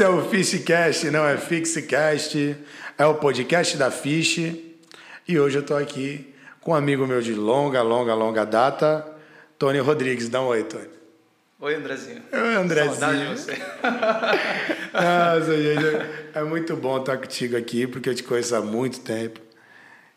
Esse 0.00 0.06
é 0.06 0.08
o 0.08 0.24
Fishcast, 0.30 1.10
não 1.10 1.28
é 1.28 1.36
Fixcast. 1.36 2.56
É 2.96 3.04
o 3.04 3.16
podcast 3.16 3.76
da 3.76 3.90
Fish. 3.90 4.38
E 5.28 5.38
hoje 5.38 5.58
eu 5.58 5.62
tô 5.62 5.76
aqui 5.76 6.34
com 6.62 6.70
um 6.70 6.74
amigo 6.74 7.06
meu 7.06 7.20
de 7.20 7.34
longa, 7.34 7.82
longa, 7.82 8.14
longa 8.14 8.46
data, 8.46 9.06
Tony 9.58 9.78
Rodrigues. 9.78 10.30
Dá 10.30 10.40
um 10.40 10.46
oi, 10.46 10.64
Tony. 10.64 10.88
Oi, 11.60 11.74
Andrezinho. 11.74 12.22
Oi, 12.32 12.54
Andrezinho. 12.54 12.94
Saudade 12.94 13.18
de 13.18 13.26
você. 13.26 13.52
Nossa, 14.94 15.62
gente, 15.62 16.10
é 16.32 16.42
muito 16.44 16.74
bom 16.76 16.98
estar 16.98 17.18
contigo 17.18 17.54
aqui, 17.54 17.86
porque 17.86 18.08
eu 18.08 18.14
te 18.14 18.22
conheço 18.22 18.56
há 18.56 18.62
muito 18.62 19.00
tempo 19.00 19.38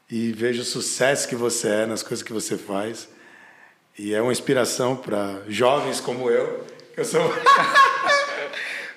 e 0.09 0.31
vejo 0.31 0.61
o 0.61 0.65
sucesso 0.65 1.27
que 1.27 1.35
você 1.35 1.67
é 1.67 1.85
nas 1.85 2.01
coisas 2.01 2.23
que 2.23 2.31
você 2.31 2.57
faz. 2.57 3.09
E 3.99 4.13
é 4.13 4.21
uma 4.21 4.31
inspiração 4.31 4.95
para 4.95 5.41
jovens 5.49 5.99
como 5.99 6.29
eu. 6.29 6.65
Eu 6.95 7.03
sou 7.03 7.21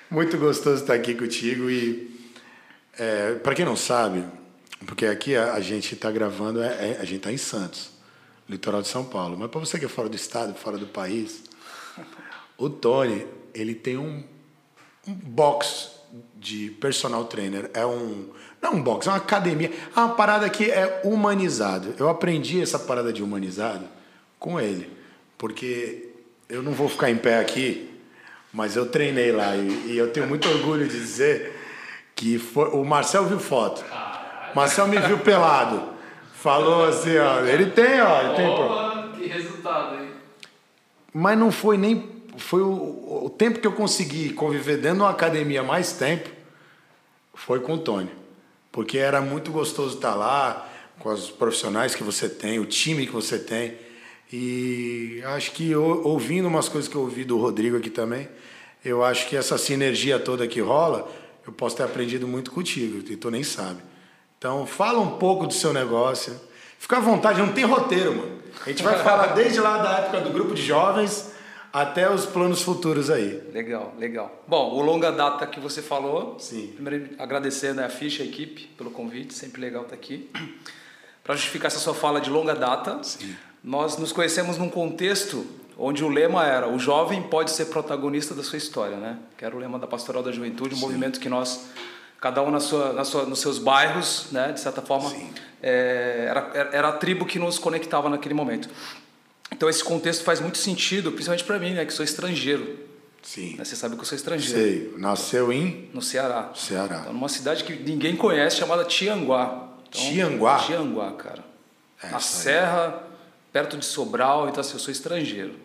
muito 0.09 0.37
gostoso 0.37 0.81
estar 0.81 0.93
aqui 0.93 1.13
contigo 1.13 1.69
e 1.69 2.15
é, 2.97 3.35
para 3.35 3.53
quem 3.53 3.65
não 3.65 3.75
sabe, 3.75 4.23
porque 4.85 5.05
aqui 5.05 5.35
a, 5.35 5.53
a 5.53 5.59
gente 5.59 5.93
está 5.93 6.09
gravando, 6.11 6.61
é, 6.61 6.91
é, 6.91 6.97
a 6.99 7.03
gente 7.03 7.17
está 7.17 7.31
em 7.31 7.37
Santos, 7.37 7.91
litoral 8.47 8.81
de 8.81 8.87
São 8.87 9.03
Paulo. 9.03 9.37
Mas 9.37 9.49
para 9.51 9.59
você 9.59 9.77
que 9.77 9.85
é 9.85 9.89
fora 9.89 10.09
do 10.09 10.15
estado, 10.15 10.53
fora 10.55 10.77
do 10.77 10.87
país, 10.87 11.43
o 12.57 12.69
Tony 12.69 13.27
ele 13.53 13.75
tem 13.75 13.97
um, 13.97 14.23
um 15.07 15.13
box 15.13 15.91
de 16.35 16.71
personal 16.71 17.25
trainer. 17.25 17.69
É 17.73 17.85
um 17.85 18.29
não 18.61 18.73
um 18.73 18.81
box, 18.81 19.07
é 19.07 19.11
uma 19.11 19.17
academia, 19.17 19.71
é 19.95 19.99
uma 19.99 20.15
parada 20.15 20.49
que 20.49 20.71
é 20.71 21.01
humanizado. 21.03 21.93
Eu 21.99 22.09
aprendi 22.09 22.61
essa 22.61 22.79
parada 22.79 23.13
de 23.13 23.21
humanizado 23.21 23.87
com 24.39 24.59
ele, 24.59 24.89
porque 25.37 26.09
eu 26.49 26.63
não 26.63 26.71
vou 26.71 26.89
ficar 26.89 27.11
em 27.11 27.17
pé 27.17 27.39
aqui, 27.39 27.96
mas 28.53 28.75
eu 28.75 28.87
treinei 28.87 29.31
lá 29.31 29.55
e, 29.55 29.91
e 29.91 29.97
eu 29.97 30.11
tenho 30.11 30.27
muito 30.27 30.47
orgulho 30.47 30.87
de 30.87 30.97
dizer 30.97 31.55
que 32.15 32.39
foi, 32.39 32.69
o 32.69 32.83
Marcel 32.83 33.25
viu 33.25 33.39
foto. 33.39 33.83
Marcel 34.55 34.87
me 34.87 34.97
viu 34.99 35.19
pelado. 35.19 35.95
Falou 36.33 36.85
assim, 36.85 37.17
ó, 37.17 37.41
ele 37.41 37.67
tem, 37.67 38.01
ó, 38.01 38.21
ele 38.21 38.35
tem, 38.35 38.47
Opa, 38.47 39.09
que 39.15 39.27
resultado, 39.27 40.01
hein? 40.01 40.11
Mas 41.13 41.37
não 41.37 41.51
foi 41.51 41.77
nem 41.77 42.17
foi 42.37 42.61
o, 42.61 43.25
o 43.25 43.29
tempo 43.29 43.59
que 43.59 43.67
eu 43.67 43.71
consegui 43.71 44.31
conviver 44.31 44.77
dentro 44.77 44.97
de 44.97 45.03
uma 45.03 45.09
academia 45.09 45.63
mais 45.63 45.93
tempo 45.93 46.29
foi 47.33 47.59
com 47.59 47.73
o 47.73 47.77
Tony. 47.77 48.11
Porque 48.71 48.97
era 48.97 49.21
muito 49.21 49.51
gostoso 49.51 49.95
estar 49.95 50.15
lá 50.15 50.67
com 50.99 51.09
os 51.09 51.29
profissionais 51.31 51.95
que 51.95 52.03
você 52.03 52.29
tem, 52.29 52.59
o 52.59 52.65
time 52.65 53.05
que 53.05 53.13
você 53.13 53.39
tem. 53.39 53.75
E 54.31 55.21
acho 55.25 55.51
que 55.51 55.75
ouvindo 55.75 56.47
umas 56.47 56.67
coisas 56.67 56.89
que 56.89 56.95
eu 56.95 57.01
ouvi 57.01 57.23
do 57.23 57.37
Rodrigo 57.37 57.77
aqui 57.77 57.89
também, 57.89 58.27
eu 58.83 59.03
acho 59.03 59.27
que 59.27 59.35
essa 59.35 59.57
sinergia 59.57 60.19
toda 60.19 60.47
que 60.47 60.59
rola, 60.59 61.09
eu 61.45 61.53
posso 61.53 61.77
ter 61.77 61.83
aprendido 61.83 62.27
muito 62.27 62.51
contigo, 62.51 63.03
e 63.09 63.15
tu 63.15 63.31
nem 63.31 63.43
sabe. 63.43 63.81
Então, 64.37 64.65
fala 64.67 64.99
um 64.99 65.17
pouco 65.17 65.47
do 65.47 65.53
seu 65.53 65.73
negócio. 65.73 66.39
Fica 66.77 66.97
à 66.97 66.99
vontade, 66.99 67.39
não 67.39 67.53
tem 67.53 67.65
roteiro, 67.65 68.15
mano. 68.15 68.37
A 68.65 68.69
gente 68.69 68.83
vai 68.83 68.97
falar 69.03 69.27
desde 69.27 69.59
lá 69.59 69.77
da 69.77 69.97
época 69.99 70.21
do 70.21 70.29
grupo 70.29 70.53
de 70.53 70.61
jovens 70.61 71.33
até 71.73 72.09
os 72.09 72.25
planos 72.25 72.61
futuros 72.61 73.09
aí. 73.09 73.41
Legal, 73.51 73.93
legal. 73.97 74.43
Bom, 74.47 74.73
o 74.73 74.81
longa 74.81 75.11
data 75.11 75.45
que 75.47 75.59
você 75.59 75.81
falou. 75.81 76.37
Sim. 76.39 76.67
Primeiro, 76.75 77.09
agradecer 77.17 77.73
né, 77.73 77.85
a 77.85 77.89
ficha, 77.89 78.23
a 78.23 78.25
equipe, 78.25 78.67
pelo 78.77 78.91
convite. 78.91 79.33
Sempre 79.33 79.61
legal 79.61 79.83
estar 79.83 79.95
aqui. 79.95 80.29
Para 81.23 81.35
justificar 81.35 81.67
essa 81.67 81.79
sua 81.79 81.93
fala 81.93 82.21
de 82.21 82.29
longa 82.29 82.55
data, 82.55 83.03
Sim. 83.03 83.35
Nós 83.63 83.97
nos 83.97 84.11
conhecemos 84.11 84.57
num 84.57 84.69
contexto 84.69 85.45
onde 85.77 86.03
o 86.03 86.09
lema 86.09 86.45
era 86.45 86.67
o 86.67 86.79
jovem 86.79 87.21
pode 87.21 87.51
ser 87.51 87.65
protagonista 87.65 88.33
da 88.33 88.43
sua 88.43 88.57
história, 88.57 88.97
né? 88.97 89.17
Que 89.37 89.45
era 89.45 89.55
o 89.55 89.59
lema 89.59 89.77
da 89.77 89.85
Pastoral 89.85 90.23
da 90.23 90.31
Juventude, 90.31 90.75
um 90.75 90.79
movimento 90.79 91.19
que 91.19 91.29
nós, 91.29 91.67
cada 92.19 92.41
um 92.41 92.49
na 92.49 92.59
sua, 92.59 92.93
na 92.93 93.03
sua, 93.03 93.25
nos 93.25 93.39
seus 93.39 93.59
bairros, 93.59 94.27
né? 94.31 94.51
De 94.51 94.59
certa 94.59 94.81
forma, 94.81 95.13
é, 95.61 96.27
era, 96.29 96.69
era 96.71 96.87
a 96.89 96.93
tribo 96.93 97.25
que 97.25 97.37
nos 97.37 97.59
conectava 97.59 98.09
naquele 98.09 98.33
momento. 98.33 98.69
Então 99.51 99.69
esse 99.69 99.83
contexto 99.83 100.23
faz 100.23 100.39
muito 100.39 100.57
sentido, 100.57 101.11
principalmente 101.11 101.43
para 101.43 101.59
mim, 101.59 101.73
né, 101.73 101.85
que 101.85 101.93
sou 101.93 102.03
estrangeiro. 102.03 102.87
Sim. 103.21 103.55
Né? 103.57 103.65
Você 103.65 103.75
sabe 103.75 103.95
que 103.95 104.01
eu 104.01 104.05
sou 104.05 104.15
estrangeiro. 104.15 104.61
Sei. 104.61 104.93
Nasceu 104.97 105.51
em 105.51 105.89
No 105.93 106.01
Ceará. 106.01 106.51
Ceará. 106.55 106.99
Então, 107.01 107.13
numa 107.13 107.29
cidade 107.29 107.63
que 107.63 107.73
ninguém 107.73 108.15
conhece, 108.15 108.57
chamada 108.57 108.85
Tianguá. 108.85 109.69
Então, 109.89 110.01
Tianguá? 110.01 110.57
Tianguá, 110.59 111.11
cara. 111.13 111.43
É, 112.03 112.09
Na 112.09 112.19
serra, 112.19 113.03
perto 113.57 113.75
de 113.75 113.85
Sobral, 113.85 114.47
então 114.47 114.61
assim, 114.61 114.73
eu 114.73 114.79
sou 114.79 114.91
estrangeiro. 114.91 115.55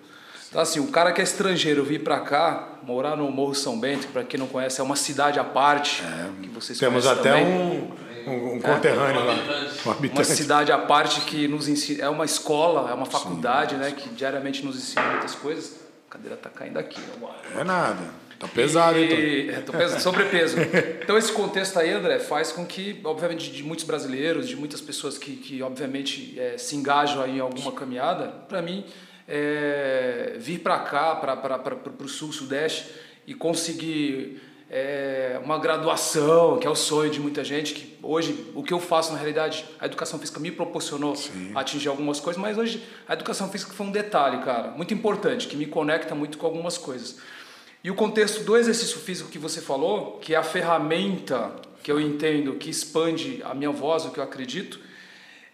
Então 0.49 0.63
assim, 0.63 0.81
o 0.81 0.87
cara 0.87 1.13
que 1.13 1.21
é 1.21 1.25
estrangeiro 1.25 1.85
vir 1.85 2.03
para 2.03 2.21
cá, 2.21 2.79
morar 2.83 3.17
no 3.17 3.31
Morro 3.31 3.55
São 3.55 3.79
Bento, 3.79 4.07
que 4.07 4.13
para 4.15 4.25
quem 4.25 4.41
não 4.41 4.47
conhece 4.47 4.81
é 4.81 4.85
uma 4.85 4.97
cidade 4.97 5.39
à 5.39 5.45
parte, 5.45 6.03
que 6.41 6.49
vocês 6.49 6.81
É. 6.81 6.87
Temos 6.87 7.07
até 7.07 7.31
também. 7.31 7.47
um, 7.47 8.31
um, 8.31 8.55
um 8.55 8.61
conterrâneo 8.61 9.27
lá. 9.27 9.35
Um 9.35 9.89
uma 9.89 9.95
habitante. 9.95 10.29
cidade 10.29 10.73
à 10.73 10.79
parte 10.79 11.21
que 11.23 11.47
nos 11.47 11.69
ensina, 11.69 12.05
é 12.05 12.09
uma 12.09 12.25
escola, 12.25 12.91
é 12.91 12.95
uma 12.95 13.05
faculdade, 13.05 13.75
né, 13.75 13.93
que 13.93 14.09
diariamente 14.09 14.65
nos 14.65 14.77
ensina 14.77 15.03
muitas 15.11 15.35
coisas. 15.35 15.77
A 16.09 16.13
cadeira 16.13 16.37
tá 16.37 16.49
caindo 16.49 16.79
aqui. 16.79 17.01
É 17.59 17.63
nada. 17.63 18.22
Tá 18.43 18.49
pesado, 18.49 18.99
hein, 18.99 19.09
Tony? 19.09 19.23
E, 19.23 19.51
é, 19.51 19.61
tô 19.61 19.71
pesando, 19.71 20.01
sobrepeso. 20.01 20.57
Então 21.01 21.17
esse 21.17 21.31
contexto 21.31 21.79
aí, 21.79 21.93
André, 21.93 22.19
faz 22.19 22.51
com 22.51 22.67
que, 22.67 23.01
obviamente, 23.05 23.53
de 23.53 23.63
muitos 23.63 23.85
brasileiros, 23.85 24.49
de 24.49 24.57
muitas 24.57 24.81
pessoas 24.81 25.17
que, 25.17 25.37
que 25.37 25.63
obviamente, 25.63 26.37
é, 26.37 26.59
se 26.59 26.75
engajam 26.75 27.25
em 27.25 27.39
alguma 27.39 27.71
caminhada, 27.71 28.27
para 28.49 28.61
mim, 28.61 28.85
é, 29.29 30.35
vir 30.41 30.59
para 30.59 30.81
cá, 30.81 31.15
para 31.15 32.05
o 32.05 32.09
sul, 32.09 32.33
sudeste, 32.33 32.91
e 33.29 33.33
conseguir 33.33 34.43
é, 34.69 35.41
uma 35.45 35.57
graduação, 35.61 36.59
que 36.59 36.67
é 36.67 36.71
o 36.71 36.75
sonho 36.75 37.13
de 37.13 37.21
muita 37.21 37.45
gente, 37.45 37.75
que 37.75 37.97
hoje 38.03 38.51
o 38.57 38.63
que 38.65 38.75
eu 38.75 38.81
faço 38.81 39.13
na 39.13 39.19
realidade, 39.19 39.65
a 39.79 39.87
educação 39.87 40.19
física 40.19 40.41
me 40.41 40.51
proporcionou 40.51 41.15
atingir 41.55 41.89
algumas 41.89 42.19
coisas, 42.19 42.43
mas 42.43 42.59
hoje 42.59 42.83
a 43.07 43.13
educação 43.13 43.49
física 43.49 43.73
foi 43.73 43.87
um 43.87 43.93
detalhe, 43.93 44.43
cara, 44.43 44.73
muito 44.73 44.93
importante, 44.93 45.47
que 45.47 45.55
me 45.55 45.67
conecta 45.67 46.13
muito 46.13 46.39
com 46.39 46.47
algumas 46.47 46.77
coisas. 46.77 47.21
E 47.85 47.91
o 47.91 47.95
contexto 47.95 48.45
do 48.45 48.57
exercício 48.57 48.99
físico 49.01 49.29
que 49.29 49.39
você 49.39 49.61
falou, 49.61 50.19
que 50.19 50.35
é 50.35 50.39
a 50.39 50.43
ferramenta 50.43 51.53
que 51.83 51.91
eu 51.91 52.01
entendo 52.01 52.55
que 52.55 52.71
expande 52.71 53.43
a 53.45 53.55
minha 53.55 53.71
voz, 53.71 54.05
o 54.05 54.11
que 54.11 54.21
eu 54.21 54.25
acredito, 54.25 54.79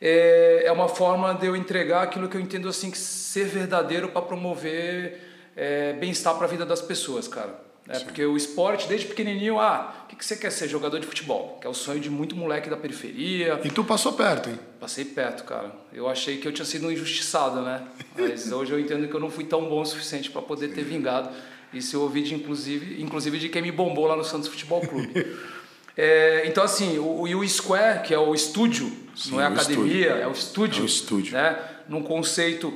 é, 0.01 0.63
é 0.65 0.73
uma 0.73 0.89
forma 0.89 1.33
de 1.35 1.47
eu 1.47 1.57
entregar 1.57 2.03
aquilo 2.03 2.29
que 2.29 2.37
eu 2.37 2.41
entendo 2.41 2.69
assim 2.69 2.91
que 2.91 2.99
ser 2.99 3.47
verdadeiro 3.47 4.11
para 4.11 4.23
promover 4.23 5.21
é, 5.57 5.95
bem-estar 5.95 6.35
para 6.37 6.47
a 6.47 6.49
vida 6.49 6.67
das 6.67 6.83
pessoas, 6.83 7.27
cara. 7.27 7.67
É, 7.89 7.99
porque 8.01 8.23
o 8.25 8.37
esporte, 8.37 8.87
desde 8.87 9.07
pequenininho, 9.07 9.59
ah, 9.59 10.05
o 10.05 10.09
que, 10.09 10.17
que 10.17 10.25
você 10.25 10.37
quer 10.37 10.53
ser? 10.53 10.69
Jogador 10.69 11.01
de 11.01 11.07
futebol, 11.07 11.57
que 11.59 11.67
é 11.67 11.71
o 11.71 11.75
sonho 11.75 11.99
de 11.99 12.11
muito 12.11 12.37
moleque 12.37 12.69
da 12.69 12.77
periferia. 12.77 13.59
E 13.65 13.71
tu 13.71 13.83
passou 13.83 14.13
perto, 14.13 14.51
hein? 14.51 14.59
Passei 14.79 15.07
perto, 15.07 15.45
cara. 15.45 15.73
Eu 15.91 16.07
achei 16.07 16.37
que 16.37 16.47
eu 16.47 16.53
tinha 16.53 16.67
sido 16.67 16.93
injustiçado, 16.93 17.63
né? 17.63 17.83
Mas 18.15 18.53
hoje 18.53 18.73
eu 18.73 18.79
entendo 18.79 19.09
que 19.09 19.15
eu 19.15 19.21
não 19.21 19.31
fui 19.31 19.45
tão 19.45 19.67
bom 19.67 19.81
o 19.81 19.87
suficiente 19.87 20.31
para 20.31 20.43
poder 20.43 20.69
ter 20.69 20.85
vingado. 20.85 21.31
Isso 21.73 21.97
eu 21.97 22.03
ouvi 22.03 22.23
de, 22.23 22.35
inclusive, 22.35 23.03
inclusive 23.03 23.39
de 23.39 23.49
quem 23.49 23.63
me 23.63 23.71
bombou 23.73 24.07
lá 24.07 24.17
no 24.17 24.25
Santos 24.25 24.49
Futebol 24.49 24.81
Clube. 24.81 25.13
É, 26.01 26.45
então, 26.47 26.63
assim, 26.63 26.97
o, 26.97 27.23
o 27.25 27.49
Square, 27.49 28.03
que 28.05 28.15
é 28.15 28.19
o 28.19 28.33
estúdio, 28.33 28.89
Sim, 29.17 29.33
não 29.33 29.41
é 29.41 29.47
academia, 29.47 30.07
estúdio. 30.07 30.23
é 30.23 30.29
o 30.29 30.31
estúdio. 30.31 30.79
É 30.79 30.83
o 30.83 30.87
estúdio. 30.87 31.33
Né? 31.33 31.59
Num 31.89 32.05
conceito 32.05 32.73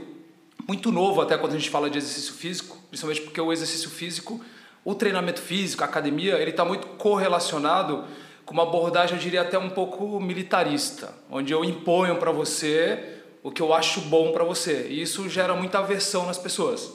muito 0.67 0.91
novo, 0.91 1.21
até 1.21 1.39
quando 1.39 1.53
a 1.53 1.57
gente 1.57 1.71
fala 1.71 1.89
de 1.89 1.99
exercício 1.99 2.35
físico, 2.35 2.77
principalmente 2.89 3.21
porque 3.21 3.41
o 3.41 3.53
exercício 3.53 3.89
físico, 3.91 4.45
o 4.85 4.93
treinamento 4.93 5.41
físico, 5.41 5.85
a 5.85 5.87
academia, 5.87 6.35
ele 6.35 6.51
está 6.51 6.65
muito 6.65 6.89
correlacionado 6.99 8.05
com 8.45 8.55
uma 8.55 8.65
abordagem, 8.65 9.15
eu 9.15 9.23
diria 9.23 9.43
até 9.43 9.57
um 9.57 9.71
pouco 9.71 10.19
militarista, 10.19 11.15
onde 11.31 11.53
eu 11.53 11.65
imponho 11.65 12.17
para 12.17 12.33
você 12.33 13.21
o 13.41 13.53
que 13.53 13.63
eu 13.63 13.73
acho 13.73 14.01
bom 14.03 14.33
para 14.33 14.43
você. 14.43 14.89
E 14.91 15.01
isso 15.01 15.29
gera 15.29 15.55
muita 15.55 15.79
aversão 15.79 16.27
nas 16.27 16.39
pessoas, 16.39 16.93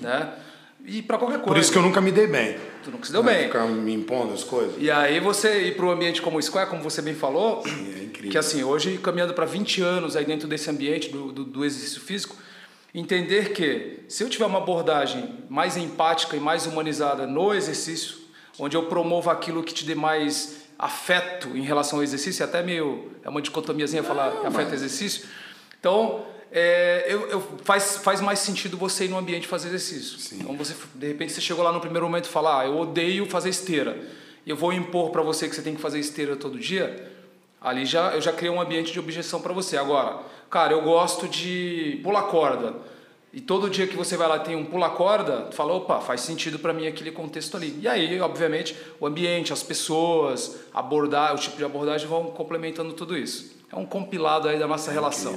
né? 0.00 0.32
E 0.84 1.02
para 1.02 1.18
qualquer 1.18 1.36
coisa. 1.38 1.48
Por 1.48 1.58
isso 1.58 1.70
que 1.70 1.76
eu 1.78 1.82
nunca 1.82 2.00
me 2.00 2.10
dei 2.10 2.26
bem. 2.26 2.56
Tu 2.82 2.90
nunca 2.90 3.04
se 3.06 3.12
deu 3.12 3.22
Né? 3.22 3.34
bem. 3.34 3.46
Ficar 3.46 3.66
me 3.66 3.92
impondo 3.92 4.32
as 4.32 4.42
coisas. 4.44 4.74
E 4.78 4.90
aí 4.90 5.20
você 5.20 5.62
ir 5.68 5.76
para 5.76 5.84
um 5.86 5.90
ambiente 5.90 6.22
como 6.22 6.38
o 6.38 6.42
Square, 6.42 6.70
como 6.70 6.82
você 6.82 7.02
bem 7.02 7.14
falou, 7.14 7.62
é 7.66 8.04
incrível. 8.04 8.30
que 8.30 8.38
assim, 8.38 8.62
hoje 8.64 8.98
caminhando 8.98 9.34
para 9.34 9.44
20 9.44 9.82
anos 9.82 10.16
aí 10.16 10.24
dentro 10.24 10.48
desse 10.48 10.70
ambiente 10.70 11.10
do, 11.10 11.30
do, 11.30 11.44
do 11.44 11.64
exercício 11.64 12.00
físico, 12.00 12.36
entender 12.94 13.52
que 13.52 14.00
se 14.08 14.24
eu 14.24 14.30
tiver 14.30 14.46
uma 14.46 14.58
abordagem 14.58 15.34
mais 15.48 15.76
empática 15.76 16.36
e 16.36 16.40
mais 16.40 16.66
humanizada 16.66 17.26
no 17.26 17.52
exercício, 17.52 18.16
onde 18.58 18.76
eu 18.76 18.84
promovo 18.86 19.28
aquilo 19.28 19.62
que 19.62 19.74
te 19.74 19.84
dê 19.84 19.94
mais 19.94 20.62
afeto 20.78 21.48
em 21.56 21.62
relação 21.62 21.98
ao 21.98 22.02
exercício, 22.02 22.42
é 22.42 22.46
até 22.46 22.62
meio 22.62 23.10
é 23.22 23.28
uma 23.28 23.42
dicotomiazinha 23.42 24.02
falar 24.02 24.32
afeto 24.46 24.70
e 24.70 24.74
exercício. 24.74 25.26
Então, 25.78 26.24
é, 26.50 27.04
eu, 27.08 27.28
eu- 27.28 27.40
faz, 27.64 27.98
faz 27.98 28.20
mais 28.20 28.38
sentido 28.38 28.76
você 28.76 29.04
ir 29.04 29.08
no 29.08 29.18
ambiente 29.18 29.46
fazer 29.46 29.68
exercício. 29.68 30.18
Então, 30.40 30.56
você, 30.56 30.74
de 30.94 31.06
repente, 31.06 31.32
você 31.32 31.40
chegou 31.40 31.62
lá 31.64 31.72
no 31.72 31.80
primeiro 31.80 32.06
momento 32.06 32.24
e 32.26 32.28
fala, 32.28 32.60
ah, 32.60 32.66
eu 32.66 32.76
odeio 32.78 33.26
fazer 33.26 33.50
esteira. 33.50 33.96
E 34.46 34.50
eu 34.50 34.56
vou 34.56 34.72
impor 34.72 35.10
para 35.10 35.22
você 35.22 35.48
que 35.48 35.54
você 35.54 35.62
tem 35.62 35.74
que 35.74 35.80
fazer 35.80 35.98
esteira 35.98 36.36
todo 36.36 36.58
dia. 36.58 37.12
Ali 37.60 37.84
já, 37.84 38.12
eu 38.14 38.20
já 38.20 38.32
criei 38.32 38.50
um 38.52 38.60
ambiente 38.60 38.92
de 38.92 38.98
objeção 38.98 39.40
para 39.42 39.52
você. 39.52 39.76
Agora, 39.76 40.20
cara, 40.48 40.72
eu 40.72 40.80
gosto 40.82 41.28
de 41.28 42.00
pular 42.02 42.22
corda. 42.22 42.74
e 43.30 43.40
todo 43.42 43.68
dia 43.68 43.86
que 43.86 43.94
você 43.96 44.16
vai 44.16 44.26
lá 44.26 44.38
tem 44.38 44.56
um 44.56 44.64
pula-corda, 44.64 45.42
tu 45.50 45.54
fala, 45.54 45.74
opa, 45.74 46.00
faz 46.00 46.22
sentido 46.22 46.58
para 46.58 46.72
mim 46.72 46.86
aquele 46.86 47.10
contexto 47.12 47.56
ali. 47.58 47.78
E 47.82 47.86
aí, 47.86 48.18
obviamente, 48.22 48.74
o 48.98 49.06
ambiente, 49.06 49.52
as 49.52 49.62
pessoas, 49.62 50.56
abordar, 50.72 51.34
o 51.34 51.38
tipo 51.38 51.56
de 51.58 51.64
abordagem 51.64 52.08
vão 52.08 52.26
complementando 52.30 52.94
tudo 52.94 53.14
isso. 53.16 53.54
É 53.70 53.76
um 53.76 53.84
compilado 53.84 54.48
aí 54.48 54.58
da 54.58 54.66
nossa 54.66 54.90
relação. 54.90 55.34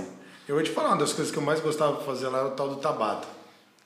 Eu 0.48 0.56
vou 0.56 0.64
te 0.64 0.72
falar, 0.72 0.90
uma 0.90 0.98
das 0.98 1.14
coisas 1.14 1.32
que 1.32 1.38
eu 1.38 1.44
mais 1.44 1.60
gostava 1.60 1.98
de 1.98 2.06
fazer 2.06 2.28
lá 2.28 2.40
era 2.40 2.48
o 2.48 2.52
tal 2.52 2.70
do 2.70 2.78
Tabata. 2.78 3.28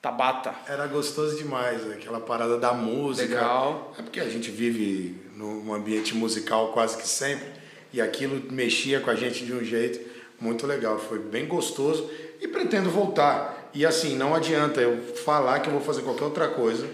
Tabata. 0.01 0.53
Era 0.67 0.87
gostoso 0.87 1.37
demais, 1.37 1.89
aquela 1.91 2.19
parada 2.19 2.57
da 2.57 2.73
música. 2.73 3.35
Legal. 3.35 3.93
É 3.97 4.01
porque 4.01 4.19
a 4.19 4.29
gente 4.29 4.49
vive 4.51 5.19
num 5.35 5.73
ambiente 5.73 6.15
musical 6.15 6.71
quase 6.71 6.97
que 6.97 7.07
sempre, 7.07 7.47
e 7.91 7.99
aquilo 7.99 8.51
mexia 8.51 8.99
com 8.99 9.09
a 9.09 9.15
gente 9.15 9.45
de 9.45 9.53
um 9.53 9.63
jeito 9.63 9.99
muito 10.39 10.65
legal. 10.65 10.97
Foi 10.97 11.19
bem 11.19 11.45
gostoso 11.45 12.09
e 12.39 12.47
pretendo 12.47 12.89
voltar. 12.89 13.69
E 13.73 13.85
assim, 13.85 14.15
não 14.15 14.33
adianta 14.33 14.79
eu 14.79 15.01
falar 15.25 15.59
que 15.59 15.67
eu 15.67 15.73
vou 15.73 15.81
fazer 15.81 16.03
qualquer 16.03 16.23
outra 16.23 16.47
coisa, 16.47 16.87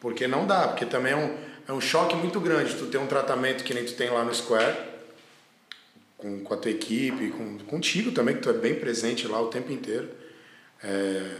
porque 0.00 0.28
não 0.28 0.46
dá, 0.46 0.68
porque 0.68 0.86
também 0.86 1.12
é 1.12 1.16
um, 1.16 1.36
é 1.68 1.72
um 1.72 1.80
choque 1.80 2.14
muito 2.14 2.38
grande 2.38 2.74
tu 2.74 2.86
ter 2.86 2.98
um 2.98 3.06
tratamento 3.06 3.64
que 3.64 3.74
nem 3.74 3.84
tu 3.84 3.94
tem 3.94 4.10
lá 4.10 4.22
no 4.22 4.34
Square, 4.34 4.76
com, 6.24 6.40
com 6.40 6.54
a 6.54 6.56
tua 6.56 6.70
equipe, 6.70 7.28
com, 7.32 7.58
contigo 7.58 8.10
também, 8.10 8.36
que 8.36 8.40
tu 8.40 8.48
é 8.48 8.54
bem 8.54 8.74
presente 8.76 9.28
lá 9.28 9.42
o 9.42 9.48
tempo 9.48 9.70
inteiro. 9.70 10.08
É, 10.82 11.36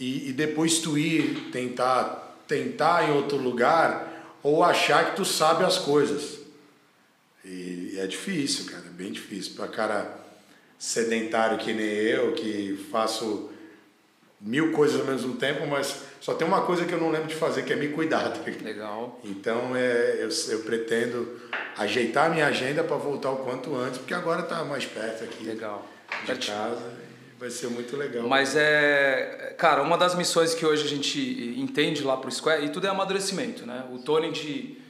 e, 0.00 0.30
e 0.30 0.32
depois 0.32 0.80
tu 0.80 0.98
ir 0.98 1.50
tentar, 1.52 2.36
tentar 2.48 3.08
em 3.08 3.12
outro 3.12 3.36
lugar 3.36 4.40
ou 4.42 4.64
achar 4.64 5.10
que 5.10 5.16
tu 5.16 5.24
sabe 5.24 5.62
as 5.62 5.78
coisas. 5.78 6.40
E, 7.44 7.92
e 7.92 8.00
é 8.00 8.08
difícil, 8.08 8.66
cara, 8.66 8.86
é 8.86 8.90
bem 8.90 9.12
difícil. 9.12 9.54
Para 9.54 9.68
cara 9.68 10.20
sedentário 10.76 11.58
que 11.58 11.72
nem 11.72 11.86
eu, 11.86 12.32
que 12.32 12.88
faço 12.90 13.52
mil 14.40 14.72
coisas 14.72 15.00
ao 15.00 15.06
mesmo 15.06 15.36
tempo, 15.36 15.64
mas 15.68 16.02
só 16.22 16.34
tem 16.34 16.46
uma 16.46 16.62
coisa 16.62 16.84
que 16.84 16.92
eu 16.92 17.00
não 17.00 17.10
lembro 17.10 17.26
de 17.26 17.34
fazer, 17.34 17.64
que 17.64 17.72
é 17.72 17.76
me 17.76 17.88
cuidar. 17.88 18.32
Legal. 18.62 19.18
Então 19.24 19.74
é, 19.74 20.18
eu, 20.20 20.28
eu 20.50 20.60
pretendo 20.60 21.40
ajeitar 21.76 22.26
a 22.26 22.28
minha 22.28 22.46
agenda 22.46 22.84
para 22.84 22.96
voltar 22.96 23.32
o 23.32 23.38
quanto 23.38 23.74
antes, 23.74 23.98
porque 23.98 24.14
agora 24.14 24.42
está 24.42 24.64
mais 24.64 24.86
perto 24.86 25.24
aqui 25.24 25.42
Legal. 25.42 25.84
de 26.24 26.46
casa. 26.46 26.94
Vai 27.40 27.50
ser 27.50 27.66
muito 27.70 27.96
legal. 27.96 28.28
Mas 28.28 28.54
é, 28.54 29.52
cara, 29.58 29.82
uma 29.82 29.98
das 29.98 30.14
missões 30.14 30.54
que 30.54 30.64
hoje 30.64 30.84
a 30.84 30.88
gente 30.88 31.58
entende 31.58 32.04
lá 32.04 32.16
pro 32.16 32.30
Square, 32.30 32.64
e 32.66 32.68
tudo 32.68 32.86
é 32.86 32.90
amadurecimento, 32.90 33.66
né? 33.66 33.84
O 33.92 33.98
Tony 33.98 34.30
de 34.30 34.80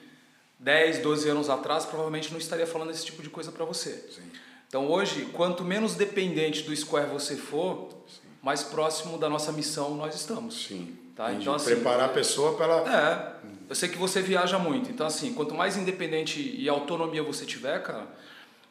10, 0.58 0.98
12 0.98 1.30
anos 1.30 1.48
atrás 1.48 1.86
provavelmente 1.86 2.30
não 2.30 2.38
estaria 2.38 2.66
falando 2.66 2.90
esse 2.90 3.06
tipo 3.06 3.22
de 3.22 3.30
coisa 3.30 3.50
para 3.50 3.64
você. 3.64 3.92
Sim. 4.14 4.30
Então 4.68 4.86
hoje, 4.90 5.30
quanto 5.32 5.64
menos 5.64 5.94
dependente 5.94 6.62
do 6.64 6.76
Square 6.76 7.08
você 7.10 7.36
for, 7.36 7.88
Sim. 8.06 8.28
mais 8.42 8.62
próximo 8.62 9.16
da 9.16 9.30
nossa 9.30 9.50
missão 9.50 9.94
nós 9.94 10.14
estamos. 10.14 10.66
Sim. 10.66 11.01
Tá? 11.22 11.32
Então, 11.32 11.54
assim, 11.54 11.66
preparar 11.66 12.06
a 12.06 12.12
pessoa 12.12 12.56
para 12.56 12.66
ela. 12.66 12.92
É. 12.92 13.32
Eu 13.68 13.76
sei 13.76 13.88
que 13.88 13.96
você 13.96 14.20
viaja 14.20 14.58
muito. 14.58 14.90
Então, 14.90 15.06
assim, 15.06 15.32
quanto 15.32 15.54
mais 15.54 15.76
independente 15.76 16.40
e 16.40 16.68
autonomia 16.68 17.22
você 17.22 17.46
tiver, 17.46 17.80
cara, 17.80 18.06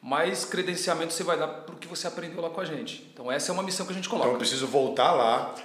mais 0.01 0.43
credenciamento 0.43 1.13
você 1.13 1.23
vai 1.23 1.39
dar 1.39 1.47
para 1.47 1.73
o 1.73 1.77
que 1.77 1.87
você 1.87 2.07
aprendeu 2.07 2.41
lá 2.41 2.49
com 2.49 2.59
a 2.59 2.65
gente. 2.65 3.09
Então, 3.13 3.31
essa 3.31 3.51
é 3.51 3.53
uma 3.53 3.63
missão 3.63 3.85
que 3.85 3.93
a 3.93 3.95
gente 3.95 4.09
coloca. 4.09 4.27
Então, 4.27 4.35
eu 4.35 4.39
preciso 4.39 4.67
voltar 4.67 5.13
lá, 5.13 5.55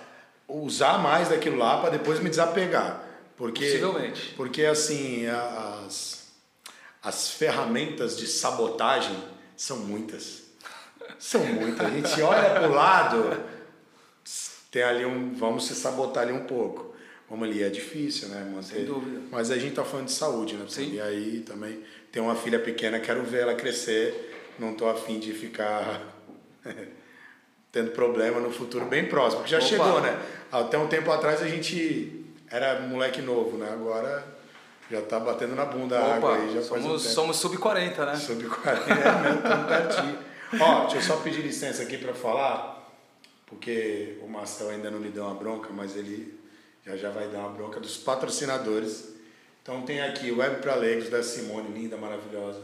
usar 0.46 0.98
mais 0.98 1.28
daquilo 1.28 1.56
lá 1.56 1.80
para 1.80 1.90
depois 1.90 2.20
me 2.20 2.30
desapegar. 2.30 3.02
Porque, 3.36 3.64
Possivelmente. 3.64 4.34
Porque, 4.36 4.64
assim, 4.64 5.26
as, 5.26 6.28
as 7.02 7.30
ferramentas 7.30 8.16
de 8.16 8.28
sabotagem 8.28 9.16
são 9.56 9.78
muitas. 9.78 10.44
São 11.18 11.44
muitas. 11.44 11.84
A 11.84 11.90
gente 11.90 12.22
olha 12.22 12.50
para 12.50 12.68
o 12.68 12.72
lado, 12.72 13.55
tem 14.76 14.82
ali 14.82 15.06
um. 15.06 15.32
Vamos 15.32 15.66
se 15.66 15.74
sabotar 15.74 16.24
ali 16.24 16.34
um 16.34 16.44
pouco. 16.44 16.94
Vamos 17.30 17.48
ali, 17.48 17.62
é 17.62 17.70
difícil, 17.70 18.28
né? 18.28 18.46
Manter. 18.54 18.74
Sem 18.74 18.84
dúvida. 18.84 19.22
Mas 19.30 19.50
a 19.50 19.56
gente 19.56 19.74
tá 19.74 19.82
falando 19.82 20.06
de 20.06 20.12
saúde, 20.12 20.54
né? 20.54 20.66
Sim. 20.68 20.92
E 20.92 21.00
aí 21.00 21.40
também 21.46 21.82
tem 22.12 22.22
uma 22.22 22.36
filha 22.36 22.58
pequena, 22.58 23.00
quero 23.00 23.22
ver 23.22 23.40
ela 23.42 23.54
crescer. 23.54 24.34
Não 24.58 24.74
tô 24.74 24.86
afim 24.86 25.18
de 25.18 25.32
ficar 25.32 26.02
tendo 27.72 27.92
problema 27.92 28.38
no 28.38 28.50
futuro 28.50 28.84
bem 28.84 29.06
próximo. 29.06 29.40
Porque 29.40 29.52
já 29.52 29.58
Opa. 29.58 29.66
chegou, 29.66 30.00
né? 30.02 30.14
Até 30.52 30.76
um 30.76 30.88
tempo 30.88 31.10
atrás 31.10 31.40
a 31.40 31.48
gente 31.48 32.26
era 32.50 32.80
moleque 32.80 33.22
novo, 33.22 33.56
né? 33.56 33.70
Agora 33.72 34.24
já 34.90 35.00
tá 35.00 35.18
batendo 35.18 35.54
na 35.54 35.64
bunda 35.64 35.98
a 35.98 36.16
água 36.16 36.36
aí, 36.36 36.52
já 36.52 36.60
faz 36.60 36.82
um 36.82 36.88
somos, 36.88 37.02
tempo. 37.02 37.14
somos 37.14 37.36
sub-40, 37.38 38.04
né? 38.04 38.16
Sub 38.16 38.44
40, 38.44 38.92
é, 38.92 39.22
mesmo, 39.22 39.68
pertinho. 39.68 40.18
Ó, 40.60 40.80
deixa 40.82 40.96
eu 40.96 41.02
só 41.02 41.16
pedir 41.16 41.40
licença 41.40 41.82
aqui 41.82 41.96
para 41.96 42.12
falar, 42.12 42.75
porque 43.46 44.18
o 44.22 44.28
Marcel 44.28 44.70
ainda 44.70 44.90
não 44.90 44.98
me 44.98 45.08
deu 45.08 45.24
uma 45.24 45.34
bronca, 45.34 45.70
mas 45.72 45.96
ele 45.96 46.38
já 46.84 46.96
já 46.96 47.10
vai 47.10 47.28
dar 47.28 47.38
uma 47.40 47.50
bronca 47.50 47.80
dos 47.80 47.96
patrocinadores. 47.96 49.14
Então 49.62 49.82
tem 49.82 50.00
aqui 50.00 50.30
Web 50.30 50.60
para 50.60 50.74
Leigos 50.74 51.08
da 51.08 51.22
Simone, 51.22 51.72
linda, 51.72 51.96
maravilhosa. 51.96 52.62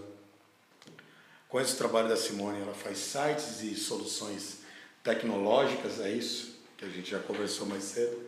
Conheço 1.49 1.75
o 1.75 1.79
trabalho 1.79 2.09
da 2.09 2.17
Simone, 2.17 2.63
ela 2.63 2.75
faz 2.75 2.99
sites 2.99 3.63
e 3.63 3.75
soluções 3.75 4.59
tecnológicas, 5.03 6.01
é 6.01 6.11
isso 6.11 6.59
que 6.79 6.85
a 6.85 6.89
gente 6.89 7.11
já 7.11 7.19
conversou 7.19 7.67
mais 7.67 7.85
cedo, 7.85 8.19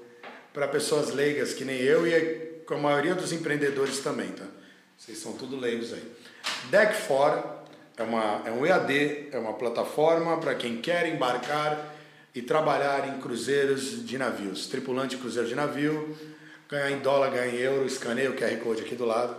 para 0.52 0.68
pessoas 0.68 1.10
leigas 1.10 1.54
que 1.54 1.64
nem 1.64 1.78
eu 1.78 2.06
e 2.06 2.60
com 2.66 2.74
a 2.74 2.78
maioria 2.78 3.14
dos 3.14 3.32
empreendedores 3.32 4.00
também, 4.00 4.30
tá? 4.32 4.46
Vocês 4.96 5.18
são 5.18 5.32
tudo 5.32 5.56
leigos 5.56 5.92
aí. 5.92 6.12
Deck 6.70 6.94
Fora 6.94 7.62
é, 7.96 8.02
uma, 8.02 8.42
é 8.44 8.50
um 8.50 8.64
EAD, 8.64 9.28
é 9.32 9.38
uma 9.38 9.54
plataforma 9.54 10.38
para 10.38 10.54
quem 10.54 10.80
quer 10.80 11.08
embarcar 11.08 11.93
e 12.34 12.42
trabalhar 12.42 13.08
em 13.08 13.20
cruzeiros 13.20 14.04
de 14.04 14.18
navios. 14.18 14.66
Tripulante 14.66 15.14
de 15.14 15.22
cruzeiro 15.22 15.48
de 15.48 15.54
navio, 15.54 16.16
ganhar 16.68 16.90
em 16.90 16.98
dólar, 16.98 17.30
ganhar 17.30 17.48
em 17.48 17.58
euro, 17.58 17.86
escaneia 17.86 18.30
o 18.30 18.34
QR 18.34 18.56
Code 18.62 18.82
aqui 18.82 18.94
do 18.94 19.04
lado, 19.04 19.36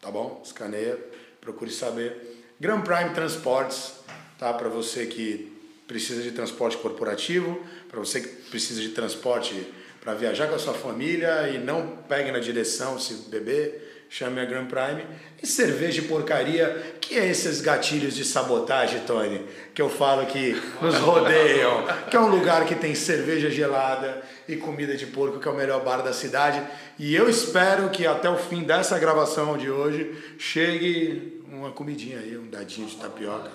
tá 0.00 0.10
bom? 0.10 0.42
Escaneia, 0.44 0.98
procure 1.40 1.70
saber. 1.70 2.42
Grand 2.58 2.80
Prime 2.80 3.10
Transportes, 3.10 3.94
tá? 4.38 4.52
Para 4.52 4.68
você 4.68 5.06
que 5.06 5.52
precisa 5.86 6.22
de 6.22 6.32
transporte 6.32 6.76
corporativo, 6.78 7.62
para 7.88 8.00
você 8.00 8.20
que 8.20 8.28
precisa 8.50 8.80
de 8.80 8.88
transporte 8.88 9.72
para 10.00 10.14
viajar 10.14 10.48
com 10.48 10.54
a 10.54 10.58
sua 10.58 10.74
família 10.74 11.48
e 11.48 11.58
não 11.58 11.96
pegue 12.08 12.30
na 12.30 12.38
direção 12.38 12.98
se 12.98 13.30
beber, 13.30 13.83
chame 14.14 14.40
a 14.40 14.44
Grand 14.44 14.66
Prime. 14.66 15.04
E 15.42 15.46
cerveja 15.46 16.00
de 16.00 16.06
porcaria, 16.06 16.96
que 17.00 17.18
é 17.18 17.26
esses 17.28 17.60
gatilhos 17.60 18.14
de 18.14 18.24
sabotagem, 18.24 19.00
Tony, 19.00 19.44
que 19.74 19.82
eu 19.82 19.90
falo 19.90 20.24
que 20.26 20.54
nos 20.80 20.94
rodeiam, 20.98 21.84
que 22.08 22.16
é 22.16 22.20
um 22.20 22.28
lugar 22.28 22.64
que 22.64 22.76
tem 22.76 22.94
cerveja 22.94 23.50
gelada 23.50 24.22
e 24.48 24.54
comida 24.54 24.96
de 24.96 25.06
porco, 25.06 25.40
que 25.40 25.48
é 25.48 25.50
o 25.50 25.56
melhor 25.56 25.82
bar 25.82 26.00
da 26.00 26.12
cidade. 26.12 26.62
E 26.96 27.12
eu 27.12 27.28
espero 27.28 27.90
que 27.90 28.06
até 28.06 28.30
o 28.30 28.36
fim 28.36 28.62
dessa 28.62 28.96
gravação 29.00 29.58
de 29.58 29.68
hoje 29.68 30.16
chegue 30.38 31.42
uma 31.50 31.72
comidinha 31.72 32.20
aí, 32.20 32.38
um 32.38 32.48
dadinho 32.48 32.86
de 32.86 32.94
tapioca. 32.96 33.50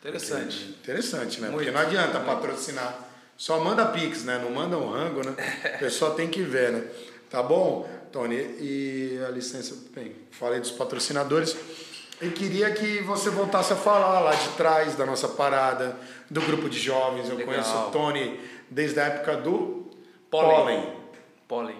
Interessante. 0.00 0.56
Porque- 0.58 0.90
interessante, 0.90 1.40
né? 1.40 1.50
Muito. 1.50 1.58
Porque 1.64 1.70
não 1.70 1.80
adianta 1.80 2.18
patrocinar. 2.18 2.98
Só 3.36 3.60
manda 3.60 3.86
Pix, 3.86 4.24
né? 4.24 4.40
Não 4.42 4.50
manda 4.50 4.76
um 4.76 4.90
rango, 4.90 5.24
né? 5.24 5.34
A 5.74 5.78
pessoa 5.78 6.14
tem 6.14 6.26
que 6.26 6.42
ver, 6.42 6.72
né? 6.72 6.82
Tá 7.30 7.42
bom, 7.44 7.88
Tony? 8.12 8.36
E 8.36 9.20
a 9.26 9.30
licença, 9.30 9.74
bem, 9.94 10.12
falei 10.30 10.60
dos 10.60 10.70
patrocinadores. 10.70 11.56
E 12.20 12.28
queria 12.30 12.70
que 12.72 13.00
você 13.02 13.30
voltasse 13.30 13.72
a 13.72 13.76
falar 13.76 14.20
lá 14.20 14.34
de 14.34 14.48
trás 14.50 14.94
da 14.94 15.06
nossa 15.06 15.26
parada, 15.28 15.96
do 16.30 16.40
grupo 16.42 16.68
de 16.68 16.78
jovens. 16.78 17.28
Eu 17.28 17.36
Legal. 17.36 17.54
conheço 17.54 17.76
o 17.76 17.90
Tony 17.90 18.38
desde 18.68 19.00
a 19.00 19.04
época 19.04 19.36
do 19.36 19.90
Pólen. 20.30 20.86
Pólen. 21.48 21.76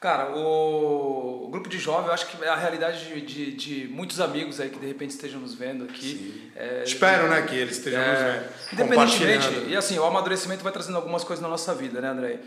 Cara, 0.00 0.34
o, 0.36 1.44
o 1.44 1.48
grupo 1.48 1.68
de 1.68 1.78
jovem, 1.78 2.06
eu 2.06 2.12
acho 2.12 2.26
que 2.26 2.44
é 2.44 2.48
a 2.48 2.56
realidade 2.56 3.04
de, 3.04 3.20
de, 3.20 3.52
de 3.52 3.88
muitos 3.88 4.20
amigos 4.20 4.58
aí 4.58 4.68
que 4.68 4.78
de 4.78 4.86
repente 4.86 5.10
estejam 5.10 5.40
nos 5.40 5.54
vendo 5.54 5.84
aqui. 5.84 6.50
É, 6.56 6.82
Espero, 6.84 7.28
né, 7.28 7.42
que 7.42 7.54
eles 7.54 7.76
estejam 7.76 8.00
nos 8.00 8.18
É, 8.18 8.50
vendo, 8.70 8.82
independentemente, 8.82 9.68
e 9.68 9.76
assim, 9.76 9.96
o 9.98 10.04
amadurecimento 10.04 10.64
vai 10.64 10.72
trazendo 10.72 10.96
algumas 10.96 11.22
coisas 11.22 11.40
na 11.40 11.48
nossa 11.48 11.72
vida, 11.72 12.00
né, 12.00 12.08
André? 12.08 12.40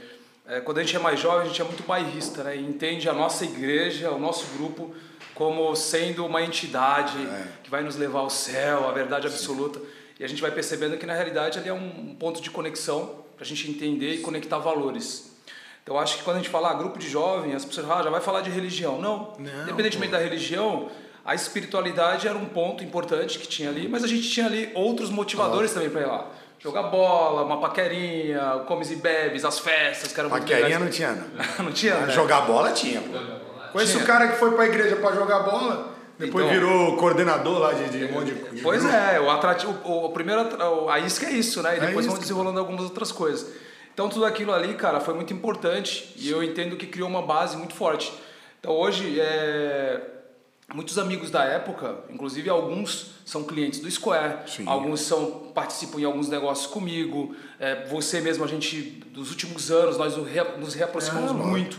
É, 0.48 0.60
quando 0.62 0.78
a 0.78 0.84
gente 0.84 0.96
é 0.96 1.00
mais 1.00 1.20
jovem, 1.20 1.42
a 1.42 1.46
gente 1.46 1.60
é 1.62 1.64
muito 1.66 1.84
bairrista, 1.84 2.44
né? 2.44 2.56
E 2.56 2.62
entende 2.62 3.10
a 3.10 3.14
nossa 3.14 3.44
igreja, 3.44 4.12
o 4.12 4.20
nosso 4.20 4.46
grupo, 4.58 4.94
como 5.34 5.76
sendo 5.76 6.26
uma 6.26 6.42
entidade 6.44 7.18
É. 7.18 7.48
que 7.64 7.70
vai 7.70 7.82
nos 7.84 7.96
levar 7.96 8.20
ao 8.20 8.30
céu, 8.30 8.88
à 8.88 8.92
verdade 8.92 9.26
absoluta. 9.28 9.80
E 10.20 10.24
a 10.24 10.28
gente 10.28 10.42
vai 10.42 10.52
percebendo 10.52 10.98
que 10.98 11.06
na 11.06 11.14
realidade 11.14 11.58
ali 11.60 11.68
é 11.70 11.74
um 11.74 12.16
ponto 12.18 12.42
de 12.42 12.50
conexão 12.52 13.26
para 13.36 13.44
a 13.44 13.48
gente 13.48 13.70
entender 13.70 14.14
e 14.14 14.18
conectar 14.20 14.58
valores. 14.60 15.36
Então 15.84 16.00
acho 16.00 16.18
que 16.18 16.24
quando 16.24 16.38
a 16.38 16.40
gente 16.40 16.50
fala 16.50 16.72
ah, 16.72 16.74
grupo 16.74 16.98
de 16.98 17.10
jovem, 17.10 17.54
as 17.54 17.66
pessoas 17.66 17.90
ah, 17.90 18.02
já 18.04 18.10
vai 18.10 18.22
falar 18.22 18.42
de 18.42 18.50
religião. 18.50 19.00
Não, 19.02 19.34
Não, 19.38 19.64
independentemente 19.64 20.12
pô. 20.12 20.18
da 20.18 20.24
religião, 20.24 20.90
a 21.24 21.36
espiritualidade 21.36 22.28
era 22.28 22.38
um 22.38 22.46
ponto 22.46 22.84
importante 22.84 23.38
que 23.40 23.48
tinha 23.48 23.70
ali, 23.70 23.88
mas 23.88 24.04
a 24.04 24.08
gente 24.08 24.30
tinha 24.30 24.46
ali 24.46 24.72
outros 24.74 25.10
motivadores 25.10 25.74
também 25.74 25.90
para 25.90 26.02
ir 26.02 26.06
lá. 26.08 26.32
Jogar 26.66 26.84
bola, 26.84 27.44
uma 27.44 27.60
paquerinha, 27.62 28.64
comes 28.68 28.90
e 28.90 28.96
bebes, 28.96 29.46
as 29.46 29.60
festas 29.60 30.12
que 30.12 30.20
eram 30.20 30.32
muito 30.32 30.42
Paquerinha 30.42 30.80
não 30.80 30.90
tinha, 30.90 31.12
não. 31.12 31.26
não 31.66 31.72
tinha, 31.72 31.96
né? 31.98 32.12
Jogar 32.12 32.42
bola 32.42 32.72
tinha, 32.72 33.02
pô. 33.02 33.18
Conheço 33.72 33.92
Tinha. 33.94 34.04
o 34.04 34.08
cara 34.08 34.28
que 34.30 34.38
foi 34.38 34.52
pra 34.52 34.66
igreja 34.66 34.96
pra 34.96 35.12
jogar 35.12 35.40
bola, 35.42 35.94
Depois 36.18 36.46
Então- 36.46 36.58
virou 36.60 36.96
coordenador 36.98 37.60
lá 37.60 37.74
de, 37.74 37.90
de 37.90 38.06
um 38.06 38.12
monte 38.14 38.32
de. 38.34 38.62
Pois 38.62 38.82
grupo. 38.82 38.96
é, 38.98 39.20
o 39.20 39.30
atrativo, 39.30 39.76
o, 39.84 40.06
o 40.06 40.10
primeiro, 40.10 40.42
a 40.90 40.98
isca 41.00 41.26
é 41.28 41.32
isso, 41.32 41.62
né? 41.62 41.76
E 41.76 41.78
É 41.78 41.86
depois 41.88 42.06
vão 42.06 42.18
desenrolando 42.18 42.58
algumas 42.60 42.84
outras 42.86 43.12
coisas. 43.12 43.52
Então 43.94 44.10
tudo 44.10 44.26
aquilo 44.26 44.54
ali, 44.54 44.74
cara, 44.74 45.00
foi 45.00 45.14
muito 45.14 45.34
importante 45.34 46.14
e 46.18 46.30
eu 46.32 46.42
entendo 46.42 46.76
que 46.78 46.88
criou 46.88 47.08
uma 47.08 47.22
base 47.22 47.56
muito 47.58 47.76
forte. 47.76 48.12
Então 48.60 48.72
hoje, 48.72 49.20
é, 49.20 50.02
muitos 50.74 50.98
amigos 50.98 51.30
da 51.30 51.44
época, 51.44 51.96
inclusive 52.10 52.50
alguns 52.50 53.12
são 53.26 53.44
clientes 53.44 53.80
do 53.80 53.90
Square, 53.90 54.50
Sim. 54.50 54.64
alguns 54.68 55.02
são 55.02 55.52
participam 55.54 56.00
em 56.00 56.04
alguns 56.06 56.28
negócios 56.28 56.68
comigo. 56.68 57.36
é, 57.60 57.86
você 57.88 58.20
mesmo, 58.20 58.44
a 58.44 58.48
gente, 58.48 58.82
dos 59.12 59.30
últimos 59.32 59.72
anos, 59.72 59.98
nós 59.98 60.18
nos 60.18 60.28
rea- 60.28 60.58
nos 60.58 60.74
reaproximamos 60.74 61.32
É, 61.32 61.34
muito. 61.34 61.78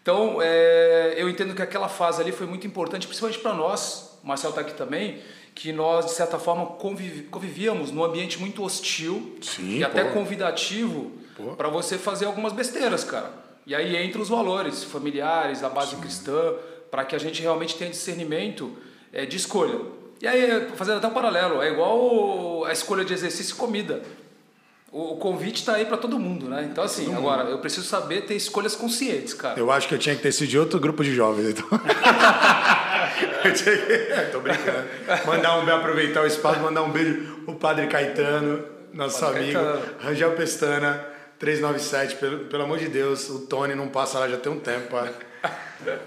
Então, 0.00 0.38
é, 0.40 1.14
eu 1.16 1.28
entendo 1.28 1.54
que 1.54 1.62
aquela 1.62 1.88
fase 1.88 2.20
ali 2.22 2.32
foi 2.32 2.46
muito 2.46 2.66
importante, 2.66 3.06
principalmente 3.06 3.40
para 3.40 3.52
nós, 3.54 4.18
o 4.22 4.26
Marcelo 4.26 4.50
está 4.52 4.60
aqui 4.60 4.74
também, 4.74 5.18
que 5.54 5.72
nós, 5.72 6.06
de 6.06 6.12
certa 6.12 6.38
forma, 6.38 6.66
conviv- 6.66 7.28
convivíamos 7.30 7.90
num 7.90 8.02
ambiente 8.04 8.38
muito 8.40 8.62
hostil 8.62 9.36
Sim, 9.40 9.78
e 9.78 9.84
até 9.84 10.04
pô. 10.04 10.12
convidativo 10.14 11.12
Pô. 11.36 11.54
para 11.54 11.68
você 11.68 11.96
fazer 11.98 12.24
algumas 12.26 12.52
besteiras, 12.52 13.04
cara. 13.04 13.30
E 13.66 13.74
aí 13.74 13.96
entra 13.96 14.20
os 14.20 14.28
valores 14.28 14.84
familiares, 14.84 15.62
a 15.62 15.68
base 15.70 15.96
cristã, 15.96 16.52
para 16.94 17.04
que 17.04 17.16
a 17.16 17.18
gente 17.18 17.42
realmente 17.42 17.76
tenha 17.76 17.90
discernimento 17.90 18.70
é, 19.12 19.26
de 19.26 19.36
escolha. 19.36 19.80
E 20.22 20.28
aí, 20.28 20.68
fazendo 20.76 20.98
até 20.98 21.08
um 21.08 21.10
paralelo, 21.10 21.60
é 21.60 21.68
igual 21.68 22.64
a 22.64 22.72
escolha 22.72 23.04
de 23.04 23.12
exercício 23.12 23.54
e 23.54 23.58
comida. 23.58 24.00
O 24.92 25.14
o 25.14 25.16
convite 25.16 25.56
está 25.56 25.74
aí 25.74 25.86
para 25.86 25.96
todo 25.96 26.20
mundo, 26.20 26.48
né? 26.48 26.68
Então, 26.70 26.84
assim, 26.84 27.12
agora, 27.12 27.50
eu 27.50 27.58
preciso 27.58 27.84
saber 27.84 28.26
ter 28.26 28.36
escolhas 28.36 28.76
conscientes, 28.76 29.34
cara. 29.34 29.58
Eu 29.58 29.72
acho 29.72 29.88
que 29.88 29.94
eu 29.96 29.98
tinha 29.98 30.14
que 30.14 30.22
ter 30.22 30.30
sido 30.30 30.48
de 30.48 30.56
outro 30.56 30.78
grupo 30.78 31.02
de 31.02 31.12
jovens, 31.12 31.48
então. 31.48 31.66
que... 33.42 34.30
Tô 34.30 34.38
brincando. 34.38 34.88
Mandar 35.26 35.58
um 35.58 35.64
beijo, 35.64 35.80
aproveitar 35.80 36.22
o 36.22 36.26
espaço, 36.28 36.60
mandar 36.60 36.84
um 36.84 36.92
beijo 36.92 37.40
pro 37.44 37.56
Padre 37.56 37.88
Caetano, 37.88 38.64
nosso 38.92 39.18
Padre 39.18 39.40
amigo. 39.40 39.58
Caetano. 39.58 39.82
Rangel 39.98 40.30
Pestana, 40.36 41.04
397, 41.40 42.14
pelo, 42.14 42.38
pelo 42.44 42.62
amor 42.62 42.78
de 42.78 42.86
Deus, 42.86 43.28
o 43.30 43.40
Tony 43.46 43.74
não 43.74 43.88
passa 43.88 44.20
lá 44.20 44.28
já 44.28 44.36
tem 44.36 44.52
um 44.52 44.60
tempo. 44.60 44.96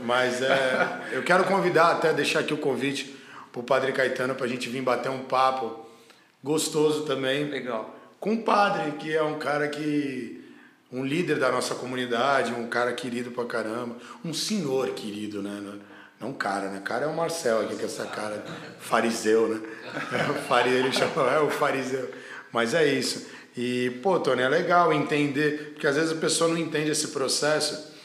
Mas 0.03 0.41
é, 0.41 1.01
eu 1.12 1.24
quero 1.24 1.44
convidar, 1.44 1.91
até 1.91 2.13
deixar 2.13 2.39
aqui 2.39 2.53
o 2.53 2.58
convite 2.58 3.15
pro 3.51 3.63
Padre 3.63 3.91
Caetano 3.91 4.36
pra 4.36 4.48
gente 4.48 4.70
vir 4.70 4.82
bater 4.82 5.10
um 5.10 5.24
papo 5.24 5.86
gostoso 6.44 7.03
também 7.03 7.46
Legal. 7.46 7.96
com 8.20 8.34
o 8.34 8.44
padre, 8.44 8.91
que 8.94 9.15
é 9.15 9.22
um 9.22 9.38
cara 9.38 9.67
que. 9.67 10.44
um 10.91 11.03
líder 11.03 11.38
da 11.39 11.51
nossa 11.51 11.75
comunidade, 11.75 12.53
um 12.53 12.67
cara 12.67 12.94
querido 12.94 13.32
pra 13.32 13.46
caramba, 13.46 13.98
um 14.24 14.34
senhor 14.34 14.89
querido, 14.91 15.41
né? 15.41 15.62
Não 16.20 16.34
cara, 16.34 16.70
né? 16.70 16.82
Cara 16.84 17.06
é 17.06 17.08
o 17.08 17.15
Marcel 17.15 17.62
aqui, 17.62 17.75
com 17.75 17.86
essa 17.86 18.06
cara 18.06 18.44
fariseu, 18.79 19.48
né? 19.50 19.62
É 20.13 20.67
ele 20.70 20.91
chama, 20.91 21.32
é 21.32 21.39
o 21.39 21.50
fariseu. 21.50 22.10
Mas 22.51 22.74
é 22.74 22.86
isso. 22.86 23.27
E, 23.56 24.00
pô, 24.01 24.20
Tony, 24.20 24.41
é 24.41 24.50
legal 24.50 24.94
entender, 24.94 25.72
porque 25.74 25.88
às 25.88 25.96
vezes 25.96 26.12
a 26.12 26.20
pessoa 26.20 26.50
não 26.50 26.58
entende 26.58 26.91
esse 26.91 27.10
processo 27.10 27.97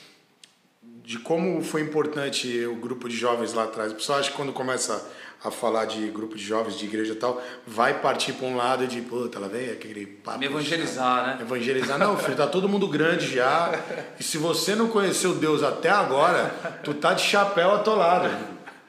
de 1.04 1.18
como 1.18 1.62
foi 1.62 1.80
importante 1.80 2.64
o 2.66 2.76
grupo 2.76 3.08
de 3.08 3.16
jovens 3.16 3.52
lá 3.52 3.64
atrás. 3.64 3.92
O 3.92 3.96
pessoal 3.96 4.20
acha 4.20 4.30
que 4.30 4.36
quando 4.36 4.52
começa 4.52 5.04
a 5.44 5.50
falar 5.50 5.86
de 5.86 6.06
grupo 6.08 6.36
de 6.36 6.44
jovens, 6.44 6.78
de 6.78 6.84
igreja 6.84 7.12
e 7.14 7.16
tal, 7.16 7.42
vai 7.66 8.00
partir 8.00 8.32
para 8.32 8.46
um 8.46 8.56
lado 8.56 8.86
de, 8.86 9.00
puta, 9.00 9.38
ela 9.38 9.48
vem 9.48 9.70
aquele 9.70 10.06
papo. 10.06 10.38
Me 10.38 10.46
evangelizar, 10.46 11.26
né? 11.26 11.38
Evangelizar. 11.40 11.98
Não, 11.98 12.16
filho, 12.16 12.36
tá 12.36 12.46
todo 12.46 12.68
mundo 12.68 12.86
grande 12.86 13.34
já. 13.34 13.72
E 14.20 14.22
se 14.22 14.38
você 14.38 14.76
não 14.76 14.88
conheceu 14.88 15.34
Deus 15.34 15.64
até 15.64 15.90
agora, 15.90 16.54
tu 16.84 16.94
tá 16.94 17.12
de 17.12 17.22
chapéu 17.22 17.72
atolado. 17.72 18.30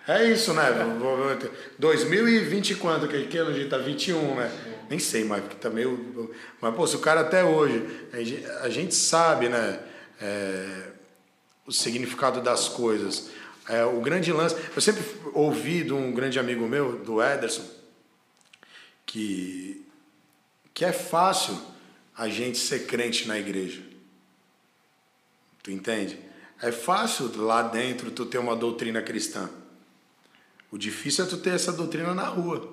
É 0.08 0.25
isso, 0.25 0.53
né? 0.53 0.63
2020 1.79 2.72
e 2.72 2.75
quanto? 2.75 3.08
Que, 3.08 3.24
que 3.24 3.38
ano 3.38 3.53
gente 3.53 3.70
tá? 3.70 3.77
21, 3.77 4.36
né? 4.36 4.51
Nem 4.89 5.00
sei 5.00 5.24
mais, 5.24 5.41
porque 5.41 5.55
tá 5.55 5.70
meio. 5.70 6.29
Mas, 6.62 6.75
pô, 6.75 6.86
se 6.86 6.96
o 6.98 7.00
cara 7.00 7.22
até 7.22 7.43
hoje. 7.43 7.84
A 8.12 8.17
gente, 8.17 8.46
a 8.62 8.70
gente 8.70 8.93
sabe, 8.93 9.50
né? 9.50 9.79
É, 10.22 10.92
o 11.65 11.72
significado 11.72 12.41
das 12.41 12.67
coisas. 12.67 13.29
É, 13.67 13.84
o 13.86 14.01
grande 14.01 14.32
lance. 14.32 14.55
Eu 14.75 14.82
sempre 14.82 15.03
ouvi 15.34 15.84
de 15.84 15.93
um 15.93 16.12
grande 16.12 16.38
amigo 16.38 16.67
meu, 16.67 17.00
do 17.00 17.22
Ederson, 17.22 17.65
que, 19.05 19.86
que 20.74 20.84
é 20.84 20.91
fácil 20.91 21.60
a 22.15 22.27
gente 22.27 22.58
ser 22.58 22.86
crente 22.86 23.27
na 23.27 23.39
igreja. 23.39 23.82
Tu 25.62 25.72
entende? 25.72 26.20
É 26.62 26.72
fácil 26.72 27.32
lá 27.38 27.62
dentro 27.62 28.12
tu 28.12 28.25
ter 28.25 28.38
uma 28.38 28.55
doutrina 28.55 29.01
cristã. 29.01 29.50
O 30.72 30.77
difícil 30.77 31.25
é 31.25 31.27
tu 31.27 31.38
ter 31.38 31.51
essa 31.51 31.72
doutrina 31.72 32.13
na 32.13 32.27
rua, 32.27 32.72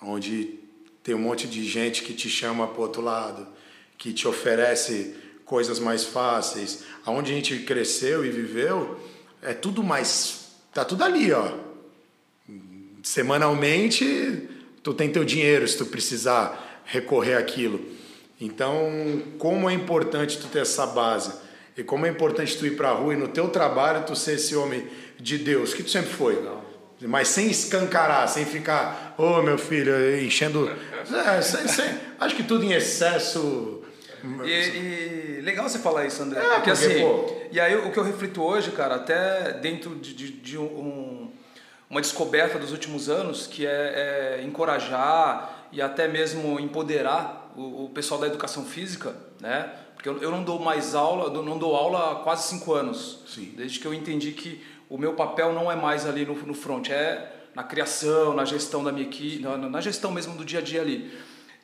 onde 0.00 0.58
tem 1.02 1.14
um 1.14 1.18
monte 1.18 1.48
de 1.48 1.64
gente 1.64 2.02
que 2.02 2.14
te 2.14 2.28
chama 2.28 2.68
para 2.68 2.80
outro 2.80 3.02
lado, 3.02 3.46
que 3.96 4.12
te 4.12 4.28
oferece 4.28 5.16
coisas 5.50 5.80
mais 5.80 6.04
fáceis. 6.04 6.84
Aonde 7.04 7.32
a 7.32 7.34
gente 7.34 7.58
cresceu 7.64 8.24
e 8.24 8.30
viveu, 8.30 9.00
é 9.42 9.52
tudo 9.52 9.82
mais. 9.82 10.52
Tá 10.72 10.84
tudo 10.84 11.02
ali, 11.02 11.32
ó. 11.32 11.50
Semanalmente, 13.02 14.48
tu 14.82 14.94
tem 14.94 15.10
teu 15.10 15.24
dinheiro 15.24 15.66
se 15.66 15.76
tu 15.76 15.86
precisar 15.86 16.82
recorrer 16.84 17.34
àquilo. 17.36 17.80
Então, 18.40 19.22
como 19.38 19.68
é 19.68 19.72
importante 19.74 20.38
tu 20.38 20.46
ter 20.46 20.60
essa 20.60 20.86
base 20.86 21.32
e 21.76 21.82
como 21.82 22.06
é 22.06 22.08
importante 22.10 22.56
tu 22.56 22.64
ir 22.66 22.76
para 22.76 22.90
a 22.90 22.92
rua 22.92 23.14
e 23.14 23.16
no 23.16 23.28
teu 23.28 23.48
trabalho 23.48 24.04
tu 24.06 24.14
ser 24.14 24.34
esse 24.34 24.54
homem 24.54 24.86
de 25.18 25.36
Deus 25.38 25.74
que 25.74 25.82
tu 25.82 25.90
sempre 25.90 26.10
foi. 26.10 26.38
Mas 27.02 27.28
sem 27.28 27.50
escancarar, 27.50 28.28
sem 28.28 28.44
ficar, 28.44 29.14
ô 29.18 29.42
meu 29.42 29.58
filho, 29.58 29.92
enchendo. 30.22 30.70
É, 31.26 31.40
sem- 31.42 31.66
sem- 31.66 31.94
acho 32.20 32.36
que 32.36 32.42
tudo 32.42 32.62
em 32.64 32.72
excesso. 32.72 33.82
E, 34.44 34.50
e 34.50 35.29
legal 35.40 35.68
você 35.68 35.78
falar 35.78 36.06
isso, 36.06 36.22
André. 36.22 36.38
É, 36.40 36.42
porque, 36.42 36.54
porque, 36.56 36.70
assim, 36.70 37.00
pô- 37.00 37.40
e 37.50 37.60
aí 37.60 37.76
o 37.76 37.90
que 37.92 37.98
eu 37.98 38.04
reflito 38.04 38.42
hoje, 38.42 38.70
cara, 38.72 38.96
até 38.96 39.52
dentro 39.54 39.94
de, 39.96 40.12
de, 40.14 40.30
de 40.32 40.58
um- 40.58 41.30
uma 41.88 42.00
descoberta 42.00 42.58
dos 42.58 42.70
últimos 42.72 43.08
anos, 43.08 43.46
que 43.46 43.66
é, 43.66 44.38
é 44.40 44.44
encorajar 44.44 45.66
e 45.72 45.80
até 45.82 46.06
mesmo 46.08 46.58
empoderar 46.60 47.52
o, 47.56 47.86
o 47.86 47.90
pessoal 47.90 48.20
da 48.20 48.26
educação 48.26 48.64
física, 48.64 49.14
né? 49.40 49.70
Porque 49.94 50.08
eu, 50.08 50.18
eu 50.22 50.30
não 50.30 50.42
dou 50.42 50.58
mais 50.58 50.94
aula, 50.94 51.30
não 51.42 51.58
dou 51.58 51.74
aula 51.76 52.12
há 52.12 52.14
quase 52.16 52.48
cinco 52.48 52.72
anos. 52.72 53.22
Sim. 53.26 53.52
Desde 53.56 53.78
que 53.78 53.86
eu 53.86 53.92
entendi 53.92 54.32
que 54.32 54.64
o 54.88 54.96
meu 54.96 55.12
papel 55.14 55.52
não 55.52 55.70
é 55.70 55.76
mais 55.76 56.06
ali 56.06 56.24
no, 56.24 56.34
no 56.34 56.54
front, 56.54 56.88
é 56.88 57.30
na 57.54 57.62
criação, 57.64 58.32
na 58.34 58.44
gestão 58.44 58.82
da 58.82 58.92
minha 58.92 59.06
equipe, 59.06 59.42
na, 59.42 59.56
na 59.56 59.80
gestão 59.80 60.10
mesmo 60.12 60.34
do 60.36 60.44
dia 60.44 60.60
a 60.60 60.62
dia 60.62 60.80
ali. 60.80 61.12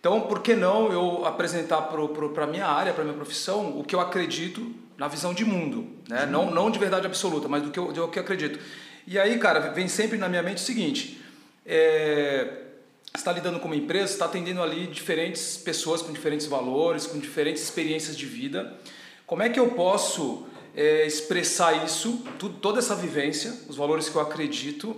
Então, 0.06 0.20
por 0.20 0.40
que 0.40 0.54
não 0.54 0.92
eu 0.92 1.26
apresentar 1.26 1.82
para 1.82 2.44
a 2.44 2.46
minha 2.46 2.64
área, 2.64 2.92
para 2.92 3.02
minha 3.02 3.16
profissão, 3.16 3.76
o 3.76 3.82
que 3.82 3.92
eu 3.92 3.98
acredito 3.98 4.72
na 4.96 5.08
visão 5.08 5.34
de 5.34 5.44
mundo, 5.44 5.84
né? 6.08 6.25
Não, 6.26 6.48
não 6.48 6.70
de 6.70 6.78
verdade 6.78 7.04
absoluta, 7.06 7.48
mas 7.48 7.64
do 7.64 7.72
que 7.72 7.78
eu, 7.80 7.92
do 7.92 8.06
que 8.06 8.16
eu 8.16 8.22
acredito. 8.22 8.56
E 9.04 9.18
aí, 9.18 9.36
cara, 9.36 9.72
vem 9.72 9.88
sempre 9.88 10.16
na 10.16 10.28
minha 10.28 10.44
mente 10.44 10.58
o 10.58 10.60
seguinte: 10.64 11.20
é, 11.66 12.66
está 13.12 13.32
lidando 13.32 13.58
com 13.58 13.66
uma 13.66 13.75
empresa, 13.75 14.12
está 14.12 14.26
atendendo 14.26 14.62
ali 14.62 14.86
diferentes 14.86 15.56
pessoas 15.56 16.02
com 16.02 16.12
diferentes 16.12 16.46
valores, 16.46 17.04
com 17.04 17.18
diferentes 17.18 17.64
experiências 17.64 18.16
de 18.16 18.26
vida. 18.26 18.78
Como 19.26 19.42
é 19.42 19.48
que 19.48 19.58
eu 19.58 19.70
posso 19.70 20.46
é, 20.76 21.04
expressar 21.04 21.84
isso, 21.84 22.25
tudo, 22.38 22.60
toda 22.60 22.78
essa 22.78 22.94
vivência, 22.94 23.52
os 23.68 23.75
valores 23.75 24.08
que 24.08 24.14
eu 24.14 24.22
acredito, 24.22 24.94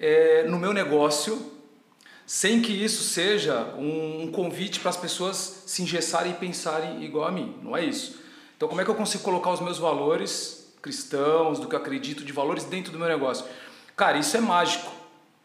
é, 0.00 0.44
no 0.44 0.58
meu 0.58 0.72
negócio, 0.72 1.57
sem 2.28 2.60
que 2.60 2.72
isso 2.72 3.02
seja 3.04 3.74
um, 3.78 4.24
um 4.24 4.30
convite 4.30 4.80
para 4.80 4.90
as 4.90 4.98
pessoas 4.98 5.62
se 5.64 5.82
engessarem 5.82 6.32
e 6.32 6.34
pensarem 6.34 7.02
igual 7.02 7.26
a 7.26 7.32
mim? 7.32 7.56
Não 7.62 7.74
é 7.74 7.82
isso. 7.82 8.20
Então, 8.54 8.68
como 8.68 8.82
é 8.82 8.84
que 8.84 8.90
eu 8.90 8.94
consigo 8.94 9.24
colocar 9.24 9.50
os 9.50 9.60
meus 9.60 9.78
valores 9.78 10.70
cristãos, 10.82 11.58
do 11.58 11.66
que 11.66 11.74
eu 11.74 11.78
acredito, 11.78 12.22
de 12.22 12.30
valores 12.30 12.64
dentro 12.64 12.92
do 12.92 12.98
meu 12.98 13.08
negócio? 13.08 13.46
Cara, 13.96 14.18
isso 14.18 14.36
é 14.36 14.40
mágico 14.40 14.92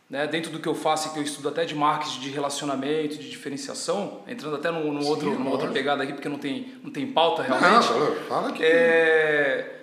né, 0.09 0.27
dentro 0.27 0.51
do 0.51 0.59
que 0.59 0.67
eu 0.67 0.75
faço 0.75 1.07
e 1.07 1.11
que 1.11 1.19
eu 1.19 1.23
estudo 1.23 1.47
até 1.47 1.63
de 1.63 1.73
marketing, 1.73 2.19
de 2.19 2.29
relacionamento, 2.31 3.17
de 3.17 3.29
diferenciação, 3.29 4.19
entrando 4.27 4.57
até 4.57 4.69
num, 4.69 4.91
num 4.91 5.03
Sim, 5.03 5.07
outro, 5.07 5.31
numa 5.31 5.51
outra 5.51 5.69
pegada 5.69 6.03
aqui, 6.03 6.11
porque 6.11 6.27
não 6.27 6.37
tem, 6.37 6.73
não 6.83 6.91
tem 6.91 7.07
pauta 7.07 7.43
Não, 7.43 7.57
realmente. 7.57 7.87
fala, 7.87 8.15
fala 8.27 8.51
que. 8.51 8.61
É, 8.61 9.82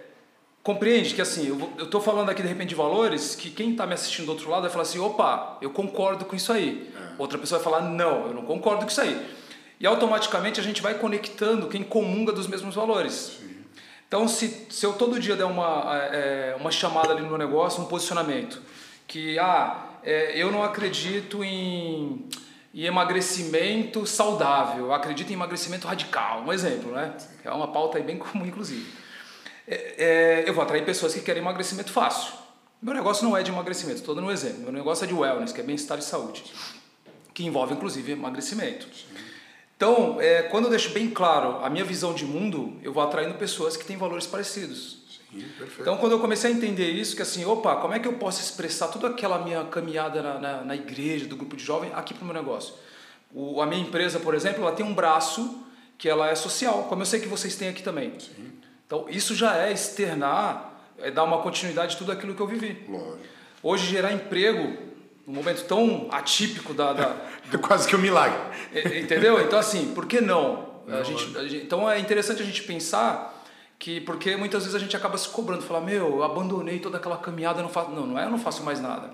compreende 0.63 1.15
que 1.15 1.23
assim, 1.23 1.49
eu, 1.79 1.87
tô 1.87 2.01
falando 2.01 2.31
aqui 2.31 2.43
de 2.43 2.49
repente 2.49 2.71
de 2.71 2.75
valores 2.75 3.35
que 3.35 3.51
quem 3.51 3.73
está 3.73 3.87
me 3.87 3.95
assistindo 3.95 4.27
do 4.27 4.33
outro 4.33 4.51
lado 4.51 4.63
vai 4.63 4.71
falar 4.71 4.83
assim, 4.83 4.99
opa, 4.99 5.59
eu 5.61 5.71
concordo 5.71 6.25
com 6.25 6.37
isso 6.37 6.53
aí. 6.53 6.93
Outra 7.19 7.39
pessoa 7.39 7.61
vai 7.61 7.73
falar, 7.73 7.89
não, 7.89 8.27
eu 8.27 8.35
não 8.35 8.43
concordo 8.43 8.83
com 8.83 8.91
isso 8.91 9.01
aí. 9.01 9.27
E 9.79 9.87
automaticamente 9.87 10.61
a 10.61 10.63
gente 10.63 10.83
vai 10.83 10.95
conectando 10.95 11.67
quem 11.67 11.83
comunga 11.83 12.33
dos 12.33 12.47
mesmos 12.47 12.75
valores. 12.75 13.41
Então, 14.07 14.27
se, 14.27 14.67
se 14.69 14.85
eu 14.85 14.95
todo 14.95 15.21
dia 15.21 15.37
der 15.37 15.45
uma, 15.45 15.97
é, 16.13 16.57
uma 16.59 16.71
chamada 16.71 17.13
ali 17.13 17.23
no 17.23 17.29
meu 17.29 17.39
negócio, 17.39 17.81
um 17.83 17.87
posicionamento, 17.87 18.61
que 19.07 19.39
ah, 19.39 19.87
é, 20.03 20.37
eu 20.37 20.51
não 20.51 20.65
acredito 20.65 21.45
em, 21.45 22.29
em 22.75 22.85
emagrecimento 22.85 24.05
saudável, 24.05 24.87
eu 24.87 24.93
acredito 24.93 25.31
em 25.31 25.35
emagrecimento 25.35 25.87
radical, 25.87 26.43
um 26.43 26.53
exemplo, 26.53 26.91
né? 26.93 27.15
É 27.45 27.51
uma 27.51 27.69
pauta 27.69 27.99
aí 27.99 28.05
bem 28.05 28.19
comum, 28.19 28.45
inclusive. 28.45 28.85
É, 29.71 29.95
é, 29.99 30.45
eu 30.49 30.53
vou 30.53 30.65
atrair 30.65 30.85
pessoas 30.85 31.15
que 31.15 31.21
querem 31.21 31.41
emagrecimento 31.41 31.93
fácil. 31.93 32.35
Meu 32.83 32.93
negócio 32.93 33.25
não 33.25 33.37
é 33.37 33.43
de 33.43 33.53
emagrecimento, 33.53 34.01
estou 34.01 34.17
dando 34.17 34.27
um 34.27 34.31
exemplo. 34.31 34.63
Meu 34.65 34.73
negócio 34.73 35.05
é 35.05 35.07
de 35.07 35.15
wellness, 35.15 35.53
que 35.53 35.61
é 35.61 35.63
bem-estar 35.63 35.99
e 35.99 36.03
saúde, 36.03 36.43
que 37.33 37.45
envolve 37.45 37.75
inclusive 37.75 38.11
emagrecimento. 38.11 38.89
Então, 39.77 40.21
é, 40.21 40.43
quando 40.43 40.65
eu 40.65 40.71
deixo 40.71 40.91
bem 40.91 41.09
claro 41.09 41.65
a 41.65 41.71
minha 41.71 41.85
visão 41.85 42.13
de 42.13 42.25
mundo, 42.25 42.79
eu 42.83 42.93
vou 42.93 43.03
atraindo 43.03 43.35
pessoas 43.35 43.77
que 43.77 43.85
têm 43.85 43.97
valores 43.97 44.27
parecidos. 44.27 45.21
Sim. 45.31 45.45
Então, 45.79 45.97
quando 45.99 46.13
eu 46.13 46.19
comecei 46.19 46.51
a 46.51 46.55
entender 46.55 46.91
isso, 46.91 47.15
que 47.15 47.23
assim, 47.23 47.45
opa, 47.45 47.77
como 47.77 47.95
é 47.95 48.01
que 48.01 48.09
eu 48.09 48.15
posso 48.15 48.43
expressar 48.43 48.89
toda 48.89 49.07
aquela 49.07 49.39
minha 49.39 49.65
caminhada 49.65 50.21
na, 50.21 50.39
na, 50.39 50.65
na 50.65 50.75
igreja, 50.75 51.27
do 51.27 51.37
grupo 51.37 51.57
de 51.57 51.63
jovem, 51.63 51.93
aqui 51.95 52.13
para 52.13 52.25
o 52.25 52.27
meu 52.27 52.35
negócio? 52.35 52.75
O, 53.33 53.63
a 53.63 53.67
minha 53.67 53.81
empresa, 53.81 54.19
por 54.19 54.35
exemplo, 54.35 54.63
ela 54.63 54.73
tem 54.73 54.85
um 54.85 54.93
braço 54.93 55.65
que 55.97 56.09
ela 56.09 56.29
é 56.29 56.35
social, 56.35 56.87
como 56.89 57.03
eu 57.03 57.07
sei 57.07 57.21
que 57.21 57.29
vocês 57.29 57.55
têm 57.55 57.69
aqui 57.69 57.83
também. 57.83 58.13
Sim. 58.19 58.60
Então, 58.91 59.07
isso 59.09 59.37
já 59.37 59.57
é 59.57 59.73
externar 59.73 60.73
é 60.99 61.13
dar 61.13 61.23
uma 61.23 61.39
continuidade 61.39 61.93
de 61.93 61.99
tudo 61.99 62.11
aquilo 62.11 62.35
que 62.35 62.43
eu 62.43 62.47
vivi. 62.49 62.85
Lógico. 62.89 63.19
Hoje, 63.63 63.87
gerar 63.87 64.13
emprego, 64.13 64.77
num 65.25 65.33
momento 65.33 65.65
tão 65.65 66.09
atípico 66.11 66.75
da. 66.75 66.93
da 66.93 67.17
é 67.55 67.59
quase 67.59 67.89
que 67.89 67.95
um 67.95 68.01
milagre. 68.01 68.37
Entendeu? 69.01 69.41
Então, 69.41 69.61
assim, 69.61 69.95
por 69.95 70.07
que 70.07 70.21
não? 70.21 70.83
A 70.89 71.05
gente, 71.05 71.39
a 71.39 71.43
gente, 71.45 71.65
então, 71.65 71.89
é 71.89 72.01
interessante 72.01 72.43
a 72.43 72.45
gente 72.45 72.65
pensar 72.65 73.45
que, 73.79 74.01
porque 74.01 74.35
muitas 74.35 74.65
vezes 74.65 74.75
a 74.75 74.81
gente 74.81 74.97
acaba 74.97 75.17
se 75.17 75.29
cobrando, 75.29 75.63
falar, 75.63 75.83
meu, 75.83 76.17
eu 76.17 76.23
abandonei 76.25 76.81
toda 76.81 76.99
aquela 76.99 77.17
caminhada, 77.17 77.63
não 77.63 77.69
faço. 77.69 77.93
Não, 77.93 78.05
não 78.05 78.19
é, 78.19 78.25
eu 78.25 78.31
não 78.31 78.41
faço 78.41 78.65
mais 78.65 78.81
nada. 78.81 79.13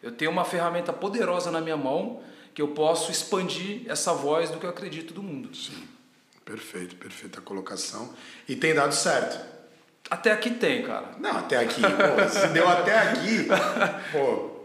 Eu 0.00 0.12
tenho 0.12 0.30
uma 0.30 0.44
ferramenta 0.44 0.92
poderosa 0.92 1.50
na 1.50 1.60
minha 1.60 1.76
mão 1.76 2.20
que 2.54 2.62
eu 2.62 2.68
posso 2.68 3.10
expandir 3.10 3.82
essa 3.88 4.14
voz 4.14 4.50
do 4.50 4.60
que 4.60 4.66
eu 4.66 4.70
acredito 4.70 5.12
do 5.12 5.20
mundo. 5.20 5.52
Sim. 5.52 5.95
Perfeito, 6.46 6.94
perfeita 6.94 7.40
colocação. 7.40 8.14
E 8.48 8.54
tem 8.54 8.72
dado 8.72 8.94
certo. 8.94 9.44
Até 10.08 10.30
aqui 10.30 10.50
tem, 10.50 10.84
cara. 10.84 11.10
Não, 11.18 11.38
até 11.38 11.56
aqui, 11.56 11.82
pô, 11.82 12.28
se 12.28 12.46
deu 12.48 12.68
até 12.68 12.96
aqui, 12.96 13.48
pô, 14.12 14.56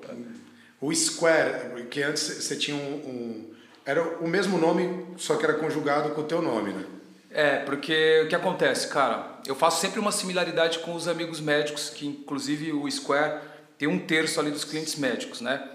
o 0.79 0.93
Square, 0.93 1.85
que 1.89 2.03
antes 2.03 2.21
você 2.21 2.55
tinha 2.55 2.77
um, 2.77 2.93
um, 2.93 3.53
Era 3.83 4.03
o 4.19 4.27
mesmo 4.27 4.59
nome, 4.59 5.07
só 5.17 5.35
que 5.35 5.43
era 5.43 5.55
conjugado 5.55 6.11
com 6.11 6.21
o 6.21 6.23
teu 6.23 6.39
nome, 6.39 6.71
né? 6.71 6.85
É, 7.31 7.57
porque 7.57 8.21
o 8.25 8.27
que 8.27 8.35
acontece, 8.35 8.88
cara? 8.88 9.39
Eu 9.47 9.55
faço 9.55 9.81
sempre 9.81 10.00
uma 10.00 10.11
similaridade 10.11 10.79
com 10.79 10.93
os 10.93 11.07
amigos 11.07 11.39
médicos, 11.39 11.89
que 11.89 12.05
inclusive 12.05 12.73
o 12.73 12.89
Square 12.91 13.41
tem 13.79 13.88
um 13.88 13.97
terço 13.97 14.39
ali 14.39 14.51
dos 14.51 14.63
clientes 14.63 14.95
médicos, 14.97 15.41
né? 15.41 15.67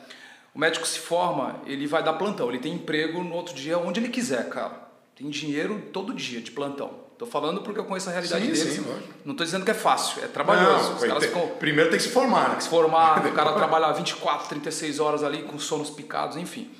O 0.54 0.58
médico 0.60 0.86
se 0.86 1.00
forma, 1.00 1.60
ele 1.66 1.88
vai 1.88 2.04
dar 2.04 2.12
plantão, 2.12 2.48
ele 2.48 2.60
tem 2.60 2.74
emprego 2.74 3.24
no 3.24 3.34
outro 3.34 3.54
dia 3.56 3.76
onde 3.76 3.98
ele 3.98 4.08
quiser, 4.08 4.48
cara. 4.48 4.85
Tem 5.16 5.30
dinheiro 5.30 5.82
todo 5.92 6.12
dia 6.12 6.42
de 6.42 6.50
plantão. 6.50 7.06
Estou 7.12 7.26
falando 7.26 7.62
porque 7.62 7.80
eu 7.80 7.84
conheço 7.84 8.10
a 8.10 8.12
realidade 8.12 8.44
sim, 8.44 8.52
deles. 8.52 8.74
Sim, 8.74 8.84
não 9.24 9.32
estou 9.32 9.46
dizendo 9.46 9.64
que 9.64 9.70
é 9.70 9.74
fácil, 9.74 10.22
é 10.22 10.26
trabalhoso. 10.26 11.06
Não, 11.06 11.18
tem. 11.18 11.30
Primeiro 11.58 11.88
tem 11.88 11.98
que 11.98 12.04
se 12.04 12.10
formar. 12.10 12.42
Né? 12.42 12.48
Tem 12.48 12.56
que 12.58 12.64
se 12.64 12.68
formar, 12.68 13.24
o 13.26 13.32
cara 13.32 13.54
trabalha 13.54 13.90
24, 13.92 14.46
36 14.50 15.00
horas 15.00 15.24
ali 15.24 15.42
com 15.44 15.58
sonos 15.58 15.88
picados, 15.88 16.36
enfim. 16.36 16.70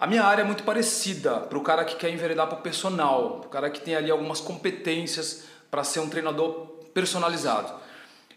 A 0.00 0.06
minha 0.06 0.24
área 0.24 0.40
é 0.40 0.44
muito 0.44 0.62
parecida 0.62 1.36
para 1.40 1.58
o 1.58 1.60
cara 1.60 1.84
que 1.84 1.96
quer 1.96 2.10
enveredar 2.10 2.46
para 2.46 2.58
o 2.58 2.62
personal, 2.62 3.40
para 3.40 3.46
o 3.46 3.50
cara 3.50 3.70
que 3.70 3.80
tem 3.80 3.94
ali 3.94 4.10
algumas 4.10 4.40
competências 4.40 5.44
para 5.70 5.84
ser 5.84 6.00
um 6.00 6.08
treinador 6.08 6.68
personalizado, 6.94 7.74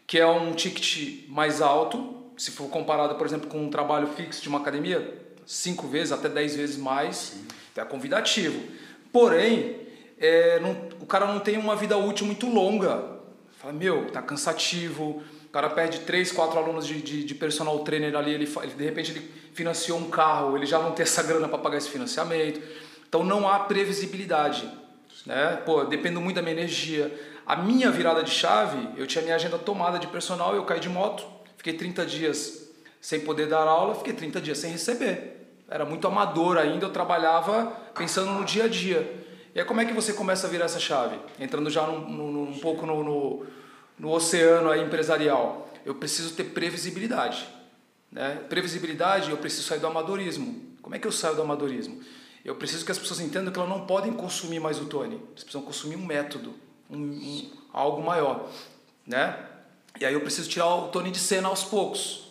que 0.05 0.19
é 0.19 0.27
um 0.27 0.53
ticket 0.53 1.29
mais 1.29 1.61
alto, 1.61 2.15
se 2.37 2.51
for 2.51 2.67
comparado, 2.69 3.15
por 3.15 3.25
exemplo, 3.25 3.49
com 3.49 3.63
um 3.63 3.69
trabalho 3.69 4.07
fixo 4.07 4.41
de 4.41 4.49
uma 4.49 4.59
academia, 4.59 5.17
cinco 5.45 5.87
vezes 5.87 6.11
até 6.11 6.27
dez 6.27 6.55
vezes 6.55 6.75
mais, 6.75 7.35
então 7.71 7.83
é 7.83 7.87
convidativo. 7.87 8.61
Porém, 9.11 9.75
é, 10.19 10.59
não, 10.59 10.71
o 10.99 11.05
cara 11.05 11.25
não 11.25 11.39
tem 11.39 11.57
uma 11.57 11.75
vida 11.75 11.97
útil 11.97 12.25
muito 12.25 12.47
longa. 12.47 13.19
Fala, 13.57 13.73
meu, 13.73 14.11
tá 14.11 14.21
cansativo, 14.21 15.21
o 15.45 15.49
cara 15.51 15.69
perde 15.69 16.01
três, 16.01 16.31
quatro 16.31 16.59
alunos 16.59 16.85
de, 16.85 17.01
de, 17.01 17.23
de 17.23 17.35
personal 17.35 17.79
trainer 17.79 18.15
ali, 18.15 18.33
ele, 18.33 18.47
ele, 18.61 18.73
de 18.73 18.83
repente 18.83 19.11
ele 19.11 19.31
financiou 19.53 19.97
um 19.97 20.09
carro, 20.09 20.55
ele 20.55 20.65
já 20.65 20.79
não 20.79 20.91
tem 20.91 21.03
essa 21.03 21.23
grana 21.23 21.47
para 21.47 21.57
pagar 21.57 21.77
esse 21.77 21.89
financiamento. 21.89 22.61
Então 23.07 23.23
não 23.23 23.49
há 23.49 23.59
previsibilidade. 23.59 24.69
Né? 25.25 25.61
Pô, 25.65 25.83
dependo 25.83 26.21
muito 26.21 26.35
da 26.35 26.41
minha 26.41 26.53
energia. 26.53 27.11
A 27.45 27.55
minha 27.55 27.89
virada 27.89 28.21
de 28.21 28.29
chave, 28.29 28.89
eu 28.95 29.07
tinha 29.07 29.23
minha 29.23 29.35
agenda 29.35 29.57
tomada 29.57 29.97
de 29.97 30.05
personal, 30.05 30.55
eu 30.55 30.63
caí 30.65 30.79
de 30.79 30.87
moto, 30.87 31.25
fiquei 31.57 31.73
30 31.73 32.05
dias 32.05 32.69
sem 33.01 33.21
poder 33.21 33.47
dar 33.47 33.67
aula, 33.67 33.95
fiquei 33.95 34.13
30 34.13 34.39
dias 34.39 34.59
sem 34.59 34.71
receber. 34.71 35.38
Era 35.69 35.85
muito 35.85 36.07
amador 36.07 36.57
ainda, 36.57 36.85
eu 36.85 36.89
trabalhava 36.89 37.67
pensando 37.95 38.31
no 38.31 38.43
dia 38.43 38.65
a 38.65 38.67
dia. 38.67 39.25
E 39.53 39.59
aí 39.59 39.65
como 39.65 39.81
é 39.81 39.85
que 39.85 39.93
você 39.93 40.13
começa 40.13 40.47
a 40.47 40.49
virar 40.49 40.65
essa 40.65 40.79
chave? 40.79 41.19
Entrando 41.39 41.69
já 41.69 41.85
num, 41.85 41.99
num, 42.09 42.49
um 42.49 42.59
pouco 42.59 42.85
no, 42.85 43.03
no, 43.03 43.45
no, 43.97 44.11
oceano 44.11 44.73
empresarial. 44.75 45.69
Eu 45.85 45.95
preciso 45.95 46.33
ter 46.33 46.45
previsibilidade. 46.45 47.47
Né? 48.11 48.41
Previsibilidade, 48.49 49.29
eu 49.29 49.37
preciso 49.37 49.63
sair 49.63 49.79
do 49.79 49.87
amadorismo. 49.87 50.75
Como 50.81 50.95
é 50.95 50.99
que 50.99 51.07
eu 51.07 51.11
saio 51.11 51.35
do 51.35 51.41
amadorismo? 51.41 52.01
Eu 52.43 52.55
preciso 52.55 52.85
que 52.85 52.91
as 52.91 52.97
pessoas 52.97 53.19
entendam 53.19 53.51
que 53.51 53.59
elas 53.59 53.69
não 53.69 53.85
podem 53.85 54.13
consumir 54.13 54.59
mais 54.59 54.79
o 54.79 54.85
Tony. 54.85 55.15
Eles 55.15 55.43
precisam 55.43 55.61
consumir 55.61 55.95
um 55.95 56.05
método, 56.05 56.55
um, 56.89 56.97
um, 56.97 57.51
algo 57.71 58.01
maior. 58.01 58.49
Né? 59.05 59.37
E 59.99 60.05
aí 60.05 60.13
eu 60.13 60.21
preciso 60.21 60.49
tirar 60.49 60.73
o 60.73 60.87
Tony 60.87 61.11
de 61.11 61.19
cena 61.19 61.47
aos 61.47 61.63
poucos. 61.63 62.29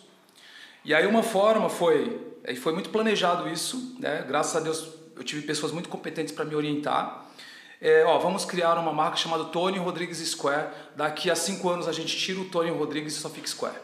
E 0.83 0.93
aí 0.93 1.05
uma 1.05 1.21
forma 1.21 1.69
foi, 1.69 2.28
e 2.47 2.55
foi 2.55 2.73
muito 2.73 2.89
planejado 2.89 3.47
isso, 3.49 3.95
né? 3.99 4.23
graças 4.27 4.55
a 4.55 4.59
Deus 4.59 4.99
eu 5.15 5.23
tive 5.23 5.45
pessoas 5.45 5.71
muito 5.71 5.89
competentes 5.89 6.33
para 6.33 6.45
me 6.45 6.55
orientar. 6.55 7.25
É, 7.81 8.03
ó, 8.05 8.17
vamos 8.19 8.45
criar 8.45 8.77
uma 8.77 8.91
marca 8.91 9.17
chamada 9.17 9.45
Tony 9.45 9.77
Rodrigues 9.77 10.17
Square. 10.19 10.67
Daqui 10.95 11.29
a 11.29 11.35
cinco 11.35 11.69
anos 11.69 11.87
a 11.87 11.91
gente 11.91 12.17
tira 12.17 12.39
o 12.39 12.45
Tony 12.45 12.69
Rodrigues 12.69 13.15
e 13.15 13.19
só 13.19 13.29
fica 13.29 13.47
Square. 13.47 13.75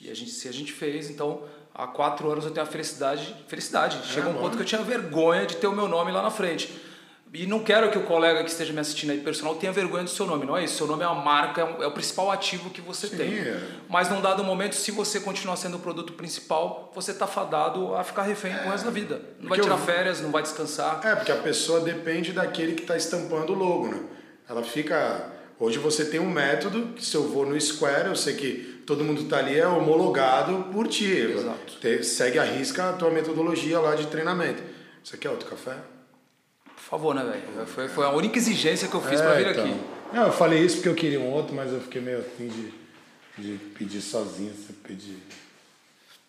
E 0.00 0.10
a 0.10 0.14
gente, 0.14 0.30
se 0.30 0.48
a 0.48 0.52
gente 0.52 0.72
fez, 0.72 1.10
então 1.10 1.42
há 1.74 1.86
quatro 1.86 2.30
anos 2.30 2.44
eu 2.44 2.50
tenho 2.50 2.64
a 2.64 2.68
felicidade. 2.68 3.34
Felicidade. 3.48 3.98
É, 3.98 4.02
Chegou 4.02 4.32
um 4.32 4.36
ponto 4.36 4.56
que 4.56 4.62
eu 4.62 4.66
tinha 4.66 4.82
vergonha 4.82 5.46
de 5.46 5.56
ter 5.56 5.66
o 5.66 5.72
meu 5.72 5.88
nome 5.88 6.12
lá 6.12 6.22
na 6.22 6.30
frente. 6.30 6.72
E 7.34 7.48
não 7.48 7.58
quero 7.58 7.90
que 7.90 7.98
o 7.98 8.04
colega 8.04 8.44
que 8.44 8.50
esteja 8.50 8.72
me 8.72 8.78
assistindo 8.78 9.10
aí 9.10 9.18
personal 9.18 9.56
tenha 9.56 9.72
vergonha 9.72 10.04
do 10.04 10.10
seu 10.10 10.24
nome, 10.24 10.46
não 10.46 10.56
é 10.56 10.62
isso? 10.62 10.76
Seu 10.76 10.86
nome 10.86 11.02
é 11.02 11.08
uma 11.08 11.20
marca, 11.20 11.62
é, 11.62 11.82
é 11.82 11.86
o 11.88 11.90
principal 11.90 12.30
ativo 12.30 12.70
que 12.70 12.80
você 12.80 13.08
Sim, 13.08 13.16
tem. 13.16 13.38
É. 13.40 13.60
Mas 13.88 14.08
num 14.08 14.20
dado 14.20 14.44
momento, 14.44 14.76
se 14.76 14.92
você 14.92 15.18
continuar 15.18 15.56
sendo 15.56 15.76
o 15.76 15.80
produto 15.80 16.12
principal, 16.12 16.92
você 16.94 17.10
está 17.10 17.26
fadado 17.26 17.92
a 17.96 18.04
ficar 18.04 18.22
refém 18.22 18.52
é, 18.52 18.68
o 18.68 18.70
resto 18.70 18.84
da 18.84 18.92
vida. 18.92 19.20
Não 19.40 19.48
vai 19.48 19.58
tirar 19.58 19.74
eu... 19.74 19.78
férias, 19.78 20.20
não 20.20 20.30
vai 20.30 20.42
descansar. 20.42 21.00
É, 21.04 21.16
porque 21.16 21.32
a 21.32 21.36
pessoa 21.36 21.80
depende 21.80 22.32
daquele 22.32 22.74
que 22.74 22.82
está 22.82 22.96
estampando 22.96 23.52
o 23.52 23.56
logo, 23.56 23.88
né? 23.88 24.00
Ela 24.48 24.62
fica. 24.62 25.32
Hoje 25.58 25.78
você 25.78 26.04
tem 26.04 26.20
um 26.20 26.30
método 26.30 26.92
que 26.94 27.04
se 27.04 27.16
eu 27.16 27.28
vou 27.28 27.44
no 27.44 27.60
Square, 27.60 28.08
eu 28.08 28.16
sei 28.16 28.34
que 28.34 28.82
todo 28.86 29.02
mundo 29.02 29.22
está 29.22 29.38
ali 29.38 29.58
é 29.58 29.66
homologado 29.66 30.68
por 30.72 30.86
ti. 30.86 31.12
Exato. 31.12 32.04
Segue 32.04 32.38
a 32.38 32.44
risca 32.44 32.90
a 32.90 32.92
tua 32.92 33.10
metodologia 33.10 33.80
lá 33.80 33.96
de 33.96 34.06
treinamento. 34.06 34.62
Você 35.02 35.16
quer 35.16 35.30
outro 35.30 35.48
café? 35.48 35.93
Por 36.84 36.90
favor, 36.90 37.14
né, 37.14 37.24
velho? 37.24 37.66
Foi, 37.66 37.88
foi 37.88 38.04
a 38.04 38.10
única 38.10 38.38
exigência 38.38 38.86
que 38.86 38.94
eu 38.94 39.00
fiz 39.00 39.18
é, 39.18 39.24
para 39.24 39.34
vir 39.34 39.50
então. 39.50 39.64
aqui. 39.64 39.80
Não, 40.12 40.26
eu 40.26 40.32
falei 40.32 40.60
isso 40.60 40.76
porque 40.76 40.88
eu 40.90 40.94
queria 40.94 41.18
um 41.18 41.30
outro, 41.32 41.54
mas 41.54 41.72
eu 41.72 41.80
fiquei 41.80 42.00
meio 42.00 42.18
assim 42.18 42.46
de, 42.46 43.42
de 43.42 43.58
pedir 43.74 44.02
sozinho, 44.02 44.52
você 44.52 44.72
pedir. 44.84 45.18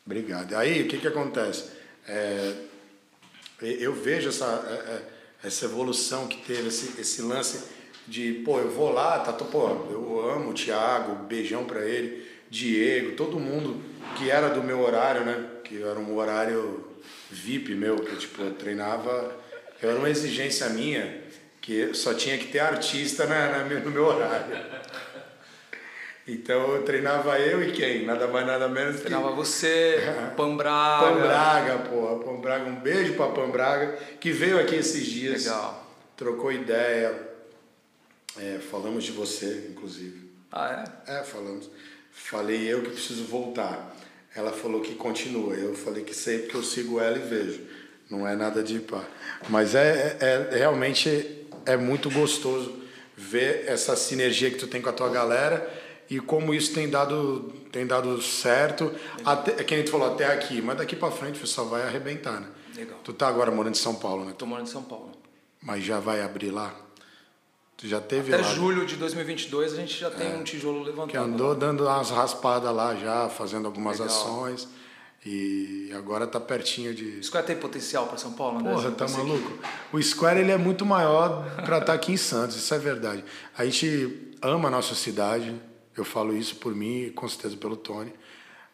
Obrigado. 0.05 0.55
Aí, 0.55 0.83
o 0.83 0.87
que 0.87 0.97
que 0.97 1.07
acontece? 1.07 1.71
É, 2.07 2.53
eu 3.61 3.93
vejo 3.93 4.29
essa, 4.29 4.45
é, 4.45 4.91
é, 4.91 5.47
essa 5.47 5.65
evolução 5.65 6.27
que 6.27 6.37
teve, 6.37 6.69
esse, 6.69 6.99
esse 7.01 7.21
lance 7.21 7.65
de, 8.07 8.41
pô, 8.45 8.59
eu 8.59 8.71
vou 8.71 8.91
lá, 8.91 9.19
tá, 9.19 9.33
tô, 9.33 9.45
pô, 9.45 9.67
eu 9.89 10.29
amo 10.29 10.51
o 10.51 10.53
Thiago, 10.53 11.25
beijão 11.25 11.65
para 11.65 11.83
ele, 11.85 12.25
Diego, 12.49 13.15
todo 13.15 13.39
mundo 13.39 13.83
que 14.17 14.29
era 14.29 14.49
do 14.49 14.63
meu 14.63 14.79
horário, 14.79 15.25
né? 15.25 15.45
Que 15.63 15.81
era 15.81 15.99
um 15.99 16.15
horário 16.15 16.87
VIP 17.29 17.73
meu, 17.73 17.97
que 17.97 18.15
tipo, 18.15 18.41
eu 18.41 18.53
treinava 18.53 19.35
era 19.89 19.97
uma 19.97 20.09
exigência 20.09 20.69
minha 20.69 21.23
que 21.61 21.93
só 21.93 22.13
tinha 22.13 22.37
que 22.37 22.47
ter 22.47 22.59
artista 22.59 23.25
na, 23.25 23.63
na 23.63 23.79
no 23.79 23.91
meu 23.91 24.05
horário. 24.05 24.55
Então 26.27 26.75
eu 26.75 26.83
treinava 26.83 27.39
eu 27.39 27.61
e 27.61 27.71
quem? 27.71 28.05
Nada 28.05 28.27
mais, 28.27 28.47
nada 28.47 28.67
menos 28.67 28.99
Treinava 28.99 29.29
que... 29.29 29.35
você, 29.35 29.97
Pam 30.35 30.57
Braga. 30.57 31.05
Pam 31.05 31.21
Braga, 31.21 31.77
pô. 31.89 32.19
Pam 32.19 32.41
Braga, 32.41 32.65
um 32.65 32.75
beijo 32.75 33.13
pra 33.13 33.27
Pam 33.27 33.49
Braga, 33.49 33.97
que 34.19 34.31
veio 34.31 34.59
aqui 34.59 34.75
esses 34.75 35.05
dias. 35.05 35.45
Legal. 35.45 35.85
Trocou 36.17 36.51
ideia. 36.51 37.13
É, 38.37 38.59
falamos 38.59 39.03
de 39.03 39.11
você, 39.11 39.67
inclusive. 39.69 40.29
Ah, 40.51 40.85
é? 41.07 41.19
É, 41.19 41.23
falamos. 41.23 41.69
Falei 42.11 42.71
eu 42.71 42.81
que 42.81 42.89
preciso 42.91 43.25
voltar. 43.25 43.95
Ela 44.35 44.51
falou 44.51 44.81
que 44.81 44.95
continua. 44.95 45.53
Eu 45.53 45.75
falei 45.75 46.03
que 46.03 46.13
sei 46.13 46.39
porque 46.39 46.57
eu 46.57 46.63
sigo 46.63 46.99
ela 46.99 47.17
e 47.17 47.21
vejo. 47.21 47.61
Não 48.09 48.27
é 48.27 48.35
nada 48.35 48.61
de 48.61 48.79
pá. 48.79 49.03
Mas 49.49 49.75
é, 49.75 50.17
é, 50.19 50.55
é, 50.55 50.57
realmente 50.57 51.47
é 51.65 51.75
muito 51.75 52.09
gostoso 52.09 52.73
ver 53.17 53.65
essa 53.67 53.95
sinergia 53.95 54.51
que 54.51 54.57
tu 54.57 54.67
tem 54.67 54.81
com 54.81 54.89
a 54.89 54.93
tua 54.93 55.09
galera 55.09 55.67
e 56.09 56.19
como 56.19 56.53
isso 56.53 56.73
tem 56.73 56.89
dado 56.89 57.53
tem 57.71 57.85
dado 57.85 58.21
certo. 58.21 58.91
Até, 59.25 59.51
é 59.59 59.63
que 59.63 59.73
a 59.73 59.77
gente 59.77 59.91
falou 59.91 60.13
até 60.13 60.31
aqui, 60.31 60.61
mas 60.61 60.77
daqui 60.77 60.95
para 60.95 61.11
frente 61.11 61.39
você 61.39 61.47
só 61.47 61.63
vai 61.63 61.81
arrebentar, 61.81 62.39
né? 62.39 62.47
Legal. 62.75 62.99
Tu 63.03 63.13
tá 63.13 63.27
agora 63.27 63.51
morando 63.51 63.73
em 63.75 63.79
São 63.79 63.95
Paulo, 63.95 64.25
né? 64.25 64.33
Tô 64.37 64.45
morando 64.45 64.67
em 64.67 64.71
São 64.71 64.83
Paulo. 64.83 65.11
Mas 65.61 65.83
já 65.83 65.99
vai 65.99 66.21
abrir 66.21 66.51
lá? 66.51 66.73
Tu 67.77 67.87
já 67.87 67.99
teve 67.99 68.33
Até 68.33 68.41
lá. 68.41 68.53
julho 68.53 68.85
de 68.85 68.95
2022 68.95 69.73
a 69.73 69.75
gente 69.75 69.99
já 69.99 70.09
tem 70.09 70.33
um 70.35 70.43
tijolo 70.43 70.81
levantado. 70.83 71.09
Que 71.09 71.17
andou 71.17 71.53
dando 71.53 71.83
umas 71.83 72.09
raspadas 72.09 72.73
lá 72.73 72.95
já, 72.95 73.27
fazendo 73.27 73.65
algumas 73.65 73.99
Legal. 73.99 74.15
ações. 74.15 74.67
E 75.25 75.91
agora 75.95 76.27
tá 76.27 76.39
pertinho 76.39 76.93
de. 76.93 77.23
Square 77.23 77.47
tem 77.47 77.55
potencial 77.55 78.05
para 78.05 78.17
São 78.17 78.33
Paulo, 78.33 78.59
André? 78.59 78.73
Porra, 78.73 78.89
Você 78.91 78.95
tá 78.95 79.07
maluco? 79.07 79.57
O 79.91 80.01
Square 80.01 80.39
ele 80.39 80.51
é 80.51 80.57
muito 80.57 80.85
maior 80.85 81.43
para 81.65 81.79
estar 81.79 81.93
aqui 81.93 82.11
em 82.11 82.17
Santos, 82.17 82.55
isso 82.55 82.71
é 82.73 82.77
verdade. 82.77 83.25
A 83.57 83.65
gente 83.65 84.35
ama 84.39 84.67
a 84.67 84.71
nossa 84.71 84.93
cidade, 84.93 85.59
eu 85.97 86.05
falo 86.05 86.37
isso 86.37 86.57
por 86.57 86.75
mim 86.75 87.05
e 87.05 87.09
com 87.09 87.27
certeza 87.27 87.57
pelo 87.57 87.75
Tony. 87.75 88.13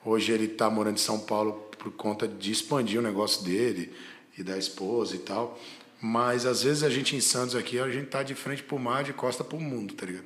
Hoje 0.03 0.33
ele 0.33 0.45
está 0.45 0.69
morando 0.69 0.95
em 0.95 1.01
São 1.01 1.19
Paulo 1.19 1.53
por 1.77 1.91
conta 1.93 2.27
de 2.27 2.51
expandir 2.51 2.99
o 2.99 3.03
negócio 3.03 3.45
dele 3.45 3.93
e 4.37 4.43
da 4.43 4.57
esposa 4.57 5.15
e 5.15 5.19
tal. 5.19 5.57
Mas 6.01 6.45
às 6.45 6.63
vezes 6.63 6.83
a 6.83 6.89
gente 6.89 7.15
em 7.15 7.21
Santos 7.21 7.55
aqui, 7.55 7.79
a 7.79 7.89
gente 7.89 8.07
tá 8.07 8.23
de 8.23 8.35
frente 8.35 8.61
pro 8.61 8.77
mar, 8.77 9.03
de 9.03 9.13
costa 9.13 9.43
pro 9.43 9.59
mundo, 9.59 9.93
tá 9.93 10.05
ligado? 10.05 10.25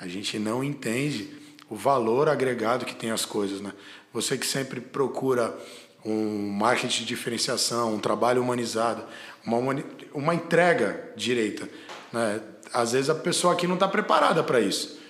A 0.00 0.08
gente 0.08 0.38
não 0.38 0.64
entende 0.64 1.30
o 1.72 1.74
valor 1.74 2.28
agregado 2.28 2.84
que 2.84 2.94
tem 2.94 3.10
as 3.10 3.24
coisas, 3.24 3.62
né? 3.62 3.72
Você 4.12 4.36
que 4.36 4.46
sempre 4.46 4.78
procura 4.78 5.58
um 6.04 6.50
marketing 6.50 6.98
de 6.98 7.06
diferenciação, 7.06 7.94
um 7.94 7.98
trabalho 7.98 8.42
humanizado, 8.42 9.02
uma, 9.42 9.82
uma 10.12 10.34
entrega 10.34 11.14
direita, 11.16 11.66
né? 12.12 12.42
Às 12.74 12.92
vezes 12.92 13.08
a 13.08 13.14
pessoa 13.14 13.54
aqui 13.54 13.66
não 13.66 13.76
está 13.76 13.88
preparada 13.88 14.42
para 14.42 14.60
isso. 14.60 15.00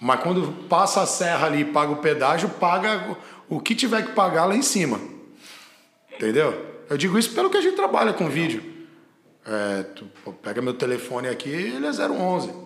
Mas 0.00 0.20
quando 0.24 0.66
passa 0.68 1.02
a 1.02 1.06
serra 1.06 1.46
ali 1.46 1.60
e 1.60 1.64
paga 1.64 1.92
o 1.92 1.98
pedágio, 1.98 2.48
paga 2.48 3.16
o 3.48 3.60
que 3.60 3.72
tiver 3.72 4.06
que 4.06 4.12
pagar 4.12 4.44
lá 4.46 4.56
em 4.56 4.62
cima. 4.62 5.00
Entendeu? 6.12 6.66
Eu 6.90 6.98
digo 6.98 7.16
isso 7.16 7.32
pelo 7.32 7.48
que 7.48 7.58
a 7.58 7.62
gente 7.62 7.76
trabalha 7.76 8.12
com 8.12 8.28
vídeo. 8.28 8.60
É, 9.46 9.84
pega 10.42 10.60
meu 10.60 10.74
telefone 10.74 11.28
aqui, 11.28 11.48
ele 11.48 11.86
é 11.86 11.90
011. 11.90 12.65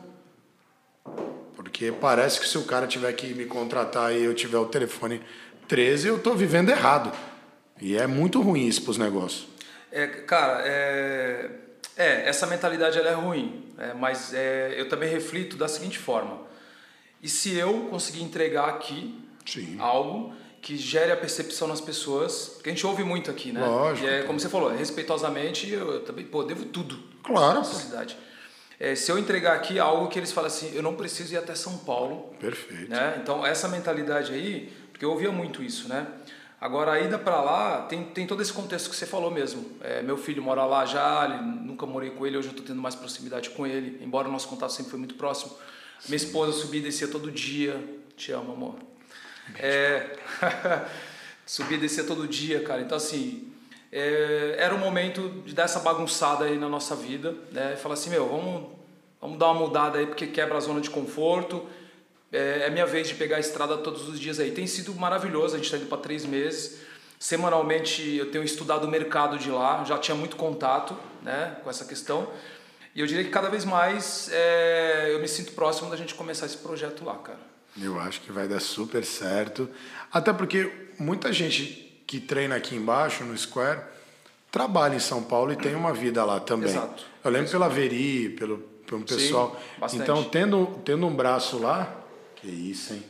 Porque 1.62 1.92
parece 1.92 2.40
que 2.40 2.48
se 2.48 2.56
o 2.56 2.64
cara 2.64 2.86
tiver 2.86 3.12
que 3.12 3.34
me 3.34 3.44
contratar 3.44 4.14
e 4.14 4.24
eu 4.24 4.34
tiver 4.34 4.56
o 4.56 4.64
telefone 4.64 5.20
13, 5.68 6.08
eu 6.08 6.16
estou 6.16 6.34
vivendo 6.34 6.70
errado. 6.70 7.12
E 7.78 7.96
é 7.96 8.06
muito 8.06 8.40
ruim 8.40 8.66
isso 8.66 8.80
para 8.82 8.92
os 8.92 8.96
negócios. 8.98 9.46
É, 9.92 10.06
cara, 10.06 10.62
é, 10.66 11.50
é, 11.98 12.26
essa 12.28 12.46
mentalidade 12.46 12.98
ela 12.98 13.10
é 13.10 13.14
ruim, 13.14 13.62
é, 13.76 13.92
mas 13.92 14.32
eu 14.74 14.88
também 14.88 15.10
reflito 15.10 15.54
da 15.56 15.68
seguinte 15.68 15.98
forma: 15.98 16.38
e 17.22 17.28
se 17.28 17.54
eu 17.54 17.88
conseguir 17.90 18.22
entregar 18.22 18.68
aqui 18.70 19.22
Sim. 19.44 19.76
algo 19.78 20.32
que 20.62 20.78
gere 20.78 21.12
a 21.12 21.16
percepção 21.16 21.68
nas 21.68 21.80
pessoas, 21.80 22.58
que 22.62 22.70
a 22.70 22.72
gente 22.72 22.86
ouve 22.86 23.04
muito 23.04 23.30
aqui, 23.30 23.52
né? 23.52 23.60
Lógico, 23.60 24.06
E 24.06 24.10
é 24.10 24.20
pô. 24.22 24.28
como 24.28 24.40
você 24.40 24.48
falou, 24.48 24.70
respeitosamente, 24.70 25.70
eu 25.70 26.04
também, 26.04 26.24
pô, 26.24 26.42
devo 26.42 26.64
tudo 26.66 26.98
Claro, 27.22 27.60
à 27.60 27.62
pô. 27.62 27.68
É, 28.80 28.94
se 28.94 29.12
eu 29.12 29.18
entregar 29.18 29.56
aqui 29.56 29.78
algo 29.78 30.08
que 30.08 30.18
eles 30.18 30.32
falam 30.32 30.48
assim, 30.48 30.74
eu 30.74 30.82
não 30.82 30.94
preciso 30.94 31.34
ir 31.34 31.36
até 31.36 31.54
São 31.54 31.76
Paulo 31.76 32.34
Perfeito. 32.40 32.88
né? 32.88 33.20
Então 33.22 33.44
essa 33.44 33.68
mentalidade 33.68 34.32
aí, 34.32 34.72
porque 34.90 35.04
eu 35.04 35.10
ouvia 35.10 35.30
muito 35.30 35.62
isso, 35.62 35.86
né? 35.86 36.06
Agora 36.58 36.92
a 36.92 37.00
ida 37.00 37.18
para 37.18 37.42
lá 37.42 37.82
tem, 37.82 38.04
tem 38.04 38.26
todo 38.26 38.40
esse 38.40 38.52
contexto 38.52 38.88
que 38.88 38.96
você 38.96 39.04
falou 39.04 39.30
mesmo. 39.30 39.70
É, 39.82 40.00
meu 40.00 40.16
filho 40.16 40.42
mora 40.42 40.64
lá 40.64 40.86
já, 40.86 41.28
nunca 41.28 41.84
morei 41.84 42.08
com 42.10 42.26
ele, 42.26 42.38
hoje 42.38 42.48
eu 42.48 42.52
estou 42.52 42.66
tendo 42.66 42.80
mais 42.80 42.94
proximidade 42.94 43.50
com 43.50 43.66
ele, 43.66 44.02
embora 44.02 44.28
o 44.28 44.32
nosso 44.32 44.48
contato 44.48 44.72
sempre 44.72 44.90
foi 44.90 44.98
muito 44.98 45.14
próximo. 45.14 45.54
Minha 46.06 46.16
esposa 46.16 46.52
subia 46.52 46.80
e 46.80 46.84
descia 46.84 47.08
todo 47.08 47.30
dia. 47.30 47.82
Te 48.16 48.32
amo, 48.32 48.52
amor. 48.52 48.76
É, 49.58 50.16
subia 51.44 51.76
e 51.76 51.80
descia 51.80 52.04
todo 52.04 52.26
dia, 52.26 52.62
cara. 52.62 52.80
Então 52.80 52.96
assim, 52.96 53.49
é, 53.92 54.55
era 54.59 54.74
o 54.74 54.79
momento 54.79 55.42
de 55.44 55.55
dar 55.55 55.64
essa 55.64 55.81
bagunçada 55.81 56.44
aí 56.44 56.57
na 56.57 56.68
nossa 56.68 56.94
vida, 56.94 57.35
né? 57.50 57.74
E 57.74 57.76
falar 57.76 57.94
assim, 57.94 58.11
meu, 58.11 58.29
vamos, 58.29 58.68
vamos 59.20 59.38
dar 59.38 59.50
uma 59.50 59.61
mudada 59.66 59.98
aí 59.98 60.07
porque 60.07 60.26
quebra 60.29 60.57
a 60.57 60.61
zona 60.61 60.81
de 60.81 60.90
conforto. 60.90 61.66
É, 62.33 62.66
é 62.66 62.70
minha 62.70 62.87
vez 62.87 63.09
de 63.09 63.14
pegar 63.14 63.37
a 63.37 63.40
estrada 63.40 63.76
todos 63.79 64.09
os 64.09 64.20
dias 64.20 64.38
aí. 64.38 64.53
Tem 64.53 64.66
sido 64.66 64.94
maravilhoso, 64.94 65.55
a 65.55 65.59
gente 65.59 65.66
está 65.66 65.76
indo 65.76 65.87
para 65.87 65.98
três 65.98 66.24
meses. 66.24 66.81
Semanalmente 67.18 68.03
eu 68.16 68.31
tenho 68.31 68.44
estudado 68.44 68.85
o 68.85 68.88
mercado 68.88 69.38
de 69.38 69.50
lá, 69.50 69.85
já 69.85 69.98
tinha 69.98 70.16
muito 70.16 70.37
contato 70.37 70.96
né, 71.22 71.57
com 71.62 71.68
essa 71.68 71.85
questão. 71.85 72.29
E 72.94 73.00
eu 73.00 73.07
diria 73.07 73.24
que 73.24 73.31
cada 73.31 73.48
vez 73.48 73.64
mais 73.64 74.31
é, 74.33 75.12
eu 75.12 75.20
me 75.20 75.29
sinto 75.29 75.53
próximo 75.53 75.90
da 75.90 75.96
gente 75.96 76.14
começar 76.14 76.46
esse 76.46 76.57
projeto 76.57 77.05
lá, 77.05 77.16
cara. 77.16 77.38
Eu 77.81 78.00
acho 78.00 78.20
que 78.20 78.33
vai 78.33 78.48
dar 78.48 78.61
super 78.61 79.05
certo. 79.05 79.68
Até 80.12 80.33
porque 80.33 80.72
muita 80.98 81.33
gente 81.33 81.89
que 82.10 82.18
treina 82.18 82.56
aqui 82.56 82.74
embaixo 82.74 83.22
no 83.22 83.38
Square 83.38 83.82
trabalha 84.50 84.96
em 84.96 84.98
São 84.98 85.22
Paulo 85.22 85.52
e 85.52 85.56
tem 85.56 85.76
uma 85.76 85.92
vida 85.92 86.24
lá 86.24 86.40
também. 86.40 86.68
Exato. 86.68 87.04
Eu 87.22 87.30
lembro 87.30 87.48
pela 87.48 87.68
Veri, 87.68 88.30
pelo, 88.30 88.58
pelo 88.84 89.04
pessoal. 89.04 89.56
bastante. 89.78 90.02
Então, 90.02 90.24
tendo, 90.24 90.66
tendo 90.84 91.06
um 91.06 91.14
braço 91.14 91.58
lá, 91.58 92.02
que 92.34 92.48
isso, 92.48 92.94
hein? 92.94 93.04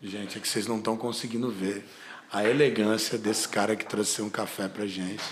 Gente, 0.00 0.38
é 0.38 0.40
que 0.40 0.46
vocês 0.46 0.68
não 0.68 0.78
estão 0.78 0.96
conseguindo 0.96 1.50
ver 1.50 1.84
a 2.30 2.44
elegância 2.44 3.18
desse 3.18 3.48
cara 3.48 3.74
que 3.74 3.84
trouxe 3.84 4.22
um 4.22 4.30
café 4.30 4.68
pra 4.68 4.86
gente. 4.86 5.24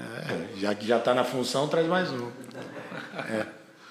É, 0.00 0.58
já 0.58 0.74
que 0.74 0.84
já 0.84 0.98
está 0.98 1.14
na 1.14 1.22
função, 1.22 1.68
traz 1.68 1.86
mais 1.86 2.10
um. 2.10 2.28
É. 3.30 3.46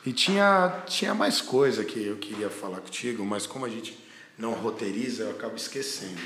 E 0.05 0.11
tinha, 0.11 0.81
tinha 0.85 1.13
mais 1.13 1.39
coisa 1.39 1.85
que 1.85 2.05
eu 2.05 2.17
queria 2.17 2.49
falar 2.49 2.81
contigo, 2.81 3.23
mas 3.23 3.47
como 3.47 3.65
a 3.65 3.69
gente 3.69 3.97
não 4.37 4.51
roteiriza, 4.51 5.23
eu 5.23 5.31
acabo 5.31 5.55
esquecendo. 5.55 6.19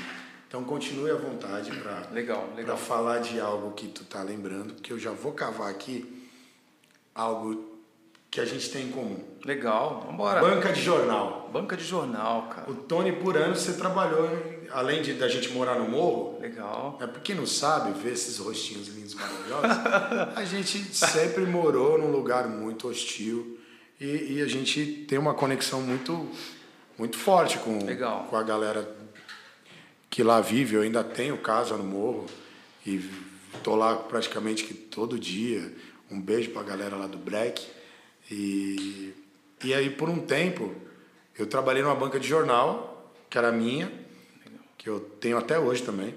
Então 0.54 0.62
continue 0.62 1.10
à 1.10 1.16
vontade 1.16 1.68
para 1.78 2.06
Legal, 2.12 2.48
legal. 2.54 2.76
falar 2.76 3.18
de 3.18 3.40
algo 3.40 3.72
que 3.72 3.88
tu 3.88 4.04
tá 4.04 4.22
lembrando, 4.22 4.74
porque 4.74 4.92
eu 4.92 4.98
já 5.00 5.10
vou 5.10 5.32
cavar 5.32 5.68
aqui 5.68 6.24
algo 7.12 7.76
que 8.30 8.40
a 8.40 8.44
gente 8.44 8.70
tem 8.70 8.84
em 8.84 8.92
comum. 8.92 9.18
Legal, 9.44 10.02
vamos 10.02 10.14
embora. 10.14 10.40
Banca 10.40 10.72
de 10.72 10.80
jornal. 10.80 11.50
Banca 11.52 11.76
de 11.76 11.82
jornal, 11.82 12.42
cara. 12.54 12.70
O 12.70 12.74
Tony, 12.76 13.10
por 13.10 13.36
ano, 13.36 13.56
você 13.56 13.72
trabalhou, 13.72 14.30
além 14.70 15.02
de 15.02 15.14
da 15.14 15.26
gente 15.26 15.50
morar 15.50 15.74
no 15.76 15.88
morro, 15.88 16.38
Legal. 16.40 16.98
é, 17.00 17.06
pra 17.08 17.20
quem 17.20 17.34
não 17.34 17.46
sabe, 17.46 17.90
ver 17.98 18.12
esses 18.12 18.38
rostinhos 18.38 18.86
lindos 18.86 19.14
maravilhosos, 19.14 20.36
a 20.36 20.44
gente 20.44 20.78
sempre 20.94 21.46
morou 21.46 21.98
num 21.98 22.12
lugar 22.12 22.46
muito 22.46 22.86
hostil 22.86 23.58
e, 24.00 24.34
e 24.34 24.40
a 24.40 24.46
gente 24.46 25.04
tem 25.08 25.18
uma 25.18 25.34
conexão 25.34 25.80
muito, 25.82 26.28
muito 26.96 27.18
forte 27.18 27.58
com, 27.58 27.84
Legal. 27.84 28.28
com 28.30 28.36
a 28.36 28.42
galera 28.44 29.02
que 30.14 30.22
lá 30.22 30.40
vive. 30.40 30.76
Eu 30.76 30.82
ainda 30.82 31.02
tenho 31.02 31.36
casa 31.38 31.76
no 31.76 31.82
morro 31.82 32.26
e 32.86 33.10
tô 33.64 33.74
lá 33.74 33.96
praticamente 33.96 34.62
que 34.62 34.72
todo 34.72 35.18
dia. 35.18 35.74
Um 36.08 36.20
beijo 36.20 36.52
pra 36.52 36.62
galera 36.62 36.94
lá 36.94 37.08
do 37.08 37.18
Break. 37.18 37.66
E, 38.30 39.12
e 39.64 39.74
aí, 39.74 39.90
por 39.90 40.08
um 40.08 40.20
tempo, 40.20 40.72
eu 41.36 41.48
trabalhei 41.48 41.82
numa 41.82 41.96
banca 41.96 42.20
de 42.20 42.28
jornal, 42.28 43.12
que 43.28 43.36
era 43.36 43.50
minha, 43.50 43.92
que 44.78 44.88
eu 44.88 45.00
tenho 45.00 45.36
até 45.36 45.58
hoje 45.58 45.82
também. 45.82 46.14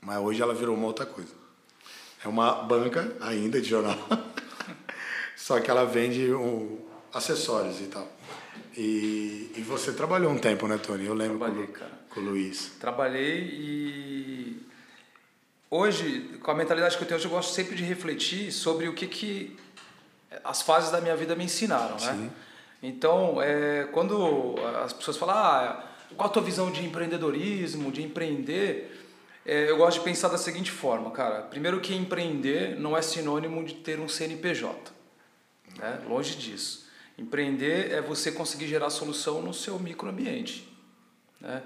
Mas 0.00 0.16
hoje 0.16 0.40
ela 0.40 0.54
virou 0.54 0.74
uma 0.74 0.86
outra 0.86 1.04
coisa. 1.04 1.34
É 2.24 2.28
uma 2.28 2.54
banca 2.54 3.14
ainda 3.20 3.60
de 3.60 3.68
jornal. 3.68 3.98
Só 5.36 5.60
que 5.60 5.70
ela 5.70 5.84
vende 5.84 6.32
um, 6.32 6.78
acessórios 7.12 7.82
e 7.82 7.88
tal. 7.88 8.10
E 8.74 9.21
você 9.72 9.92
trabalhou 9.92 10.30
um 10.30 10.38
tempo, 10.38 10.66
né, 10.68 10.78
Tony? 10.78 11.06
Eu 11.06 11.14
lembro 11.14 11.38
com, 11.38 11.44
Trabalhei, 11.44 11.66
Lu- 11.66 11.72
cara. 11.72 11.90
com 12.10 12.20
o 12.20 12.24
Luiz. 12.24 12.72
Trabalhei 12.80 13.38
e 13.52 14.62
hoje, 15.70 16.38
com 16.42 16.50
a 16.50 16.54
mentalidade 16.54 16.96
que 16.96 17.02
eu 17.02 17.06
tenho 17.08 17.18
hoje, 17.18 17.26
eu 17.26 17.30
gosto 17.32 17.52
sempre 17.52 17.74
de 17.74 17.82
refletir 17.84 18.52
sobre 18.52 18.88
o 18.88 18.94
que, 18.94 19.06
que 19.06 19.56
as 20.44 20.62
fases 20.62 20.90
da 20.90 21.00
minha 21.00 21.16
vida 21.16 21.34
me 21.34 21.44
ensinaram, 21.44 21.96
né? 22.00 22.12
Sim. 22.12 22.30
Então, 22.82 23.40
é, 23.40 23.84
quando 23.92 24.54
as 24.84 24.92
pessoas 24.92 25.16
falam, 25.16 25.36
ah, 25.36 25.84
qual 26.16 26.28
a 26.28 26.32
tua 26.32 26.42
visão 26.42 26.70
de 26.70 26.84
empreendedorismo, 26.84 27.90
de 27.92 28.02
empreender? 28.02 28.98
É, 29.46 29.70
eu 29.70 29.76
gosto 29.76 29.98
de 29.98 30.04
pensar 30.04 30.28
da 30.28 30.38
seguinte 30.38 30.70
forma, 30.70 31.10
cara. 31.10 31.42
Primeiro 31.42 31.80
que 31.80 31.94
empreender 31.94 32.78
não 32.78 32.96
é 32.96 33.02
sinônimo 33.02 33.64
de 33.64 33.74
ter 33.74 33.98
um 34.00 34.08
CNPJ, 34.08 34.92
né? 35.78 36.00
Longe 36.08 36.34
disso. 36.36 36.81
Empreender 37.22 37.92
é 37.92 38.00
você 38.00 38.32
conseguir 38.32 38.66
gerar 38.66 38.90
solução 38.90 39.40
no 39.40 39.54
seu 39.54 39.78
microambiente, 39.78 40.68
né? 41.40 41.62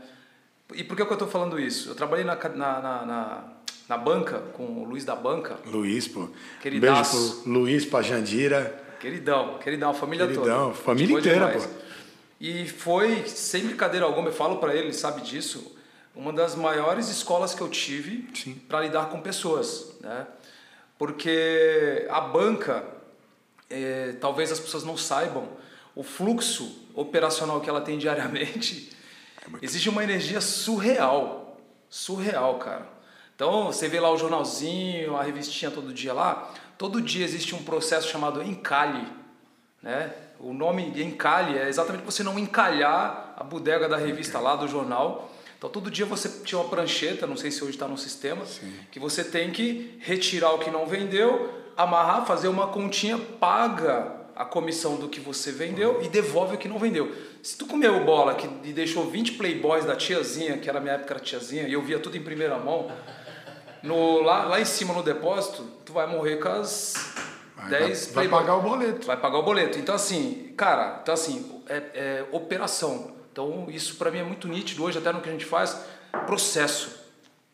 E 0.75 0.85
por 0.85 0.97
que, 0.97 1.03
eu 1.03 1.13
estou 1.13 1.29
falando 1.29 1.59
isso? 1.59 1.91
Eu 1.91 1.95
trabalhei 1.95 2.25
na, 2.25 2.35
na, 2.35 2.81
na, 2.81 3.45
na, 3.89 3.97
banca, 3.97 4.41
com 4.53 4.83
o 4.83 4.85
Luiz 4.85 5.05
da 5.05 5.15
Banca, 5.15 5.59
Luiz, 5.65 6.09
pô. 6.09 6.29
Queridaço. 6.61 7.17
Beijo 7.17 7.43
pro 7.43 7.53
Luiz, 7.53 7.85
pra 7.87 8.03
Jandira. 8.03 8.85
Queridão, 9.01 9.59
queridão, 9.59 9.95
família 9.95 10.27
Queridão, 10.27 10.73
toda. 10.73 10.75
família 10.75 11.09
Boa 11.09 11.21
inteira, 11.21 11.47
demais. 11.47 11.67
pô. 11.67 11.73
E 12.41 12.69
foi, 12.69 13.25
sem 13.27 13.65
brincadeira 13.65 14.05
alguma, 14.05 14.29
eu 14.29 14.33
falo 14.33 14.59
para 14.59 14.75
ele, 14.75 14.87
ele 14.87 14.93
sabe 14.93 15.23
disso, 15.23 15.75
uma 16.15 16.33
das 16.33 16.55
maiores 16.55 17.09
escolas 17.09 17.55
que 17.55 17.61
eu 17.61 17.69
tive 17.69 18.29
para 18.69 18.83
lidar 18.83 19.09
com 19.09 19.21
pessoas, 19.21 19.97
né? 20.01 20.27
Porque 20.99 22.07
a 22.11 22.21
banca, 22.21 22.85
eh, 23.71 24.15
talvez 24.21 24.53
as 24.53 24.61
pessoas 24.61 24.85
não 24.85 24.97
saibam, 24.97 25.49
o 25.95 26.03
fluxo 26.03 26.87
operacional 26.95 27.61
que 27.61 27.69
ela 27.69 27.81
tem 27.81 27.99
diariamente, 27.99 28.93
existe 29.63 29.89
uma 29.89 30.05
energia 30.05 30.41
surreal, 30.41 31.59
surreal, 31.89 32.59
cara. 32.59 32.87
Então, 33.35 33.67
você 33.67 33.89
vê 33.89 34.01
lá 34.01 34.11
o 34.11 34.17
jornalzinho, 34.17 35.17
a 35.17 35.23
revistinha 35.23 35.71
todo 35.71 35.93
dia 35.93 36.13
lá, 36.13 36.55
todo 36.79 37.01
dia 37.01 37.25
existe 37.25 37.55
um 37.55 37.63
processo 37.63 38.09
chamado 38.09 38.43
encalhe, 38.43 39.07
né? 39.83 40.13
O 40.39 40.53
nome 40.53 40.83
encalhe 41.03 41.59
é 41.59 41.69
exatamente 41.69 42.05
você 42.05 42.23
não 42.23 42.39
encalhar 42.39 43.35
a 43.37 43.43
bodega 43.43 43.89
da 43.89 43.97
revista 43.97 44.39
lá 44.39 44.55
do 44.55 44.69
jornal. 44.69 45.31
Então 45.57 45.71
todo 45.71 45.91
dia 45.91 46.05
você 46.05 46.29
tinha 46.45 46.61
uma 46.61 46.69
prancheta, 46.69 47.27
não 47.27 47.37
sei 47.37 47.51
se 47.51 47.63
hoje 47.63 47.73
está 47.73 47.89
no 47.89 47.97
sistema, 47.97 48.45
Sim. 48.45 48.73
que 48.91 49.01
você 49.01 49.25
tem 49.25 49.51
que 49.51 49.99
retirar 50.01 50.53
o 50.53 50.59
que 50.59 50.71
não 50.71 50.87
vendeu, 50.87 51.66
amarrar, 51.77 52.25
fazer 52.25 52.49
uma 52.49 52.69
continha, 52.69 53.19
paga 53.19 54.13
a 54.35 54.45
comissão 54.45 54.97
do 54.97 55.09
que 55.09 55.19
você 55.19 55.51
vendeu 55.51 56.03
e 56.03 56.09
devolve 56.09 56.57
o 56.57 56.59
que 56.59 56.69
não 56.69 56.79
vendeu. 56.79 57.13
Se 57.43 57.57
tu 57.57 57.67
comeu 57.67 58.05
bola 58.05 58.35
que, 58.35 58.49
e 58.65 58.73
deixou 58.73 59.09
20 59.11 59.33
playboys 59.33 59.85
da 59.85 59.97
tiazinha, 59.97 60.59
que 60.59 60.69
era 60.69 60.81
minha 60.81 60.95
época 60.95 61.15
era 61.15 61.23
tiazinha, 61.23 61.67
e 61.67 61.73
eu 61.73 61.83
via 61.83 61.99
tudo 61.99 62.17
em 62.17 62.23
primeira 62.23 62.59
mão, 62.59 62.91
no, 63.83 64.21
lá, 64.21 64.45
lá 64.45 64.61
em 64.61 64.65
cima 64.65 64.93
no 64.93 65.03
depósito, 65.03 65.63
tu 65.85 65.93
vai 65.93 66.07
morrer 66.07 66.37
com 66.37 66.49
as 66.49 66.95
Vai, 67.57 67.71
10 67.71 68.05
vai 68.07 68.13
playboy. 68.29 68.41
pagar 68.41 68.57
o 68.57 68.63
boleto. 68.63 69.07
Vai 69.07 69.17
pagar 69.17 69.39
o 69.39 69.43
boleto. 69.43 69.79
Então, 69.79 69.95
assim, 69.95 70.53
cara, 70.57 71.01
então 71.03 71.15
assim, 71.15 71.63
é, 71.69 71.77
é 71.95 72.25
operação. 72.33 73.17
Então, 73.33 73.67
isso 73.69 73.97
para 73.97 74.11
mim 74.11 74.19
é 74.19 74.23
muito 74.23 74.49
nítido 74.49 74.85
hoje, 74.85 74.99
até 74.99 75.13
no 75.13 75.21
que 75.21 75.29
a 75.29 75.33
gente 75.33 75.45
faz, 75.45 75.79
processo. 76.27 77.05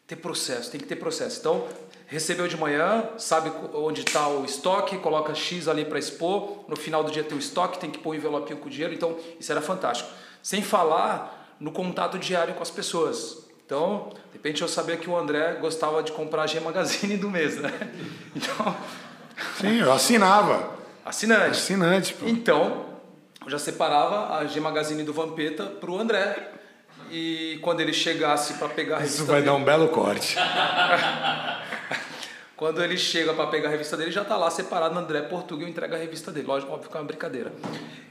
Ter 0.06 0.16
processo, 0.16 0.70
tem 0.70 0.80
que 0.80 0.86
ter 0.86 0.96
processo. 0.96 1.38
Então, 1.38 1.66
recebeu 2.12 2.46
de 2.46 2.58
manhã, 2.58 3.08
sabe 3.16 3.50
onde 3.72 4.02
está 4.02 4.28
o 4.28 4.44
estoque, 4.44 4.98
coloca 4.98 5.34
X 5.34 5.66
ali 5.66 5.82
para 5.82 5.98
expor, 5.98 6.62
no 6.68 6.76
final 6.76 7.02
do 7.02 7.10
dia 7.10 7.24
tem 7.24 7.34
o 7.34 7.40
estoque, 7.40 7.78
tem 7.78 7.90
que 7.90 7.98
pôr 7.98 8.10
o 8.10 8.14
envelopinho 8.14 8.58
com 8.58 8.66
o 8.66 8.70
dinheiro, 8.70 8.92
então 8.92 9.16
isso 9.40 9.50
era 9.50 9.62
fantástico. 9.62 10.10
Sem 10.42 10.60
falar 10.60 11.56
no 11.58 11.72
contato 11.72 12.18
diário 12.18 12.52
com 12.52 12.62
as 12.62 12.70
pessoas. 12.70 13.46
Então, 13.64 14.10
de 14.26 14.34
repente 14.34 14.60
eu 14.60 14.68
sabia 14.68 14.98
que 14.98 15.08
o 15.08 15.16
André 15.16 15.54
gostava 15.54 16.02
de 16.02 16.12
comprar 16.12 16.42
a 16.42 16.46
G 16.46 16.60
Magazine 16.60 17.16
do 17.16 17.30
mês, 17.30 17.56
né? 17.56 17.72
Então, 18.36 18.76
Sim, 19.58 19.80
eu 19.80 19.90
assinava. 19.90 20.70
assinante. 21.06 21.50
Assinante, 21.52 22.14
pô. 22.14 22.26
Então, 22.26 22.84
eu 23.42 23.50
já 23.50 23.58
separava 23.58 24.36
a 24.36 24.44
G 24.44 24.60
Magazine 24.60 25.02
do 25.02 25.14
Vampeta 25.14 25.64
pro 25.64 25.98
André. 25.98 26.50
E 27.10 27.58
quando 27.62 27.80
ele 27.80 27.92
chegasse 27.92 28.54
para 28.54 28.68
pegar 28.68 28.98
a 28.98 29.02
Isso 29.04 29.24
vai 29.24 29.36
dele, 29.36 29.46
dar 29.46 29.54
um 29.54 29.64
belo 29.64 29.88
corte. 29.88 30.36
quando 32.62 32.80
ele 32.80 32.96
chega 32.96 33.34
para 33.34 33.48
pegar 33.48 33.70
a 33.70 33.72
revista 33.72 33.96
dele, 33.96 34.12
já 34.12 34.24
tá 34.24 34.36
lá 34.36 34.48
separado 34.48 34.94
no 34.94 35.00
André 35.00 35.22
Português 35.22 35.68
entrega 35.68 35.96
a 35.96 35.98
revista 35.98 36.30
dele. 36.30 36.46
Lógico, 36.46 36.70
óbvio 36.70 36.88
que 36.88 36.96
é 36.96 37.00
uma 37.00 37.06
brincadeira. 37.06 37.52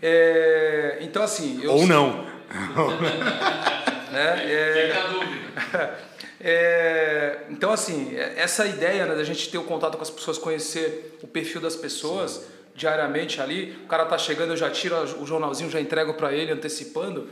É, 0.02 0.98
então, 1.00 1.24
assim. 1.24 1.62
Eu, 1.64 1.72
Ou 1.72 1.88
não. 1.88 2.28
Né, 4.12 4.52
é, 4.54 4.88
Fica 4.88 5.04
a 5.04 5.08
dúvida. 5.08 6.00
É, 6.44 7.44
então, 7.52 7.72
assim, 7.72 8.14
é- 8.18 8.34
essa 8.36 8.66
ideia 8.66 9.06
né, 9.06 9.14
da 9.16 9.24
gente 9.24 9.50
ter 9.50 9.60
o 9.60 9.64
contato 9.64 9.96
com 9.96 10.02
as 10.02 10.10
pessoas, 10.10 10.40
conhecer 10.40 11.18
o 11.22 11.28
perfil 11.28 11.62
das 11.62 11.76
pessoas 11.76 12.46
diariamente 12.76 13.40
ali, 13.40 13.80
o 13.84 13.88
cara 13.88 14.06
tá 14.06 14.18
chegando, 14.18 14.50
eu 14.50 14.58
já 14.58 14.70
tiro 14.70 14.96
o 15.22 15.26
jornalzinho, 15.26 15.70
já 15.70 15.80
entrego 15.80 16.16
para 16.16 16.34
ele, 16.34 16.52
antecipando, 16.52 17.30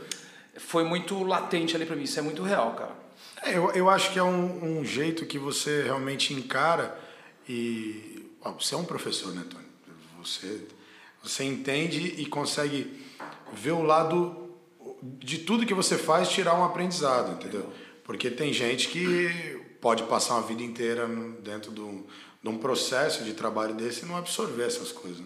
foi 0.56 0.84
muito 0.84 1.22
latente 1.24 1.74
ali 1.74 1.84
para 1.84 1.96
mim. 1.96 2.04
Isso 2.04 2.18
é 2.20 2.22
muito 2.22 2.42
real, 2.44 2.70
cara. 2.74 2.92
É, 3.42 3.58
eu, 3.58 3.72
eu 3.72 3.90
acho 3.90 4.12
que 4.12 4.18
é 4.18 4.22
um, 4.22 4.78
um 4.78 4.84
jeito 4.84 5.26
que 5.26 5.38
você 5.38 5.82
realmente 5.82 6.32
encara 6.32 6.96
e. 7.50 8.30
ó, 8.40 8.52
você 8.52 8.74
é 8.74 8.78
um 8.78 8.84
professor, 8.84 9.34
né, 9.34 9.44
Tony? 9.50 9.64
Você, 10.22 10.66
você 11.22 11.44
entende 11.44 12.14
e 12.18 12.26
consegue 12.26 13.04
ver 13.52 13.72
o 13.72 13.82
lado 13.82 14.54
de 15.02 15.38
tudo 15.38 15.66
que 15.66 15.74
você 15.74 15.96
faz 15.96 16.28
tirar 16.28 16.54
um 16.54 16.62
aprendizado, 16.62 17.32
entendeu? 17.32 17.72
Porque 18.04 18.30
tem 18.30 18.52
gente 18.52 18.88
que 18.88 19.60
pode 19.80 20.02
passar 20.04 20.34
uma 20.34 20.46
vida 20.46 20.62
inteira 20.62 21.08
dentro 21.42 21.72
de 21.72 21.80
um, 21.80 22.04
de 22.42 22.48
um 22.48 22.58
processo 22.58 23.24
de 23.24 23.32
trabalho 23.32 23.74
desse 23.74 24.04
e 24.04 24.06
não 24.06 24.16
absorver 24.16 24.64
essas 24.64 24.92
coisas. 24.92 25.24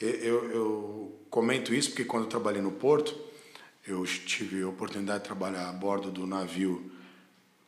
eu, 0.00 0.50
eu 0.50 1.20
comento 1.30 1.72
isso 1.72 1.90
porque 1.90 2.04
quando 2.04 2.24
eu 2.24 2.28
trabalhei 2.28 2.60
no 2.60 2.72
Porto, 2.72 3.16
eu 3.86 4.04
tive 4.04 4.62
a 4.62 4.68
oportunidade 4.68 5.20
de 5.20 5.24
trabalhar 5.24 5.68
a 5.68 5.72
bordo 5.72 6.10
do 6.10 6.26
navio 6.26 6.90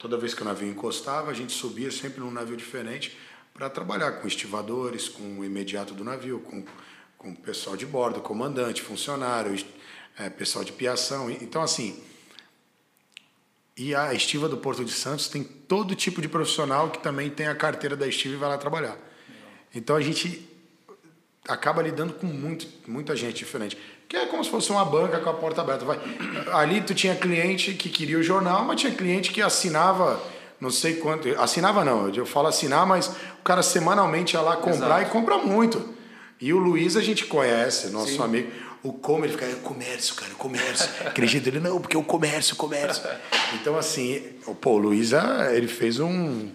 Toda 0.04 0.18
vez 0.18 0.34
que 0.34 0.42
o 0.42 0.44
navio 0.44 0.68
encostava, 0.68 1.30
a 1.30 1.34
gente 1.34 1.50
subia 1.50 1.90
sempre 1.90 2.20
num 2.20 2.30
navio 2.30 2.58
diferente 2.58 3.16
para 3.54 3.70
trabalhar 3.70 4.10
com 4.20 4.26
estivadores, 4.26 5.08
com 5.08 5.38
o 5.38 5.44
imediato 5.44 5.94
do 5.94 6.02
navio, 6.02 6.40
com, 6.40 6.64
com 7.16 7.30
o 7.30 7.36
pessoal 7.36 7.76
de 7.76 7.86
bordo, 7.86 8.20
comandante, 8.20 8.82
funcionário, 8.82 9.56
eh, 10.18 10.28
pessoal 10.28 10.64
de 10.64 10.72
piação. 10.72 11.30
Então, 11.30 11.62
assim, 11.62 12.02
e 13.76 13.94
a 13.94 14.12
estiva 14.12 14.48
do 14.48 14.56
Porto 14.56 14.84
de 14.84 14.90
Santos 14.90 15.28
tem 15.28 15.44
todo 15.44 15.94
tipo 15.94 16.20
de 16.20 16.28
profissional 16.28 16.90
que 16.90 16.98
também 16.98 17.30
tem 17.30 17.46
a 17.46 17.54
carteira 17.54 17.94
da 17.94 18.08
estiva 18.08 18.34
e 18.34 18.36
vai 18.36 18.48
lá 18.48 18.58
trabalhar. 18.58 18.98
Então, 19.72 19.94
a 19.94 20.00
gente 20.00 20.50
acaba 21.46 21.80
lidando 21.80 22.14
com 22.14 22.26
muito, 22.26 22.66
muita 22.88 23.14
gente 23.14 23.36
diferente. 23.36 23.78
Que 24.08 24.16
é 24.16 24.26
como 24.26 24.42
se 24.42 24.50
fosse 24.50 24.70
uma 24.70 24.84
banca 24.84 25.20
com 25.20 25.30
a 25.30 25.34
porta 25.34 25.60
aberta. 25.60 25.84
Vai. 25.84 26.00
Ali 26.52 26.80
tu 26.80 26.92
tinha 26.92 27.14
cliente 27.14 27.74
que 27.74 27.88
queria 27.88 28.18
o 28.18 28.22
jornal, 28.22 28.64
mas 28.64 28.80
tinha 28.80 28.92
cliente 28.92 29.32
que 29.32 29.40
assinava 29.40 30.20
não 30.64 30.70
sei 30.70 30.94
quanto. 30.96 31.28
Assinava 31.38 31.84
não, 31.84 32.08
eu 32.08 32.26
falo 32.26 32.48
assinar, 32.48 32.84
mas 32.86 33.06
o 33.08 33.42
cara 33.44 33.62
semanalmente 33.62 34.34
ia 34.34 34.40
lá 34.40 34.56
comprar 34.56 35.00
Exato. 35.00 35.02
e 35.02 35.06
compra 35.06 35.38
muito. 35.38 35.94
E 36.40 36.52
o 36.52 36.58
Luiz 36.58 36.96
a 36.96 37.00
gente 37.02 37.26
conhece, 37.26 37.90
nosso 37.90 38.12
Sim. 38.16 38.22
amigo. 38.22 38.50
O 38.82 38.92
como 38.92 39.24
ele 39.24 39.32
fica, 39.32 39.46
é 39.46 39.54
comércio, 39.62 40.14
cara, 40.14 40.32
comércio. 40.36 40.90
Aquele 41.06 41.26
jeito 41.26 41.44
dele, 41.44 41.58
não, 41.60 41.80
porque 41.80 41.96
o 41.96 42.02
comércio, 42.02 42.54
comércio. 42.56 43.02
Então, 43.54 43.78
assim, 43.78 44.22
o- 44.46 44.54
pô, 44.54 44.72
o 44.72 44.76
Luiz, 44.78 45.14
ah, 45.14 45.48
ele 45.54 45.68
fez 45.68 46.00
um, 46.00 46.50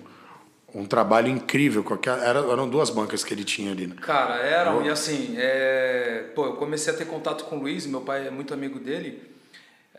um 0.76 0.86
trabalho 0.86 1.28
incrível. 1.28 1.84
Com 1.84 1.96
aquela, 1.96 2.24
era- 2.24 2.40
eram 2.52 2.70
duas 2.70 2.92
bancas 2.92 3.24
que 3.24 3.34
ele 3.34 3.44
tinha 3.44 3.72
ali. 3.72 3.88
Né? 3.88 3.96
Cara, 4.02 4.36
eram, 4.36 4.86
e 4.86 4.90
assim, 4.90 5.34
é... 5.38 6.26
pô, 6.36 6.46
eu 6.46 6.54
comecei 6.54 6.94
a 6.94 6.96
ter 6.96 7.06
contato 7.06 7.46
com 7.46 7.56
o 7.58 7.62
Luiz, 7.62 7.88
meu 7.88 8.02
pai 8.02 8.28
é 8.28 8.30
muito 8.30 8.54
amigo 8.54 8.78
dele. 8.80 9.24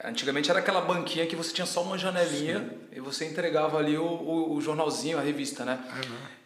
Antigamente 0.02 0.50
era 0.50 0.60
aquela 0.60 0.80
banquinha 0.80 1.26
que 1.26 1.36
você 1.36 1.52
tinha 1.52 1.66
só 1.66 1.82
uma 1.82 1.98
janelinha 1.98 2.70
e 2.90 3.00
você 3.00 3.26
entregava 3.26 3.76
ali 3.76 3.98
o, 3.98 4.02
o, 4.02 4.54
o 4.54 4.60
jornalzinho, 4.60 5.18
a 5.18 5.20
revista, 5.20 5.62
né? 5.64 5.78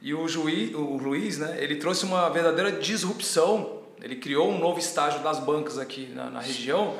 E 0.03 0.13
o, 0.13 0.27
juiz, 0.27 0.75
o 0.75 0.97
Luiz, 0.97 1.39
né, 1.39 1.57
ele 1.61 1.77
trouxe 1.77 2.05
uma 2.05 2.29
verdadeira 2.29 2.73
disrupção. 2.73 3.83
Ele 4.03 4.17
criou 4.17 4.51
um 4.51 4.59
novo 4.59 4.81
estágio 4.81 5.21
das 5.21 5.39
bancas 5.39 5.79
aqui 5.79 6.11
na, 6.13 6.31
na 6.31 6.41
região. 6.41 6.97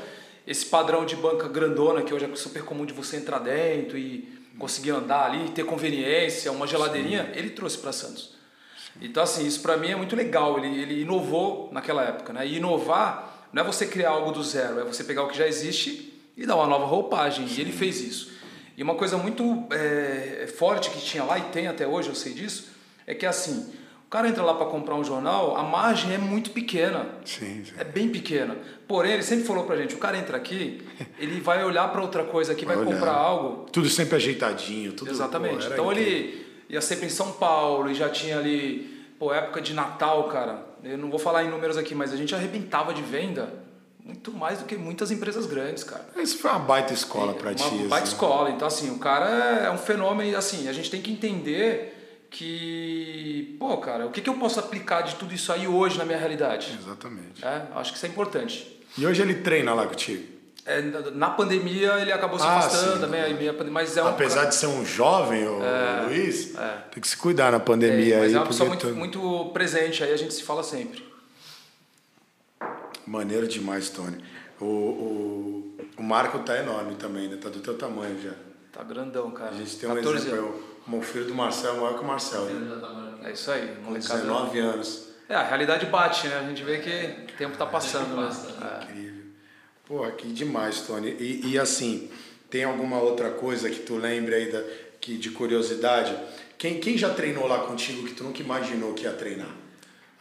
Esse 0.47 0.65
padrão 0.67 1.05
de 1.05 1.17
banca 1.17 1.49
grandona, 1.49 2.03
que 2.03 2.15
hoje 2.15 2.25
é 2.25 2.37
super 2.37 2.63
comum 2.63 2.87
de 2.87 2.93
você 2.93 3.17
entrar 3.17 3.41
dentro 3.41 3.99
e 3.99 4.33
conseguir 4.57 4.93
andar 4.93 5.27
ali, 5.27 5.49
ter 5.51 5.65
conveniência, 5.65 6.53
uma 6.53 6.69
geladeirinha, 6.69 7.33
ele 7.35 7.51
trouxe 7.51 7.79
para 7.79 7.91
Santos. 7.91 8.35
Então, 9.01 9.25
assim, 9.25 9.45
isso 9.45 9.61
para 9.61 9.77
mim 9.77 9.91
é 9.91 9.97
muito 9.97 10.15
legal. 10.15 10.57
Ele, 10.59 10.81
ele 10.81 11.01
inovou 11.03 11.69
naquela 11.73 12.05
época, 12.05 12.33
né? 12.33 12.47
E 12.47 12.59
inovar 12.59 13.49
não 13.53 13.63
é 13.63 13.67
você 13.67 13.87
criar 13.87 14.11
algo 14.11 14.31
do 14.31 14.43
zero, 14.43 14.79
é 14.79 14.85
você 14.85 15.03
pegar 15.03 15.25
o 15.25 15.29
que 15.29 15.37
já 15.37 15.49
existe 15.49 16.14
e 16.37 16.47
dar 16.47 16.57
uma 16.57 16.67
nova 16.67 16.87
roupagem. 16.87 17.47
E 17.47 17.61
ele 17.61 17.73
fez 17.73 18.01
isso. 18.01 18.33
E 18.77 18.83
uma 18.83 18.95
coisa 18.95 19.17
muito 19.17 19.65
é, 19.71 20.47
forte 20.59 20.91
que 20.91 21.01
tinha 21.01 21.25
lá, 21.25 21.39
e 21.39 21.43
tem 21.43 21.69
até 21.69 21.87
hoje, 21.87 22.09
eu 22.09 22.15
sei 22.15 22.33
disso, 22.33 22.71
é 23.07 23.15
que 23.15 23.25
assim, 23.25 23.73
o 24.07 24.11
cara 24.11 24.29
entra 24.29 24.43
lá 24.43 24.55
para 24.55 24.67
comprar 24.67 24.97
um 24.97 25.05
jornal, 25.05 25.57
a 25.57 25.63
margem 25.63 26.13
é 26.13 26.19
muito 26.19 26.51
pequena. 26.51 27.07
Sim, 27.25 27.65
sim. 27.65 27.73
É 27.79 27.85
bem 27.85 28.09
pequena. 28.09 28.57
Porém, 28.89 29.13
ele 29.13 29.23
sempre 29.23 29.45
falou 29.45 29.65
pra 29.65 29.77
gente, 29.77 29.95
o 29.95 29.99
cara 29.99 30.19
entra 30.19 30.37
aqui, 30.37 30.83
ele 31.19 31.41
vai 31.41 31.65
olhar 31.65 31.91
para 31.93 32.03
outra 32.03 32.25
coisa 32.25 32.53
aqui, 32.53 32.65
vai 32.65 32.77
Vai 32.77 32.85
comprar 32.85 33.13
algo, 33.13 33.67
Tudo 33.71 33.89
sempre 33.89 34.17
ajeitadinho, 34.17 34.93
tudo. 34.93 35.11
Exatamente. 35.11 35.67
pô, 35.67 35.73
então 35.73 35.93
ele 35.93 36.45
ia 36.69 36.81
sempre 36.81 37.07
em 37.07 37.11
São 37.11 37.33
Paulo 37.33 37.89
e 37.89 37.95
já 37.95 38.09
tinha 38.09 38.39
ali, 38.39 39.07
pô, 39.19 39.33
época 39.33 39.61
de 39.61 39.73
Natal, 39.73 40.25
cara. 40.25 40.67
Eu 40.83 40.99
não 40.99 41.11
vou 41.11 41.19
falar 41.19 41.45
em 41.45 41.49
números 41.49 41.77
aqui, 41.77 41.95
mas 41.95 42.13
a 42.13 42.17
gente 42.17 42.35
arrebentava 42.35 42.93
de 42.93 43.03
venda 43.03 43.64
muito 44.05 44.31
mais 44.33 44.59
do 44.59 44.67
que 44.67 44.77
muitas 44.77 45.11
empresas 45.11 45.47
grandes, 45.47 45.83
cara. 45.83 46.05
Isso 46.19 46.37
foi 46.39 46.51
uma 46.51 46.61
baita 46.61 46.93
escola 46.93 47.33
pra 47.33 47.49
uma 47.51 47.55
ti. 47.55 47.65
baita 47.89 47.95
assim. 47.97 48.05
escola. 48.13 48.51
Então, 48.51 48.69
assim, 48.69 48.91
o 48.91 48.99
cara 48.99 49.29
é 49.65 49.71
um 49.71 49.79
fenômeno 49.79 50.37
assim, 50.37 50.69
a 50.69 50.73
gente 50.73 50.91
tem 50.91 51.01
que 51.01 51.11
entender 51.11 52.27
que, 52.31 53.57
pô, 53.59 53.77
cara, 53.79 54.07
o 54.07 54.11
que, 54.11 54.21
que 54.21 54.29
eu 54.29 54.35
posso 54.35 54.61
aplicar 54.61 55.03
de 55.03 55.15
tudo 55.17 55.33
isso 55.35 55.53
aí 55.53 55.67
hoje 55.67 55.97
na 55.97 56.05
minha 56.05 56.19
realidade? 56.19 56.79
Exatamente. 56.81 57.45
É, 57.45 57.63
acho 57.77 57.93
que 57.93 57.97
isso 57.97 58.07
é 58.07 58.09
importante. 58.09 58.81
E 58.99 59.07
hoje 59.07 59.23
ele 59.23 59.35
treina 59.37 59.73
lá 59.73 59.87
contigo. 59.87 60.35
É, 60.67 60.81
na- 61.13 61.31
pandemia 61.31 61.93
ele 62.01 62.11
acabou 62.11 62.39
se 62.39 62.47
Ah, 62.47 62.59
afastando 62.59 62.95
sim. 62.95 63.01
também, 63.01 63.21
mas 63.71 63.97
é 63.99 64.03
um 64.03 64.09
Apesar 64.09 64.47
de 64.47 64.55
ser 64.55 64.67
um 64.67 64.85
jovem, 64.85 65.47
o 65.47 65.61
Luiz, 66.07 66.55
tem 66.91 67.03
que 67.03 67.09
se 67.09 67.17
cuidar 67.17 67.53
na 67.53 67.61
pandemia 67.61 68.15
é, 68.17 68.19
mas 68.21 68.29
aí. 68.29 68.35
é 68.35 68.39
uma 68.39 68.47
pessoa 68.47 68.69
muito, 68.69 68.87
muito 68.95 69.51
presente, 69.53 70.03
aí 70.03 70.13
a 70.13 70.17
gente 70.17 70.33
se 70.33 70.43
fala 70.43 70.63
sempre. 70.63 71.05
Maneiro 73.07 73.47
demais, 73.47 73.91
Tony. 73.91 74.19
O, 74.61 74.65
o, 74.65 75.77
o 75.99 76.03
Marco 76.03 76.39
tá 76.41 76.59
enorme 76.59 76.95
também, 76.95 77.29
né? 77.29 77.37
Tá 77.37 77.49
do 77.49 77.61
teu 77.61 77.77
tamanho 77.77 78.21
já. 78.21 78.33
Tá 78.73 78.83
grandão, 78.83 79.31
cara. 79.31 79.51
A 79.51 79.55
gente 79.55 79.77
tem 79.77 79.89
um 79.89 79.95
14 79.95 80.17
exemplo, 80.17 80.47
anos. 80.47 80.61
é 80.87 80.91
o, 80.91 80.99
o 80.99 81.03
filho 81.03 81.27
do 81.27 81.35
Marcel, 81.35 81.77
maior 81.77 81.99
que 81.99 82.05
o 82.05 82.07
Marcel. 82.07 82.45
Né? 82.47 83.15
É 83.25 83.33
isso 83.33 83.51
aí, 83.51 83.77
Com 83.77 83.91
molecada. 83.91 84.21
19 84.21 84.59
anos. 84.59 85.09
É, 85.29 85.35
a 85.35 85.43
realidade 85.43 85.87
bate, 85.87 86.29
né? 86.29 86.39
A 86.39 86.49
gente 86.49 86.63
vê 86.63 86.79
que 86.79 87.33
o 87.33 87.37
tempo 87.37 87.57
tá 87.57 87.67
passando. 87.67 88.17
Né? 88.17 88.31
É. 88.61 88.85
Incrível. 88.85 89.25
Pô, 89.87 90.11
que 90.13 90.29
demais, 90.29 90.81
Tony. 90.83 91.11
E, 91.19 91.53
e 91.53 91.59
assim, 91.59 92.11
tem 92.51 92.65
alguma 92.65 92.99
outra 92.99 93.31
coisa 93.31 93.71
que 93.71 93.81
tu 93.81 93.97
lembre 93.97 94.35
aí 94.35 94.53
da, 94.53 94.63
que, 95.01 95.17
de 95.17 95.31
curiosidade? 95.31 96.17
Quem, 96.57 96.81
quem 96.81 96.97
já 96.97 97.13
treinou 97.13 97.47
lá 97.47 97.61
contigo 97.61 98.07
que 98.07 98.15
tu 98.15 98.25
nunca 98.25 98.41
imaginou 98.41 98.95
que 98.95 99.05
ia 99.05 99.13
treinar? 99.13 99.55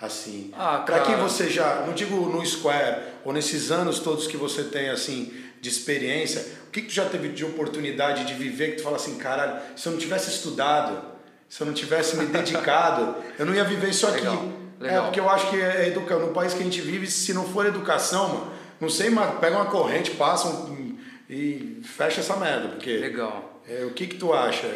Assim, 0.03 0.51
Ah, 0.57 0.83
para 0.85 0.99
quem 0.99 1.15
você 1.15 1.49
já, 1.49 1.83
não 1.87 1.93
digo 1.93 2.15
no 2.29 2.45
Square, 2.45 3.03
ou 3.23 3.31
nesses 3.31 3.71
anos 3.71 3.99
todos 3.99 4.27
que 4.27 4.35
você 4.35 4.63
tem 4.63 4.89
assim 4.89 5.31
de 5.61 5.69
experiência, 5.69 6.45
o 6.67 6.71
que, 6.71 6.81
que 6.81 6.87
tu 6.89 6.93
já 6.93 7.05
teve 7.05 7.29
de 7.29 7.45
oportunidade 7.45 8.25
de 8.25 8.33
viver 8.33 8.71
que 8.71 8.77
tu 8.77 8.83
fala 8.83 8.97
assim, 8.97 9.15
caralho, 9.17 9.61
se 9.77 9.87
eu 9.87 9.93
não 9.93 9.99
tivesse 9.99 10.29
estudado, 10.29 11.01
se 11.47 11.61
eu 11.61 11.67
não 11.67 11.73
tivesse 11.73 12.17
me 12.17 12.25
dedicado, 12.25 13.15
eu 13.39 13.45
não 13.45 13.55
ia 13.55 13.63
viver 13.63 13.91
isso 13.91 14.05
aqui. 14.05 14.19
Legal, 14.19 14.43
É, 14.81 14.83
legal. 14.87 15.03
porque 15.05 15.19
eu 15.21 15.29
acho 15.29 15.49
que 15.49 15.55
é 15.61 15.87
educa... 15.87 16.17
no 16.17 16.33
país 16.33 16.53
que 16.53 16.59
a 16.59 16.63
gente 16.65 16.81
vive, 16.81 17.07
se 17.09 17.33
não 17.33 17.45
for 17.45 17.65
educação, 17.65 18.27
mano, 18.27 18.51
não 18.81 18.89
sei, 18.89 19.09
mas 19.09 19.39
pega 19.39 19.55
uma 19.55 19.67
corrente, 19.67 20.11
passa 20.11 20.49
um... 20.49 20.97
e 21.29 21.79
fecha 21.85 22.19
essa 22.19 22.35
merda, 22.35 22.67
porque 22.67 22.97
Legal. 22.97 23.61
é, 23.69 23.85
o 23.85 23.91
que 23.91 24.05
que 24.07 24.17
tu 24.17 24.33
acha? 24.33 24.67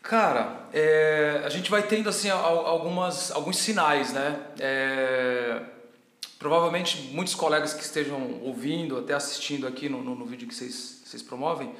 Cara, 0.00 0.59
é, 0.72 1.42
a 1.44 1.48
gente 1.48 1.70
vai 1.70 1.82
tendo 1.82 2.08
assim 2.08 2.30
al- 2.30 2.66
algumas, 2.66 3.30
alguns 3.30 3.56
sinais, 3.56 4.12
né? 4.12 4.38
É, 4.58 5.60
provavelmente 6.38 7.10
muitos 7.12 7.34
colegas 7.34 7.74
que 7.74 7.82
estejam 7.82 8.40
ouvindo, 8.42 8.98
até 8.98 9.14
assistindo 9.14 9.66
aqui 9.66 9.88
no, 9.88 10.02
no, 10.02 10.14
no 10.14 10.24
vídeo 10.24 10.48
que 10.48 10.54
vocês, 10.54 11.02
vocês 11.04 11.22
promovem, 11.22 11.74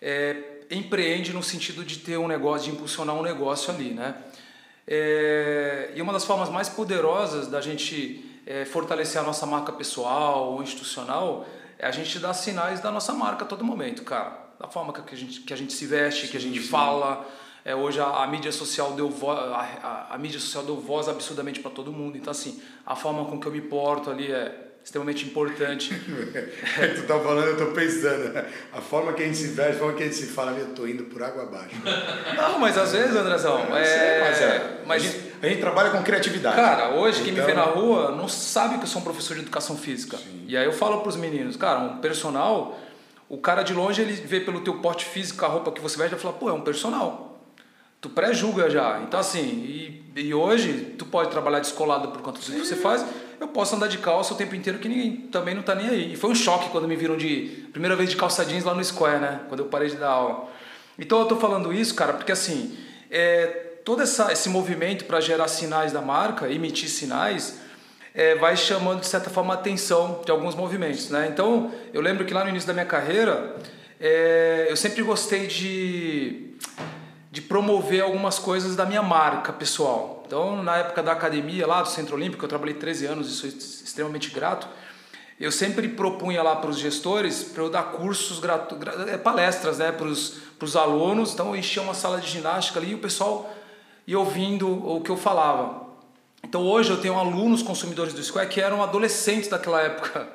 é, 0.00 0.36
empreende 0.70 1.32
no 1.32 1.42
sentido 1.42 1.84
de 1.84 1.98
ter 1.98 2.16
um 2.16 2.28
negócio, 2.28 2.70
de 2.70 2.76
impulsionar 2.76 3.16
um 3.16 3.22
negócio 3.22 3.72
ali, 3.72 3.90
né? 3.92 4.14
É, 4.86 5.92
e 5.94 6.02
uma 6.02 6.12
das 6.12 6.24
formas 6.24 6.48
mais 6.48 6.68
poderosas 6.68 7.46
da 7.46 7.60
gente 7.60 8.24
é, 8.46 8.64
fortalecer 8.64 9.20
a 9.20 9.24
nossa 9.24 9.46
marca 9.46 9.72
pessoal 9.72 10.52
ou 10.52 10.62
institucional 10.62 11.46
é 11.78 11.86
a 11.86 11.90
gente 11.90 12.18
dar 12.18 12.34
sinais 12.34 12.80
da 12.80 12.90
nossa 12.90 13.12
marca 13.12 13.44
a 13.44 13.48
todo 13.48 13.64
momento, 13.64 14.02
cara. 14.02 14.50
Da 14.58 14.68
forma 14.68 14.92
que 14.92 15.14
a 15.14 15.16
gente, 15.16 15.40
que 15.40 15.52
a 15.52 15.56
gente 15.56 15.72
se 15.72 15.86
veste, 15.86 16.28
que 16.28 16.36
a 16.36 16.40
gente 16.40 16.60
fala. 16.60 17.26
É, 17.64 17.74
hoje 17.74 18.00
a, 18.00 18.06
a 18.06 18.26
mídia 18.26 18.50
social 18.52 18.92
deu 18.92 19.08
voz, 19.10 19.38
a, 19.38 19.42
a, 20.10 20.14
a 20.14 20.18
mídia 20.18 20.40
social 20.40 20.64
deu 20.64 20.76
voz 20.80 21.08
absurdamente 21.08 21.60
para 21.60 21.70
todo 21.70 21.92
mundo. 21.92 22.16
Então 22.16 22.30
assim, 22.30 22.60
a 22.86 22.96
forma 22.96 23.24
com 23.26 23.38
que 23.38 23.46
eu 23.46 23.52
me 23.52 23.60
porto 23.60 24.10
ali 24.10 24.32
é 24.32 24.68
extremamente 24.82 25.26
importante. 25.26 25.90
tu 26.96 27.02
tá 27.06 27.18
falando, 27.20 27.48
eu 27.48 27.56
tô 27.58 27.66
pensando. 27.72 28.32
A 28.72 28.80
forma 28.80 29.12
que 29.12 29.22
a 29.22 29.26
gente 29.26 29.36
se 29.36 29.48
veste, 29.48 29.72
a 29.72 29.78
forma 29.78 29.92
que 29.94 30.02
a 30.02 30.06
gente 30.06 30.16
se 30.16 30.26
fala, 30.28 30.52
eu 30.52 30.74
tô 30.74 30.86
indo 30.86 31.04
por 31.04 31.22
água 31.22 31.42
abaixo. 31.42 31.76
Não, 32.34 32.58
mas 32.58 32.78
às 32.78 32.92
vezes, 32.92 33.14
Andrezão, 33.14 33.58
é, 33.76 33.84
sei, 33.84 34.20
mas 34.20 34.40
é. 34.40 34.80
mas 34.86 35.02
a, 35.02 35.06
gente, 35.06 35.32
a 35.42 35.48
gente 35.48 35.60
trabalha 35.60 35.90
com 35.90 36.02
criatividade. 36.02 36.56
Cara, 36.56 36.94
hoje 36.94 37.22
quem 37.22 37.32
me 37.32 37.40
Então- 37.40 37.46
vê 37.46 37.52
na 37.54 37.64
rua 37.64 38.10
não 38.12 38.26
sabe 38.26 38.78
que 38.78 38.84
eu 38.84 38.88
sou 38.88 39.02
um 39.02 39.04
professor 39.04 39.34
de 39.34 39.42
educação 39.42 39.76
física. 39.76 40.18
E 40.46 40.56
aí 40.56 40.64
eu 40.64 40.72
falo 40.72 41.02
pros 41.02 41.14
meninos, 41.16 41.56
cara, 41.56 41.78
um 41.80 41.98
personal, 41.98 42.78
o 43.28 43.36
cara 43.36 43.62
de 43.62 43.74
longe 43.74 44.00
ele 44.00 44.14
vê 44.14 44.40
pelo 44.40 44.62
teu 44.62 44.78
porte 44.80 45.04
físico, 45.04 45.44
a 45.44 45.48
roupa 45.48 45.70
que 45.72 45.80
você 45.80 45.98
veste, 45.98 46.14
ele 46.14 46.22
fala, 46.22 46.34
pô, 46.34 46.48
é 46.48 46.52
um 46.54 46.62
personal. 46.62 47.29
Tu 48.00 48.08
pré-julga 48.08 48.70
já. 48.70 49.00
Então 49.06 49.20
assim, 49.20 49.40
e, 49.40 50.04
e 50.16 50.34
hoje 50.34 50.94
tu 50.98 51.04
pode 51.04 51.30
trabalhar 51.30 51.60
descolado 51.60 52.08
por 52.08 52.22
conta 52.22 52.40
do 52.40 52.44
que 52.44 52.58
você 52.58 52.76
faz, 52.76 53.04
eu 53.38 53.48
posso 53.48 53.76
andar 53.76 53.88
de 53.88 53.98
calça 53.98 54.34
o 54.34 54.36
tempo 54.36 54.54
inteiro 54.54 54.78
que 54.78 54.88
ninguém 54.88 55.16
também 55.16 55.54
não 55.54 55.62
tá 55.62 55.74
nem 55.74 55.88
aí. 55.88 56.12
E 56.12 56.16
foi 56.16 56.30
um 56.30 56.34
choque 56.34 56.70
quando 56.70 56.88
me 56.88 56.96
viram 56.96 57.16
de 57.16 57.68
primeira 57.72 57.96
vez 57.96 58.10
de 58.10 58.16
calça 58.16 58.44
jeans 58.44 58.64
lá 58.64 58.74
no 58.74 58.84
Square, 58.84 59.20
né? 59.20 59.40
Quando 59.48 59.60
eu 59.60 59.66
parei 59.66 59.88
de 59.88 59.96
dar 59.96 60.10
aula. 60.10 60.48
Então 60.98 61.20
eu 61.20 61.26
tô 61.26 61.36
falando 61.36 61.72
isso, 61.72 61.94
cara, 61.94 62.12
porque 62.12 62.32
assim, 62.32 62.76
é, 63.10 63.46
todo 63.84 64.02
essa, 64.02 64.32
esse 64.32 64.48
movimento 64.48 65.04
para 65.06 65.20
gerar 65.20 65.48
sinais 65.48 65.92
da 65.92 66.00
marca, 66.00 66.50
emitir 66.50 66.88
sinais, 66.88 67.60
é, 68.14 68.34
vai 68.34 68.56
chamando 68.56 69.00
de 69.00 69.06
certa 69.06 69.30
forma 69.30 69.54
a 69.54 69.56
atenção 69.56 70.20
de 70.24 70.30
alguns 70.30 70.54
movimentos, 70.54 71.10
né? 71.10 71.28
Então 71.32 71.72
eu 71.92 72.00
lembro 72.00 72.24
que 72.24 72.34
lá 72.34 72.44
no 72.44 72.50
início 72.50 72.66
da 72.66 72.72
minha 72.72 72.86
carreira, 72.86 73.56
é, 73.98 74.66
eu 74.68 74.76
sempre 74.76 75.02
gostei 75.02 75.46
de 75.46 76.50
de 77.30 77.40
promover 77.40 78.02
algumas 78.02 78.38
coisas 78.38 78.74
da 78.74 78.84
minha 78.84 79.02
marca 79.02 79.52
pessoal. 79.52 80.22
Então, 80.26 80.62
na 80.62 80.78
época 80.78 81.02
da 81.02 81.12
academia 81.12 81.66
lá 81.66 81.82
do 81.82 81.88
Centro 81.88 82.16
Olímpico, 82.16 82.44
eu 82.44 82.48
trabalhei 82.48 82.74
13 82.74 83.06
anos 83.06 83.28
e 83.28 83.32
sou 83.32 83.48
extremamente 83.48 84.30
grato. 84.30 84.66
Eu 85.38 85.52
sempre 85.52 85.88
propunha 85.88 86.42
lá 86.42 86.56
para 86.56 86.70
os 86.70 86.78
gestores 86.78 87.44
para 87.44 87.62
eu 87.62 87.70
dar 87.70 87.84
cursos, 87.84 88.40
eh, 89.08 89.16
palestras 89.16 89.78
né, 89.78 89.92
para 89.92 90.06
os 90.06 90.76
alunos. 90.76 91.32
Então, 91.32 91.48
eu 91.48 91.56
enchia 91.56 91.82
uma 91.82 91.94
sala 91.94 92.20
de 92.20 92.28
ginástica 92.28 92.80
ali 92.80 92.90
e 92.90 92.94
o 92.94 92.98
pessoal 92.98 93.50
ia 94.06 94.18
ouvindo 94.18 94.68
o 94.68 95.00
que 95.00 95.10
eu 95.10 95.16
falava. 95.16 95.88
Então, 96.42 96.62
hoje 96.62 96.90
eu 96.90 97.00
tenho 97.00 97.16
alunos 97.16 97.62
consumidores 97.62 98.12
do 98.12 98.22
Square 98.22 98.48
que 98.48 98.60
eram 98.60 98.82
adolescentes 98.82 99.48
daquela 99.48 99.80
época. 99.80 100.28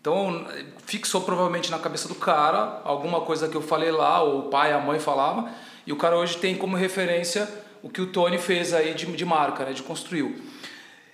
Então, 0.00 0.46
fixou 0.84 1.20
provavelmente 1.20 1.70
na 1.70 1.78
cabeça 1.78 2.06
do 2.06 2.14
cara 2.14 2.80
alguma 2.84 3.20
coisa 3.22 3.48
que 3.48 3.56
eu 3.56 3.60
falei 3.60 3.90
lá, 3.90 4.22
ou 4.22 4.38
o 4.38 4.42
pai, 4.44 4.72
a 4.72 4.78
mãe 4.78 5.00
falava, 5.00 5.50
e 5.86 5.92
o 5.92 5.96
cara 5.96 6.16
hoje 6.16 6.38
tem 6.38 6.56
como 6.56 6.76
referência 6.76 7.48
o 7.82 7.88
que 7.88 8.00
o 8.00 8.06
Tony 8.06 8.38
fez 8.38 8.74
aí 8.74 8.94
de, 8.94 9.06
de 9.06 9.24
marca, 9.24 9.64
né, 9.64 9.72
de 9.72 9.82
construiu. 9.82 10.36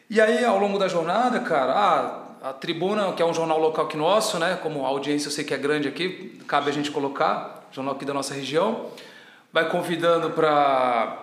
E 0.09 0.21
aí, 0.21 0.45
ao 0.45 0.59
longo 0.59 0.79
da 0.79 0.89
jornada, 0.89 1.41
cara, 1.41 1.73
ah, 1.73 2.49
a 2.49 2.53
Tribuna, 2.53 3.13
que 3.13 3.23
é 3.23 3.27
um 3.27 3.35
jornal 3.35 3.59
local 3.59 3.85
aqui 3.85 3.97
nosso, 3.97 4.39
né, 4.39 4.59
como 4.63 4.85
a 4.85 4.89
audiência 4.89 5.29
eu 5.29 5.33
sei 5.33 5.45
que 5.45 5.53
é 5.55 5.59
grande 5.59 5.89
aqui, 5.89 6.41
cabe 6.47 6.71
a 6.71 6.73
gente 6.73 6.91
colocar, 6.91 7.69
jornal 7.71 7.95
aqui 7.95 8.05
da 8.05 8.15
nossa 8.15 8.35
região, 8.35 8.87
vai 9.53 9.69
convidando 9.69 10.31
para 10.31 11.19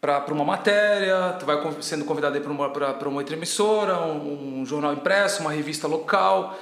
para 0.00 0.34
uma 0.34 0.44
matéria, 0.44 1.34
tu 1.40 1.46
vai 1.46 1.58
sendo 1.80 2.04
convidado 2.04 2.38
para 2.38 2.52
uma, 2.52 2.68
uma 2.68 3.20
outra 3.20 3.34
emissora, 3.34 4.00
um, 4.00 4.60
um 4.60 4.66
jornal 4.66 4.92
impresso, 4.92 5.40
uma 5.40 5.50
revista 5.50 5.88
local. 5.88 6.58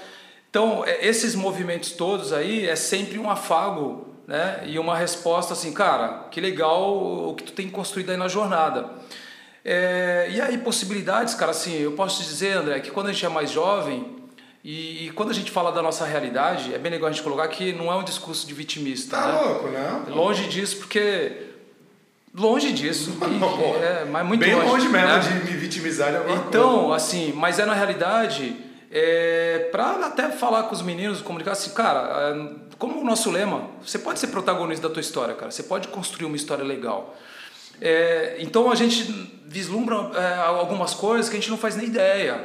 Então, 0.48 0.84
é, 0.86 1.04
esses 1.04 1.34
movimentos 1.34 1.90
todos 1.90 2.32
aí 2.32 2.68
é 2.68 2.76
sempre 2.76 3.18
um 3.18 3.28
afago 3.28 4.11
né? 4.26 4.62
e 4.66 4.78
uma 4.78 4.96
resposta 4.96 5.52
assim, 5.52 5.72
cara, 5.72 6.28
que 6.30 6.40
legal 6.40 6.96
o 7.28 7.34
que 7.34 7.44
tu 7.44 7.52
tem 7.52 7.68
construído 7.68 8.10
aí 8.10 8.16
na 8.16 8.28
jornada. 8.28 8.90
É, 9.64 10.28
e 10.30 10.40
aí, 10.40 10.58
possibilidades, 10.58 11.34
cara, 11.34 11.52
assim, 11.52 11.78
eu 11.78 11.92
posso 11.92 12.22
te 12.22 12.28
dizer, 12.28 12.56
André, 12.56 12.80
que 12.80 12.90
quando 12.90 13.08
a 13.08 13.12
gente 13.12 13.24
é 13.24 13.28
mais 13.28 13.50
jovem 13.50 14.22
e, 14.64 15.06
e 15.06 15.10
quando 15.10 15.30
a 15.30 15.34
gente 15.34 15.50
fala 15.50 15.72
da 15.72 15.82
nossa 15.82 16.04
realidade, 16.04 16.74
é 16.74 16.78
bem 16.78 16.90
legal 16.90 17.08
a 17.08 17.12
gente 17.12 17.22
colocar 17.22 17.46
que 17.48 17.72
não 17.72 17.92
é 17.92 17.96
um 17.96 18.04
discurso 18.04 18.46
de 18.46 18.54
vitimista. 18.54 19.16
Tá 19.16 19.26
né? 19.26 19.40
louco, 19.40 19.68
não? 19.68 20.14
Longe 20.14 20.48
disso, 20.48 20.78
porque. 20.78 21.48
Longe 22.34 22.72
disso. 22.72 23.12
Pô, 23.18 23.76
é, 23.84 24.04
mas 24.04 24.26
muito 24.26 24.40
Bem 24.40 24.54
longe, 24.54 24.68
longe 24.68 24.88
mesmo 24.88 25.08
né? 25.08 25.18
de 25.18 25.50
me 25.50 25.56
vitimizar 25.56 26.10
de 26.10 26.16
alguma 26.16 26.36
coisa. 26.36 26.48
Então, 26.48 26.92
assim, 26.92 27.32
mas 27.32 27.58
é 27.58 27.66
na 27.66 27.74
realidade, 27.74 28.56
é, 28.90 29.68
para 29.70 30.06
até 30.06 30.30
falar 30.30 30.64
com 30.64 30.74
os 30.74 30.82
meninos, 30.82 31.20
comunicar 31.20 31.52
assim, 31.52 31.70
cara, 31.70 32.30
é, 32.30 32.61
como 32.82 33.00
o 33.00 33.04
nosso 33.04 33.30
lema, 33.30 33.68
você 33.80 33.96
pode 33.96 34.18
ser 34.18 34.26
protagonista 34.26 34.88
da 34.88 34.92
tua 34.92 35.00
história, 35.00 35.36
cara, 35.36 35.52
você 35.52 35.62
pode 35.62 35.86
construir 35.86 36.26
uma 36.26 36.34
história 36.34 36.64
legal. 36.64 37.16
É, 37.80 38.38
então 38.40 38.72
a 38.72 38.74
gente 38.74 39.04
vislumbra 39.46 40.10
é, 40.16 40.34
algumas 40.38 40.92
coisas 40.92 41.28
que 41.30 41.36
a 41.36 41.38
gente 41.38 41.48
não 41.48 41.56
faz 41.56 41.76
nem 41.76 41.86
ideia. 41.86 42.44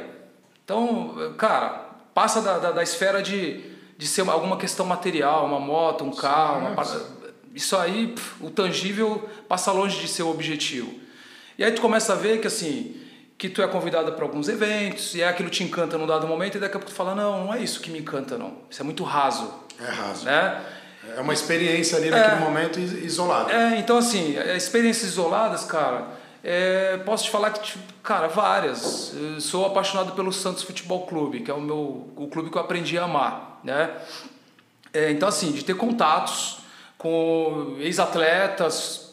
Então, 0.64 1.34
cara, 1.36 1.88
passa 2.14 2.40
da, 2.40 2.56
da, 2.56 2.70
da 2.70 2.82
esfera 2.84 3.20
de, 3.20 3.64
de 3.98 4.06
ser 4.06 4.22
uma- 4.22 4.32
alguma 4.32 4.56
questão 4.56 4.86
material, 4.86 5.44
uma 5.44 5.58
moto, 5.58 6.04
um 6.04 6.12
carro, 6.12 6.68
uma 6.68 6.84
isso 7.52 7.76
aí, 7.76 8.14
o 8.40 8.48
tangível 8.48 9.28
passa 9.48 9.72
longe 9.72 9.98
de 10.00 10.06
ser 10.06 10.22
o 10.22 10.30
objetivo. 10.30 10.94
E 11.58 11.64
aí 11.64 11.72
tu 11.72 11.80
começa 11.80 12.12
a 12.12 12.16
ver 12.16 12.40
que 12.40 12.46
assim, 12.46 12.94
que 13.36 13.48
tu 13.48 13.60
é 13.60 13.66
convidado 13.66 14.12
para 14.12 14.24
alguns 14.24 14.48
eventos, 14.48 15.16
e 15.16 15.20
é 15.20 15.26
aquilo 15.26 15.50
te 15.50 15.64
encanta 15.64 15.98
num 15.98 16.06
dado 16.06 16.28
momento, 16.28 16.58
e 16.58 16.60
daqui 16.60 16.76
a 16.76 16.78
pouco 16.78 16.92
tu 16.92 16.96
fala, 16.96 17.12
não, 17.12 17.46
não 17.46 17.52
é 17.54 17.60
isso 17.60 17.80
que 17.80 17.90
me 17.90 17.98
encanta 17.98 18.38
não. 18.38 18.58
Isso 18.70 18.80
é 18.80 18.84
muito 18.84 19.02
raso, 19.02 19.52
É 19.80 19.90
raso. 19.90 20.24
né? 20.24 20.60
É 21.16 21.20
uma 21.20 21.32
experiência 21.32 21.96
ali 21.96 22.10
naquele 22.10 22.40
momento 22.40 22.78
is- 22.78 22.92
isolada. 23.04 23.52
É, 23.52 23.78
então 23.78 23.96
assim, 23.98 24.36
é, 24.36 24.56
experiências 24.56 25.10
isoladas, 25.12 25.64
cara, 25.64 26.06
é, 26.44 26.98
posso 26.98 27.24
te 27.24 27.30
falar 27.30 27.50
que, 27.50 27.62
tipo, 27.62 27.92
cara, 28.02 28.28
várias. 28.28 29.12
Eu 29.14 29.40
sou 29.40 29.64
apaixonado 29.66 30.12
pelo 30.12 30.32
Santos 30.32 30.62
Futebol 30.62 31.06
Clube, 31.06 31.40
que 31.40 31.50
é 31.50 31.54
o 31.54 31.60
meu 31.60 32.10
o 32.16 32.28
clube 32.28 32.50
que 32.50 32.56
eu 32.58 32.62
aprendi 32.62 32.98
a 32.98 33.04
amar, 33.04 33.60
né? 33.64 33.90
É, 34.92 35.10
então 35.10 35.28
assim, 35.28 35.52
de 35.52 35.64
ter 35.64 35.74
contatos 35.74 36.58
com 36.98 37.76
ex-atletas, 37.78 39.12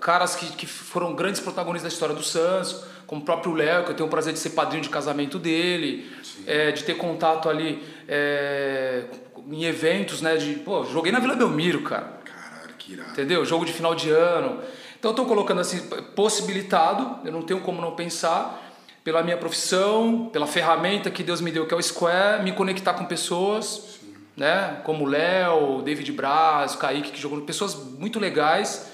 caras 0.00 0.34
que, 0.36 0.46
que 0.52 0.66
foram 0.66 1.14
grandes 1.14 1.40
protagonistas 1.40 1.90
da 1.90 1.94
história 1.94 2.14
do 2.14 2.22
Santos, 2.22 2.84
como 3.06 3.22
o 3.22 3.24
próprio 3.24 3.52
Léo, 3.54 3.84
que 3.84 3.90
eu 3.90 3.94
tenho 3.96 4.06
o 4.06 4.10
prazer 4.10 4.32
de 4.32 4.38
ser 4.38 4.50
padrinho 4.50 4.82
de 4.82 4.88
casamento 4.88 5.38
dele, 5.38 6.10
é, 6.46 6.70
de 6.70 6.84
ter 6.84 6.94
contato 6.94 7.48
ali 7.48 7.82
é, 8.08 9.04
em 9.48 9.64
eventos, 9.64 10.20
né? 10.20 10.36
De, 10.36 10.54
pô, 10.54 10.84
joguei 10.84 11.12
na 11.12 11.18
Vila 11.20 11.34
Belmiro, 11.34 11.82
cara. 11.82 12.20
Caralho, 12.24 12.74
que 12.78 12.92
irado. 12.92 13.10
Entendeu? 13.10 13.44
Jogo 13.44 13.64
de 13.64 13.72
final 13.72 13.94
de 13.94 14.10
ano. 14.10 14.60
Então 14.98 15.10
eu 15.10 15.12
estou 15.12 15.26
colocando 15.26 15.60
assim, 15.60 15.80
possibilitado, 16.14 17.18
eu 17.24 17.32
não 17.32 17.40
tenho 17.40 17.60
como 17.60 17.80
não 17.80 17.92
pensar, 17.92 18.62
pela 19.02 19.22
minha 19.22 19.36
profissão, 19.36 20.28
pela 20.30 20.46
ferramenta 20.46 21.10
que 21.10 21.22
Deus 21.22 21.40
me 21.40 21.50
deu, 21.50 21.66
que 21.66 21.72
é 21.72 21.76
o 21.76 21.82
Square, 21.82 22.42
me 22.42 22.52
conectar 22.52 22.92
com 22.92 23.06
pessoas, 23.06 23.98
né? 24.36 24.78
Como 24.84 25.04
o 25.04 25.08
Léo, 25.08 25.80
David 25.82 26.12
Braz, 26.12 26.74
o 26.74 26.78
Kaique, 26.78 27.12
que 27.12 27.20
jogou, 27.20 27.40
pessoas 27.40 27.74
muito 27.74 28.20
legais, 28.20 28.90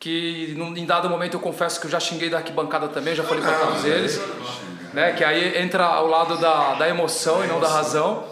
que 0.00 0.54
em 0.76 0.86
dado 0.86 1.10
momento 1.10 1.34
eu 1.34 1.40
confesso 1.40 1.78
que 1.78 1.86
eu 1.86 1.90
já 1.90 2.00
xinguei 2.00 2.30
da 2.30 2.38
arquibancada 2.38 2.88
também, 2.88 3.14
já 3.14 3.22
falei 3.22 3.42
para 3.42 3.58
todos 3.58 3.84
eles, 3.84 4.18
né? 4.94 5.12
Que 5.12 5.22
aí 5.22 5.58
entra 5.58 5.84
ao 5.84 6.06
lado 6.06 6.38
da, 6.38 6.74
da 6.74 6.88
emoção 6.88 7.44
e 7.44 7.46
não 7.46 7.60
da 7.60 7.68
razão. 7.68 8.24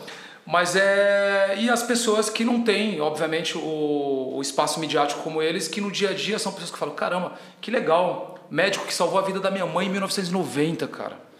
Mas 0.46 0.74
é. 0.76 1.56
E 1.58 1.70
as 1.70 1.82
pessoas 1.82 2.28
que 2.28 2.44
não 2.44 2.62
têm, 2.62 3.00
obviamente, 3.00 3.56
o, 3.56 4.34
o 4.34 4.42
espaço 4.42 4.80
midiático 4.80 5.22
como 5.22 5.40
eles, 5.40 5.68
que 5.68 5.80
no 5.80 5.90
dia 5.90 6.10
a 6.10 6.12
dia 6.12 6.38
são 6.38 6.52
pessoas 6.52 6.70
que 6.70 6.78
falam: 6.78 6.94
caramba, 6.94 7.32
que 7.60 7.70
legal, 7.70 8.38
médico 8.50 8.84
que 8.86 8.94
salvou 8.94 9.18
a 9.18 9.22
vida 9.22 9.40
da 9.40 9.50
minha 9.50 9.66
mãe 9.66 9.86
em 9.86 9.90
1990, 9.90 10.86
cara. 10.88 11.32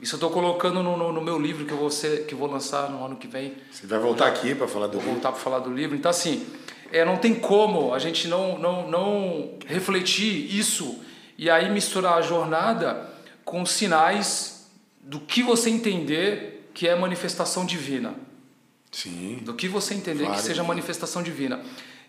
Isso 0.00 0.14
eu 0.14 0.16
estou 0.16 0.30
colocando 0.30 0.82
no, 0.82 0.96
no, 0.96 1.12
no, 1.12 1.20
meu 1.20 1.38
livro 1.38 1.64
que 1.64 1.72
eu, 1.72 1.78
vou 1.78 1.90
ser, 1.90 2.26
que 2.26 2.34
vou 2.34 2.48
lançar 2.48 2.90
no 2.90 3.04
ano 3.04 3.16
que 3.16 3.26
vem. 3.26 3.54
Você 3.70 3.86
vai 3.86 3.98
voltar 3.98 4.26
aqui 4.26 4.54
para 4.54 4.66
falar 4.68 4.86
do 4.86 4.92
vou 4.92 5.00
livro? 5.00 5.06
Vou 5.06 5.14
voltar 5.14 5.32
para 5.32 5.40
falar 5.40 5.58
do 5.60 5.72
livro. 5.72 5.96
Então, 5.96 6.10
assim, 6.10 6.46
é, 6.92 7.04
não 7.04 7.16
tem 7.16 7.34
como 7.34 7.94
a 7.94 7.98
gente 7.98 8.28
não, 8.28 8.58
não, 8.58 8.88
não 8.88 9.54
refletir 9.66 10.54
isso 10.54 11.00
e 11.38 11.48
aí 11.48 11.70
misturar 11.70 12.18
a 12.18 12.22
jornada 12.22 13.08
com 13.44 13.64
sinais 13.64 14.68
do 15.00 15.20
que 15.20 15.42
você 15.42 15.70
entender 15.70 16.70
que 16.74 16.88
é 16.88 16.94
manifestação 16.94 17.64
divina. 17.64 18.14
Sim. 18.94 19.40
Do 19.42 19.54
que 19.54 19.66
você 19.66 19.92
entender 19.92 20.30
que 20.30 20.40
seja 20.40 20.62
manifestação 20.62 21.20
divina. 21.20 21.60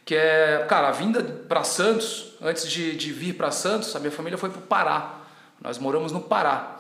Que 0.05 0.13
é, 0.13 0.63
cara, 0.69 0.89
a 0.89 0.91
vinda 0.91 1.23
para 1.23 1.63
Santos, 1.63 2.33
antes 2.39 2.69
de, 2.69 2.95
de 2.95 3.11
vir 3.11 3.33
para 3.33 3.49
Santos, 3.49 3.95
a 3.95 3.99
minha 3.99 4.11
família 4.11 4.37
foi 4.37 4.51
para 4.51 4.59
o 4.59 4.61
Pará. 4.61 5.21
Nós 5.59 5.79
moramos 5.79 6.11
no 6.11 6.21
Pará. 6.21 6.77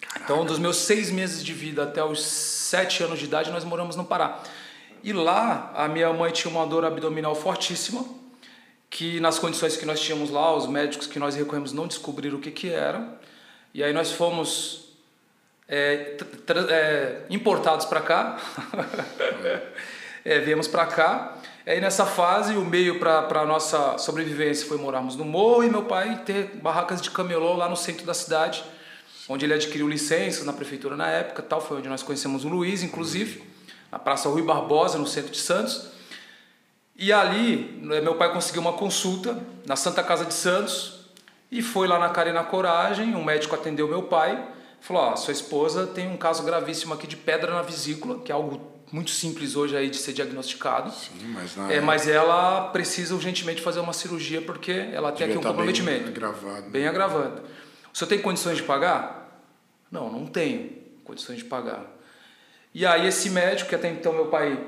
Caraca. 0.00 0.24
Então, 0.24 0.42
dos 0.46 0.58
meus 0.58 0.78
seis 0.78 1.10
meses 1.10 1.44
de 1.44 1.52
vida 1.52 1.82
até 1.82 2.02
os 2.02 2.24
sete 2.24 3.02
anos 3.02 3.18
de 3.18 3.26
idade, 3.26 3.50
nós 3.50 3.62
moramos 3.62 3.94
no 3.94 4.06
Pará. 4.06 4.40
E 5.04 5.12
lá, 5.12 5.70
a 5.74 5.86
minha 5.86 6.10
mãe 6.14 6.32
tinha 6.32 6.50
uma 6.50 6.66
dor 6.66 6.86
abdominal 6.86 7.34
fortíssima, 7.34 8.06
que 8.88 9.20
nas 9.20 9.38
condições 9.38 9.76
que 9.76 9.84
nós 9.84 10.00
tínhamos 10.00 10.30
lá, 10.30 10.56
os 10.56 10.66
médicos 10.66 11.06
que 11.06 11.18
nós 11.18 11.34
recorremos 11.34 11.74
não 11.74 11.86
descobriram 11.86 12.38
o 12.38 12.40
que, 12.40 12.50
que 12.50 12.70
era. 12.70 13.20
E 13.74 13.84
aí 13.84 13.92
nós 13.92 14.12
fomos 14.12 14.85
é, 15.68 16.16
é, 16.70 17.22
importados 17.28 17.86
para 17.86 18.00
cá, 18.00 18.38
é, 20.24 20.38
viemos 20.40 20.68
para 20.68 20.86
cá. 20.86 21.38
Aí 21.66 21.80
nessa 21.80 22.06
fase, 22.06 22.54
o 22.56 22.64
meio 22.64 23.00
para 23.00 23.40
a 23.40 23.44
nossa 23.44 23.98
sobrevivência 23.98 24.66
foi 24.68 24.78
morarmos 24.78 25.16
no 25.16 25.24
morro 25.24 25.64
e 25.64 25.70
meu 25.70 25.82
pai 25.82 26.22
ter 26.24 26.56
barracas 26.62 27.00
de 27.02 27.10
camelô 27.10 27.54
lá 27.54 27.68
no 27.68 27.76
centro 27.76 28.06
da 28.06 28.14
cidade, 28.14 28.62
onde 29.28 29.44
ele 29.44 29.54
adquiriu 29.54 29.88
licenças 29.88 30.44
na 30.44 30.52
prefeitura 30.52 30.96
na 30.96 31.08
época, 31.08 31.42
tal 31.42 31.60
foi 31.60 31.78
onde 31.78 31.88
nós 31.88 32.04
conhecemos 32.04 32.44
o 32.44 32.48
Luiz, 32.48 32.84
inclusive, 32.84 33.42
na 33.90 33.98
Praça 33.98 34.28
Rui 34.28 34.42
Barbosa, 34.42 34.96
no 34.96 35.06
centro 35.08 35.32
de 35.32 35.38
Santos. 35.38 35.88
E 36.94 37.12
ali, 37.12 37.80
né, 37.82 38.00
meu 38.00 38.14
pai 38.14 38.32
conseguiu 38.32 38.62
uma 38.62 38.72
consulta 38.72 39.36
na 39.66 39.74
Santa 39.74 40.04
Casa 40.04 40.24
de 40.24 40.32
Santos 40.32 41.00
e 41.50 41.60
foi 41.60 41.88
lá 41.88 41.98
na 41.98 42.08
cara 42.10 42.30
e 42.30 42.32
na 42.32 42.44
coragem, 42.44 43.16
um 43.16 43.24
médico 43.24 43.56
atendeu 43.56 43.88
meu 43.88 44.04
pai, 44.04 44.42
falou: 44.80 45.02
"Ó, 45.02 45.16
sua 45.16 45.32
esposa 45.32 45.86
tem 45.86 46.08
um 46.08 46.16
caso 46.16 46.42
gravíssimo 46.42 46.94
aqui 46.94 47.06
de 47.06 47.16
pedra 47.16 47.52
na 47.52 47.62
vesícula, 47.62 48.20
que 48.20 48.30
é 48.30 48.34
algo 48.34 48.76
muito 48.92 49.10
simples 49.10 49.56
hoje 49.56 49.76
aí 49.76 49.90
de 49.90 49.96
ser 49.96 50.12
diagnosticado. 50.12 50.90
Sim, 50.90 51.34
mas, 51.34 51.58
é, 51.70 51.80
mas 51.80 52.08
ela 52.08 52.68
precisa 52.68 53.14
urgentemente 53.14 53.60
fazer 53.60 53.80
uma 53.80 53.92
cirurgia 53.92 54.40
porque 54.40 54.72
ela 54.92 55.12
tem 55.12 55.26
aqui 55.26 55.36
um 55.36 55.40
tá 55.40 55.48
comprometimento. 55.48 56.04
Bem 56.04 56.08
agravado. 56.08 56.70
Bem 56.70 56.88
agravado. 56.88 57.42
O 57.92 57.96
senhor 57.96 58.08
tem 58.08 58.18
condições 58.20 58.56
de 58.56 58.62
pagar? 58.62 59.42
Não, 59.90 60.10
não 60.10 60.26
tenho 60.26 60.70
condições 61.04 61.38
de 61.38 61.44
pagar. 61.44 61.84
E 62.74 62.84
aí 62.84 63.06
esse 63.06 63.30
médico, 63.30 63.70
que 63.70 63.74
até 63.74 63.88
então 63.88 64.12
meu 64.12 64.26
pai 64.26 64.62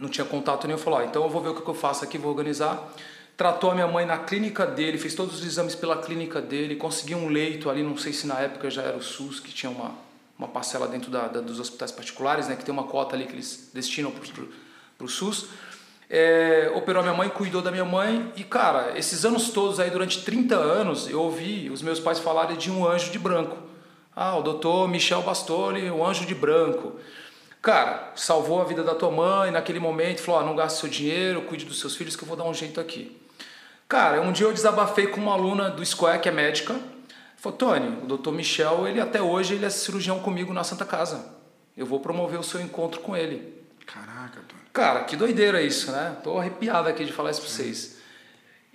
não 0.00 0.08
tinha 0.08 0.24
contato 0.24 0.66
nenhum, 0.66 0.78
falou: 0.78 0.98
ah, 0.98 1.04
então 1.04 1.22
eu 1.22 1.30
vou 1.30 1.40
ver 1.40 1.50
o 1.50 1.54
que 1.54 1.68
eu 1.68 1.74
faço 1.74 2.04
aqui, 2.04 2.18
vou 2.18 2.30
organizar. 2.30 2.92
Tratou 3.38 3.70
a 3.70 3.74
minha 3.74 3.86
mãe 3.86 4.04
na 4.04 4.18
clínica 4.18 4.66
dele, 4.66 4.98
fez 4.98 5.14
todos 5.14 5.36
os 5.36 5.46
exames 5.46 5.74
pela 5.74 5.96
clínica 5.96 6.42
dele, 6.42 6.76
conseguiu 6.76 7.16
um 7.16 7.28
leito 7.28 7.70
ali, 7.70 7.82
não 7.82 7.96
sei 7.96 8.12
se 8.12 8.26
na 8.26 8.38
época 8.38 8.68
já 8.68 8.82
era 8.82 8.98
o 8.98 9.02
SUS, 9.02 9.40
que 9.40 9.50
tinha 9.50 9.70
uma 9.70 9.94
uma 10.38 10.46
parcela 10.46 10.86
dentro 10.86 11.10
da, 11.10 11.26
da, 11.26 11.40
dos 11.40 11.58
hospitais 11.58 11.90
particulares, 11.90 12.46
né, 12.46 12.54
que 12.54 12.64
tem 12.64 12.72
uma 12.72 12.84
cota 12.84 13.16
ali 13.16 13.26
que 13.26 13.32
eles 13.32 13.70
destinam 13.74 14.12
para 14.12 15.04
o 15.04 15.08
SUS. 15.08 15.46
É, 16.08 16.72
operou 16.74 17.00
a 17.00 17.02
minha 17.02 17.14
mãe, 17.14 17.28
cuidou 17.28 17.60
da 17.60 17.70
minha 17.70 17.84
mãe 17.84 18.32
e, 18.36 18.44
cara, 18.44 18.96
esses 18.96 19.26
anos 19.26 19.50
todos 19.50 19.78
aí, 19.78 19.90
durante 19.90 20.22
30 20.22 20.54
anos, 20.54 21.10
eu 21.10 21.20
ouvi 21.20 21.68
os 21.68 21.82
meus 21.82 22.00
pais 22.00 22.18
falarem 22.18 22.56
de 22.56 22.70
um 22.70 22.86
anjo 22.86 23.10
de 23.10 23.18
branco. 23.18 23.58
Ah, 24.16 24.36
o 24.36 24.42
doutor 24.42 24.88
Michel 24.88 25.22
Bastoli, 25.22 25.90
o 25.90 26.06
anjo 26.06 26.24
de 26.24 26.34
branco. 26.34 26.94
Cara, 27.60 28.12
salvou 28.14 28.62
a 28.62 28.64
vida 28.64 28.82
da 28.82 28.94
tua 28.94 29.10
mãe 29.10 29.50
naquele 29.50 29.78
momento, 29.78 30.22
falou: 30.22 30.40
ah, 30.40 30.44
não 30.44 30.56
gaste 30.56 30.80
seu 30.80 30.88
dinheiro, 30.88 31.42
cuide 31.42 31.66
dos 31.66 31.78
seus 31.78 31.94
filhos 31.94 32.16
que 32.16 32.22
eu 32.22 32.28
vou 32.28 32.36
dar 32.36 32.44
um 32.44 32.54
jeito 32.54 32.80
aqui. 32.80 33.17
Cara, 33.88 34.20
um 34.20 34.32
dia 34.32 34.46
eu 34.46 34.52
desabafei 34.52 35.06
com 35.06 35.20
uma 35.20 35.32
aluna 35.32 35.70
do 35.70 35.84
Square, 35.84 36.20
que 36.20 36.28
é 36.28 36.32
médica, 36.32 36.78
Falou, 37.38 37.56
Tony, 37.56 37.98
o 38.02 38.06
doutor 38.06 38.32
Michel, 38.32 38.88
ele 38.88 39.00
até 39.00 39.22
hoje 39.22 39.54
ele 39.54 39.64
é 39.64 39.70
cirurgião 39.70 40.18
comigo 40.18 40.52
na 40.52 40.64
Santa 40.64 40.84
Casa. 40.84 41.24
Eu 41.76 41.86
vou 41.86 42.00
promover 42.00 42.38
o 42.38 42.42
seu 42.42 42.60
encontro 42.60 43.00
com 43.00 43.16
ele. 43.16 43.62
Caraca, 43.86 44.40
Tony. 44.48 44.62
Cara, 44.72 45.04
que 45.04 45.14
doideira 45.14 45.62
isso, 45.62 45.92
né? 45.92 46.16
Tô 46.24 46.36
arrepiado 46.36 46.88
aqui 46.88 47.04
de 47.04 47.12
falar 47.12 47.30
isso 47.30 47.40
para 47.40 47.50
vocês. 47.50 47.98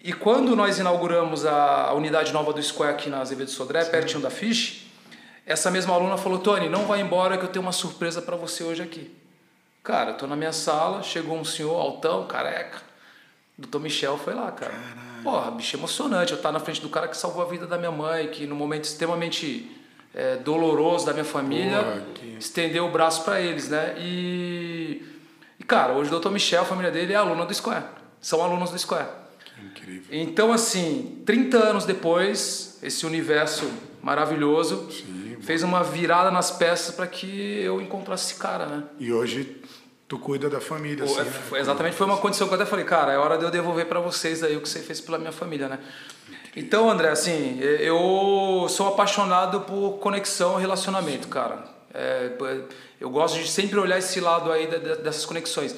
E 0.02 0.14
quando 0.14 0.56
nós 0.56 0.80
inauguramos 0.80 1.46
a, 1.46 1.90
a, 1.90 1.94
unidade 1.94 2.32
nova 2.32 2.54
do 2.54 2.64
Square 2.64 2.94
aqui 2.94 3.10
na 3.10 3.20
Azevedo 3.20 3.52
Sodré, 3.52 3.84
Sim. 3.84 3.92
pertinho 3.92 4.22
da 4.22 4.30
Fish, 4.30 4.90
essa 5.46 5.70
mesma 5.70 5.94
aluna 5.94 6.16
falou, 6.16 6.40
Tony, 6.40 6.70
não 6.70 6.86
vai 6.86 7.02
embora 7.02 7.38
que 7.38 7.44
eu 7.44 7.50
tenho 7.50 7.64
uma 7.64 7.74
surpresa 7.74 8.22
para 8.22 8.38
você 8.38 8.64
hoje 8.64 8.82
aqui. 8.82 9.14
Cara, 9.84 10.12
eu 10.12 10.18
tô 10.18 10.26
na 10.26 10.38
minha 10.38 10.54
sala, 10.54 11.04
chegou 11.04 11.38
um 11.38 11.44
senhor 11.44 11.76
altão, 11.76 12.26
careca. 12.28 12.82
Doutor 13.58 13.80
Michel 13.80 14.18
foi 14.18 14.34
lá, 14.34 14.52
cara. 14.52 14.72
Caraca. 14.72 15.24
Porra, 15.24 15.52
bicho, 15.52 15.78
emocionante 15.78 16.32
eu 16.32 16.38
estar 16.38 16.52
na 16.52 16.60
frente 16.60 16.82
do 16.82 16.90
cara 16.90 17.08
que 17.08 17.16
salvou 17.16 17.44
a 17.44 17.46
vida 17.46 17.66
da 17.66 17.78
minha 17.78 17.92
mãe, 17.92 18.28
que 18.28 18.46
no 18.46 18.56
momento 18.56 18.84
extremamente 18.86 19.72
é, 20.14 20.36
doloroso 20.38 21.06
da 21.06 21.14
minha 21.14 21.26
família, 21.26 21.82
Porra, 21.82 22.02
que... 22.14 22.38
estendeu 22.38 22.86
o 22.86 22.92
braço 22.92 23.24
para 23.24 23.40
eles, 23.40 23.70
né? 23.70 23.96
E, 23.98 25.02
e, 25.60 25.64
cara, 25.64 25.94
hoje 25.94 26.14
o 26.14 26.20
Dr. 26.20 26.30
Michel, 26.30 26.64
a 26.64 26.66
família 26.66 26.92
dele 26.92 27.14
é 27.14 27.16
aluna 27.16 27.46
do 27.46 27.54
Square. 27.54 27.86
São 28.20 28.44
alunos 28.44 28.70
do 28.72 28.78
Square. 28.78 29.08
Que 29.46 29.66
incrível. 29.66 30.08
Então, 30.12 30.52
assim, 30.52 31.22
30 31.26 31.58
anos 31.58 31.86
depois, 31.86 32.80
esse 32.84 33.06
universo 33.06 33.72
maravilhoso 34.02 34.90
Sim, 34.92 35.38
fez 35.42 35.64
uma 35.64 35.84
virada 35.84 36.30
nas 36.30 36.52
peças 36.52 36.94
para 36.94 37.08
que 37.08 37.62
eu 37.62 37.82
encontrasse 37.82 38.32
esse 38.32 38.40
cara, 38.40 38.66
né? 38.66 38.84
E 39.00 39.12
hoje 39.12 39.62
tu 40.14 40.20
cuida 40.20 40.50
da 40.50 40.62
família. 40.62 41.06
Assim, 41.06 41.20
é, 41.20 41.24
né? 41.24 41.60
Exatamente, 41.60 41.96
foi 41.96 42.06
uma 42.06 42.18
condição 42.18 42.48
que 42.48 42.54
eu 42.54 42.60
até 42.60 42.70
falei, 42.70 42.86
cara, 42.86 43.12
é 43.12 43.18
hora 43.18 43.38
de 43.38 43.44
eu 43.44 43.50
devolver 43.50 43.88
para 43.88 44.00
vocês 44.00 44.44
aí 44.44 44.56
o 44.56 44.62
que 44.62 44.70
você 44.70 44.80
fez 44.80 45.02
pela 45.02 45.18
minha 45.18 45.32
família, 45.32 45.68
né? 45.68 45.80
Então, 46.56 46.88
André, 46.90 47.10
assim, 47.10 47.60
eu 47.60 48.68
sou 48.70 48.90
apaixonado 48.90 49.62
por 49.62 49.94
conexão 49.94 50.60
e 50.60 50.62
relacionamento, 50.62 51.28
cara. 51.28 51.64
É, 51.92 52.32
eu 53.02 53.10
gosto 53.10 53.40
de 53.40 53.48
sempre 53.48 53.80
olhar 53.80 53.98
esse 53.98 54.20
lado 54.20 54.52
aí 54.52 54.68
dessas 54.68 55.26
conexões. 55.26 55.76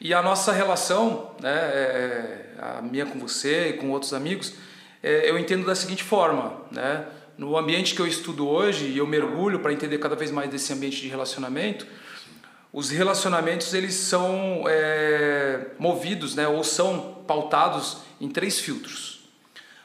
E 0.00 0.12
a 0.12 0.20
nossa 0.20 0.52
relação, 0.52 1.36
né, 1.40 1.54
é, 1.54 2.46
a 2.58 2.82
minha 2.82 3.06
com 3.06 3.18
você 3.18 3.68
e 3.68 3.72
com 3.74 3.90
outros 3.90 4.12
amigos, 4.12 4.54
é, 5.00 5.30
eu 5.30 5.38
entendo 5.38 5.64
da 5.64 5.74
seguinte 5.76 6.02
forma, 6.02 6.62
né? 6.72 7.06
No 7.36 7.56
ambiente 7.56 7.94
que 7.94 8.02
eu 8.02 8.06
estudo 8.06 8.48
hoje, 8.48 8.86
e 8.86 8.98
eu 8.98 9.06
mergulho 9.06 9.60
para 9.60 9.72
entender 9.72 9.98
cada 9.98 10.16
vez 10.16 10.32
mais 10.32 10.50
desse 10.50 10.72
ambiente 10.72 11.00
de 11.00 11.06
relacionamento, 11.06 11.86
os 12.72 12.90
relacionamentos 12.90 13.72
eles 13.72 13.94
são 13.94 14.64
é, 14.68 15.68
movidos, 15.78 16.34
né, 16.34 16.46
ou 16.46 16.62
são 16.62 17.22
pautados 17.26 17.98
em 18.20 18.28
três 18.28 18.58
filtros. 18.60 19.30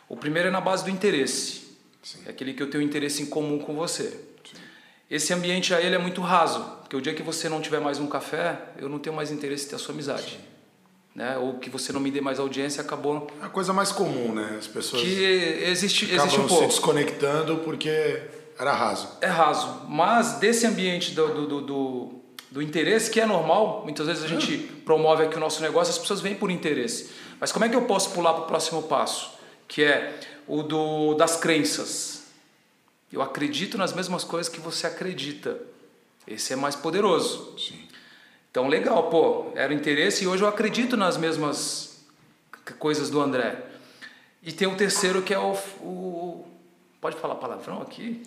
O 0.10 0.18
primeiro 0.18 0.50
é 0.50 0.52
na 0.52 0.62
base 0.62 0.84
do 0.84 0.90
interesse, 0.90 1.78
Sim. 2.02 2.20
é 2.26 2.30
aquele 2.30 2.54
que 2.54 2.62
eu 2.62 2.70
tenho 2.70 2.84
interesse 2.84 3.22
em 3.24 3.26
comum 3.26 3.58
com 3.60 3.74
você. 3.74 4.10
Sim. 4.44 4.58
Esse 5.10 5.34
ambiente 5.34 5.74
a 5.74 5.82
ele 5.82 5.96
é 5.96 6.00
muito 6.00 6.22
raso, 6.22 6.64
porque 6.82 6.96
o 6.96 7.02
dia 7.02 7.14
que 7.14 7.24
você 7.24 7.48
não 7.48 7.62
tiver 7.62 7.80
mais 7.80 8.00
um 8.00 8.08
café, 8.08 8.60
eu 8.78 8.90
não 8.90 9.00
tenho 9.00 9.16
mais 9.16 9.32
interesse 9.32 9.66
em 9.66 9.70
ter 9.70 9.76
a 9.76 9.80
sua 9.80 9.94
amizade. 9.94 10.40
Né? 11.16 11.38
Ou 11.38 11.60
que 11.60 11.70
você 11.70 11.94
não 11.94 12.00
me 12.00 12.10
dê 12.10 12.20
mais 12.20 12.40
audiência, 12.40 12.82
acabou. 12.82 13.28
É 13.42 13.46
a 13.46 13.50
coisa 13.50 13.72
mais 13.72 13.92
comum, 13.92 14.34
né? 14.34 14.56
As 14.58 14.66
pessoas 14.66 15.04
que 15.04 15.24
existe, 15.64 16.12
existe 16.12 16.40
um 16.40 16.48
pouco. 16.48 16.64
se 16.64 16.70
desconectando 16.70 17.58
porque 17.58 18.24
era 18.58 18.74
raso. 18.74 19.08
É 19.22 19.28
raso, 19.28 19.86
mas 19.88 20.34
desse 20.40 20.66
ambiente 20.66 21.12
do, 21.12 21.48
do, 21.48 21.62
do, 21.62 22.23
do 22.54 22.62
interesse, 22.62 23.10
que 23.10 23.20
é 23.20 23.26
normal. 23.26 23.82
Muitas 23.84 24.06
vezes 24.06 24.24
a 24.24 24.28
gente 24.28 24.60
promove 24.86 25.24
aqui 25.24 25.36
o 25.36 25.40
nosso 25.40 25.60
negócio, 25.60 25.92
as 25.92 25.98
pessoas 25.98 26.22
vêm 26.22 26.36
por 26.36 26.52
interesse. 26.52 27.10
Mas 27.40 27.52
como 27.52 27.66
é 27.66 27.70
que 27.70 27.76
eu 27.76 27.82
posso 27.82 28.12
pular 28.12 28.32
para 28.34 28.44
o 28.44 28.46
próximo 28.46 28.84
passo? 28.84 29.34
Que 29.68 29.84
é 29.84 30.20
o 30.48 30.62
do, 30.62 31.16
das 31.16 31.36
crenças. 31.36 32.28
Eu 33.12 33.24
acredito 33.24 33.76
nas 33.76 33.92
mesmas 33.92 34.24
coisas 34.24 34.54
que 34.54 34.60
você 34.60 34.86
acredita. 34.86 35.60
Esse 36.28 36.54
é 36.54 36.56
mais 36.56 36.76
poderoso. 36.76 37.58
Sim. 37.58 37.88
Então, 38.52 38.68
legal, 38.68 39.10
pô, 39.10 39.48
era 39.56 39.74
o 39.74 39.76
interesse 39.76 40.24
e 40.24 40.28
hoje 40.28 40.44
eu 40.44 40.48
acredito 40.48 40.96
nas 40.96 41.18
mesmas 41.18 42.06
coisas 42.78 43.10
do 43.10 43.20
André. 43.20 43.66
E 44.44 44.52
tem 44.52 44.68
o 44.68 44.76
terceiro 44.76 45.24
que 45.24 45.34
é 45.34 45.40
o. 45.40 45.54
o 45.82 46.46
pode 47.02 47.16
falar 47.16 47.36
palavrão 47.36 47.82
aqui? 47.82 48.22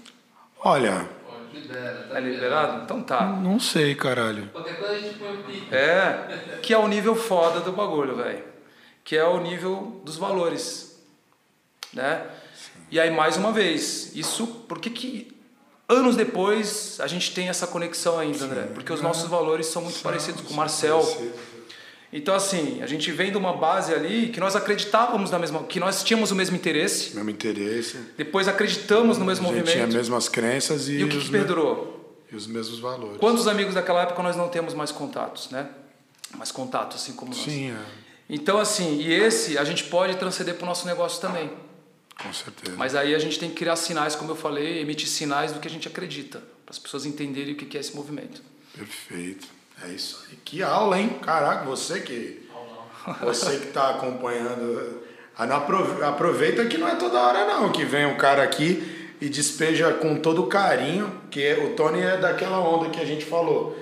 Olha, 0.58 1.08
Libera, 1.52 2.08
tá 2.10 2.18
é 2.18 2.20
liberado? 2.20 2.82
Então 2.84 3.02
tá. 3.02 3.26
Não 3.26 3.58
sei, 3.58 3.94
caralho. 3.94 4.48
Qualquer 4.52 4.78
coisa 4.78 4.94
a 4.94 4.98
gente 4.98 5.18
põe 5.18 5.34
o 5.34 5.42
pico. 5.44 5.74
É, 5.74 6.58
que 6.62 6.72
é 6.74 6.78
o 6.78 6.86
nível 6.86 7.14
foda 7.14 7.60
do 7.60 7.72
bagulho, 7.72 8.16
velho. 8.16 8.44
Que 9.04 9.16
é 9.16 9.24
o 9.24 9.40
nível 9.40 10.00
dos 10.04 10.16
valores. 10.16 11.00
Né? 11.92 12.26
Sim. 12.54 12.70
E 12.90 13.00
aí, 13.00 13.10
mais 13.10 13.36
uma 13.36 13.52
vez, 13.52 14.14
isso, 14.14 14.46
por 14.68 14.78
que 14.78 14.90
que 14.90 15.36
anos 15.88 16.16
depois 16.16 16.98
a 17.00 17.06
gente 17.06 17.32
tem 17.32 17.48
essa 17.48 17.66
conexão 17.66 18.18
ainda, 18.18 18.38
Sim, 18.38 18.44
André? 18.44 18.62
Porque 18.74 18.92
os 18.92 19.00
nossos 19.00 19.28
valores 19.28 19.66
são 19.66 19.82
muito 19.82 19.98
são, 19.98 20.02
parecidos 20.02 20.42
com 20.42 20.52
o 20.52 20.56
Marcel. 20.56 21.00
Então, 22.12 22.34
assim, 22.34 22.80
a 22.82 22.86
gente 22.86 23.10
vem 23.10 23.30
de 23.30 23.36
uma 23.36 23.56
base 23.56 23.92
ali 23.92 24.28
que 24.28 24.38
nós 24.40 24.54
acreditávamos 24.54 25.30
na 25.30 25.38
mesma, 25.38 25.64
que 25.64 25.80
nós 25.80 26.02
tínhamos 26.04 26.30
o 26.30 26.34
mesmo 26.36 26.54
interesse. 26.56 27.14
Mesmo 27.14 27.30
interesse. 27.30 27.98
Depois 28.16 28.46
acreditamos 28.48 29.18
no 29.18 29.24
mesmo 29.24 29.44
a 29.46 29.48
gente 29.52 29.58
movimento. 29.60 29.74
tinha 29.74 29.86
as 29.88 29.94
mesmas 29.94 30.28
crenças 30.28 30.88
e, 30.88 30.98
E 30.98 31.04
o 31.04 31.08
que, 31.08 31.18
que 31.18 31.30
perdurou? 31.30 31.94
e 32.30 32.34
os 32.34 32.46
mesmos 32.46 32.78
valores. 32.80 33.18
Quantos 33.18 33.46
amigos 33.46 33.74
daquela 33.74 34.02
época 34.02 34.20
nós 34.22 34.36
não 34.36 34.48
temos 34.48 34.74
mais 34.74 34.90
contatos, 34.90 35.50
né? 35.50 35.68
Mais 36.36 36.50
contatos, 36.50 37.00
assim 37.02 37.12
como 37.12 37.32
nós. 37.32 37.44
Sim, 37.44 37.70
é, 37.70 37.76
Então, 38.28 38.58
assim, 38.58 39.00
e 39.00 39.12
esse 39.12 39.56
a 39.58 39.64
gente 39.64 39.84
pode 39.84 40.16
transcender 40.16 40.54
para 40.54 40.64
o 40.64 40.66
nosso 40.66 40.86
negócio 40.86 41.20
também. 41.20 41.50
com 42.20 42.32
certeza. 42.32 42.76
Mas 42.76 42.94
aí 42.94 43.14
a 43.14 43.18
gente 43.18 43.38
tem 43.38 43.48
que 43.50 43.54
criar 43.56 43.76
sinais, 43.76 44.16
como 44.16 44.30
eu 44.32 44.36
falei, 44.36 44.80
emitir 44.80 45.08
sinais 45.08 45.52
do 45.52 45.60
que 45.60 45.68
a 45.68 45.70
gente 45.70 45.86
acredita, 45.86 46.38
para 46.64 46.72
as 46.72 46.78
pessoas 46.78 47.04
entenderem 47.06 47.52
o 47.54 47.56
que 47.56 47.76
é 47.76 47.80
esse 47.80 47.94
movimento. 47.94 48.42
Perfeito. 48.76 49.46
É 49.84 49.88
isso 49.88 50.24
aí. 50.28 50.36
Que 50.44 50.62
aula, 50.62 50.98
hein? 50.98 51.18
Caraca, 51.22 51.64
você 51.64 52.00
que. 52.00 52.48
Você 53.22 53.58
que 53.58 53.68
está 53.68 53.90
acompanhando. 53.90 55.02
ah, 55.38 56.08
Aproveita 56.08 56.64
que 56.66 56.78
não 56.78 56.88
é 56.88 56.96
toda 56.96 57.20
hora, 57.20 57.44
não, 57.44 57.70
que 57.70 57.84
vem 57.84 58.06
um 58.06 58.16
cara 58.16 58.42
aqui 58.42 59.14
e 59.20 59.28
despeja 59.28 59.92
com 59.94 60.16
todo 60.16 60.46
carinho, 60.46 61.22
que 61.30 61.52
o 61.54 61.74
Tony 61.74 62.00
é 62.00 62.16
daquela 62.16 62.58
onda 62.60 62.90
que 62.90 63.00
a 63.00 63.04
gente 63.04 63.24
falou. 63.24 63.78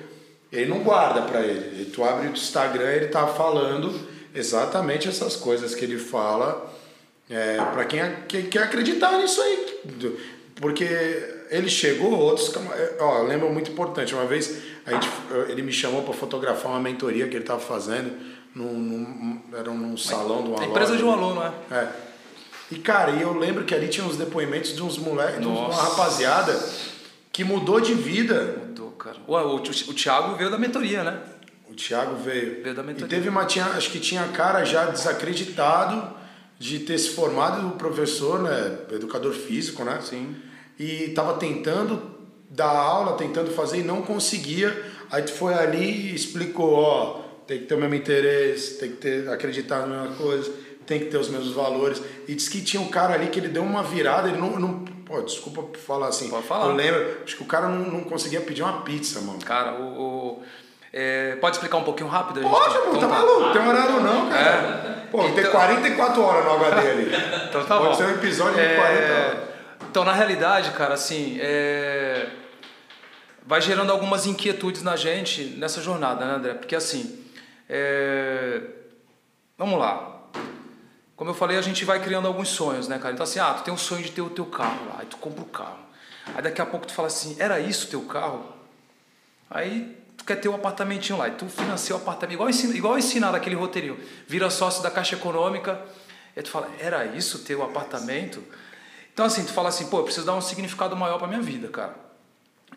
Ele 0.53 0.71
não 0.71 0.81
guarda 0.81 1.23
para 1.23 1.41
ele. 1.41 1.83
E 1.83 1.85
tu 1.87 2.05
abre 2.05 2.29
o 2.29 2.33
Instagram, 2.33 2.91
ele 2.91 3.09
tá 3.09 3.27
falando 3.27 3.93
exatamente 4.35 5.09
essas 5.09 5.37
coisas 5.37 5.75
que 5.75 5.85
ele 5.85 5.99
fala 5.99 6.73
é, 7.29 7.57
para 7.57 7.85
quem 7.85 8.01
quer 8.51 8.63
acreditar 8.63 9.13
nisso 9.19 9.41
aí. 9.41 9.81
Porque 10.57 10.85
ele 11.51 11.69
chegou, 11.69 12.13
outros. 12.19 12.55
é, 12.73 12.97
Ó, 13.01 13.23
lembro 13.23 13.51
muito 13.53 13.71
importante. 13.71 14.15
Uma 14.15 14.27
vez 14.27 14.59
a 14.87 14.93
gente, 14.93 15.09
ele 15.49 15.63
me 15.63 15.73
chamou 15.73 16.03
para 16.03 16.15
fotografar 16.15 16.71
uma 16.73 16.81
mentoria 16.81 17.27
que 17.27 17.35
ele 17.35 17.43
estava 17.45 17.61
fazendo. 17.61 18.13
Num, 18.55 18.73
num- 18.73 19.43
era 19.53 19.65
num 19.65 19.97
salão 19.97 20.45
de 20.45 20.49
uma 20.51 20.63
A 20.63 20.65
empresa 20.67 20.97
de 20.97 21.03
um 21.03 21.11
aluno, 21.11 21.41
né? 21.41 21.53
É. 21.73 21.89
E 22.71 22.79
cara, 22.79 23.11
e 23.11 23.21
eu 23.23 23.37
lembro 23.37 23.65
que 23.65 23.75
ali 23.75 23.89
tinha 23.89 24.07
uns 24.07 24.17
depoimentos 24.17 24.75
de 24.77 24.83
uns 24.83 24.97
moleques, 24.97 25.41
de 25.41 25.47
uma 25.47 25.75
rapaziada 25.75 26.57
que 27.33 27.43
mudou 27.43 27.81
de 27.81 27.95
vida. 27.95 28.57
Mudou, 28.65 28.93
cara. 28.93 29.17
O, 29.27 29.35
o, 29.37 29.57
o 29.57 29.61
Thiago 29.95 30.37
veio 30.37 30.51
da 30.53 30.57
mentoria, 30.59 31.03
né? 31.03 31.19
O 31.69 31.75
Thiago 31.75 32.15
veio. 32.15 32.63
Veio 32.63 32.75
da 32.77 32.83
e 32.83 32.87
mentoria. 32.87 33.09
teve 33.09 33.29
uma 33.29 33.45
tinha, 33.45 33.65
acho 33.67 33.91
que 33.91 33.99
tinha 33.99 34.23
cara 34.29 34.65
já 34.65 34.87
desacreditado 34.87 36.15
de 36.65 36.79
ter 36.79 36.97
se 36.97 37.11
formado 37.11 37.61
do 37.61 37.77
professor, 37.77 38.41
né, 38.41 38.79
educador 38.93 39.35
físico, 39.35 39.85
né? 39.85 40.01
Sim. 40.03 40.35
E 40.79 41.09
tava 41.09 41.35
tentando 41.35 42.01
dar 42.49 42.71
aula, 42.71 43.19
tentando 43.19 43.51
fazer 43.51 43.81
e 43.81 43.83
não 43.83 44.01
conseguia. 44.01 44.75
Aí 45.11 45.23
tu 45.23 45.33
foi 45.33 45.53
ali 45.53 46.11
e 46.11 46.15
explicou, 46.15 46.73
ó, 46.73 47.21
tem 47.47 47.59
que 47.59 47.67
ter 47.67 47.75
o 47.75 47.79
mesmo 47.79 47.95
interesse, 47.95 48.79
tem 48.79 48.93
que 48.93 48.97
ter 48.97 49.29
acreditar 49.29 49.87
na 49.87 50.05
mesma 50.05 50.17
coisa, 50.17 50.51
tem 50.87 51.01
que 51.01 51.07
ter 51.07 51.19
os 51.19 51.29
mesmos 51.29 51.53
valores. 51.53 52.01
E 52.27 52.35
disse 52.35 52.49
que 52.51 52.63
tinha 52.63 52.83
um 52.83 52.89
cara 52.89 53.13
ali 53.13 53.27
que 53.27 53.39
ele 53.39 53.49
deu 53.49 53.63
uma 53.63 53.83
virada, 53.83 54.31
ele 54.31 54.39
não, 54.39 54.59
não 54.59 54.85
pô, 55.05 55.21
desculpa 55.21 55.79
falar 55.79 56.09
assim. 56.09 56.31
Pode 56.31 56.47
falar. 56.47 56.71
Eu 56.71 56.75
lembro, 56.77 57.19
acho 57.25 57.37
que 57.37 57.43
o 57.43 57.47
cara 57.47 57.69
não, 57.69 57.91
não 57.93 58.05
conseguia 58.05 58.41
pedir 58.41 58.63
uma 58.63 58.81
pizza, 58.81 59.21
mano. 59.21 59.39
Cara, 59.41 59.79
o. 59.79 59.85
o- 60.39 60.43
é, 60.97 61.35
pode 61.41 61.57
explicar 61.57 61.77
um 61.79 61.83
pouquinho 61.85 62.09
rápido? 62.09 62.39
A 62.39 62.43
gente- 62.45 62.53
Pode, 62.53 63.01
tá 63.01 63.09
maluco, 63.09 63.53
tem 63.53 63.67
horário 63.69 64.01
não, 64.01 64.31
cara. 64.31 65.05
Pô, 65.11 65.19
tem 65.25 65.39
Então- 65.41 65.51
44 65.51 66.23
horas 66.23 66.45
no 66.45 66.53
HD 66.53 66.91
ali. 66.91 67.13
Então 67.49 67.65
tá 67.65 67.77
Pode 67.79 67.89
bom. 67.91 67.95
ser 67.95 68.05
um 68.05 68.11
episódio 68.13 68.55
de 68.55 68.61
É, 68.61 68.77
40 68.77 69.13
horas. 69.13 69.49
Então, 69.91 70.05
na 70.05 70.13
realidade, 70.13 70.71
cara, 70.71 70.95
assim, 70.95 71.37
é, 71.41 72.27
vai 73.47 73.61
gerando 73.61 73.91
algumas 73.93 74.25
inquietudes 74.27 74.83
na 74.83 74.97
gente 74.97 75.45
nessa 75.59 75.81
jornada, 75.81 76.25
né, 76.25 76.35
André? 76.35 76.55
Porque 76.55 76.75
assim, 76.77 77.25
é, 77.69 78.61
vamos 79.59 79.79
lá. 79.79 80.11
Como 81.17 81.31
eu 81.31 81.35
falei, 81.35 81.57
a 81.57 81.63
gente 81.63 81.85
vai 81.85 82.01
criando 82.01 82.27
alguns 82.27 82.49
sonhos, 82.49 82.89
né, 82.89 82.99
cara? 82.99 83.15
Então 83.15 83.23
assim, 83.25 83.39
ah, 83.39 83.55
tu 83.55 83.63
tem 83.63 83.73
um 83.73 83.77
sonho 83.79 84.03
de 84.03 84.11
ter 84.11 84.21
o 84.23 84.31
teu 84.31 84.47
carro 84.47 84.87
lá, 84.89 84.97
aí 85.01 85.07
tu 85.07 85.17
compra 85.17 85.43
o 85.43 85.47
carro. 85.47 85.79
Aí 86.35 86.43
daqui 86.43 86.61
a 86.61 86.67
pouco 86.67 86.87
tu 86.87 86.93
fala 86.93 87.07
assim, 87.09 87.37
era 87.39 87.61
isso 87.61 87.87
o 87.87 87.91
teu 87.91 88.03
carro? 88.03 88.45
Aí 89.49 89.97
tu 90.25 90.27
quer 90.27 90.37
ter 90.37 90.49
um 90.49 90.55
apartamentinho 90.55 91.19
lá, 91.19 91.29
e 91.29 91.33
tu 91.33 91.47
financia 91.47 91.95
o 91.95 91.99
apartamento, 91.99 92.35
igual, 92.35 92.49
ensina, 92.49 92.75
igual 92.75 92.99
ensinar 92.99 93.35
aquele 93.35 93.55
roteirinho. 93.55 94.01
Vira 94.27 94.49
sócio 94.49 94.83
da 94.83 94.91
Caixa 94.91 95.17
Econômica, 95.17 95.81
aí 96.35 96.43
tu 96.43 96.51
fala, 96.51 96.69
era 96.81 97.05
isso 97.05 97.41
ter 97.41 97.55
o 97.55 97.63
apartamento? 97.63 98.43
Então 99.13 99.27
assim, 99.27 99.45
tu 99.45 99.53
fala 99.53 99.69
assim, 99.69 99.87
pô, 99.87 99.99
eu 99.99 100.05
preciso 100.05 100.25
dar 100.25 100.35
um 100.35 100.41
significado 100.41 100.97
maior 100.97 101.19
pra 101.19 101.29
minha 101.29 101.43
vida, 101.43 101.69
cara. 101.69 101.95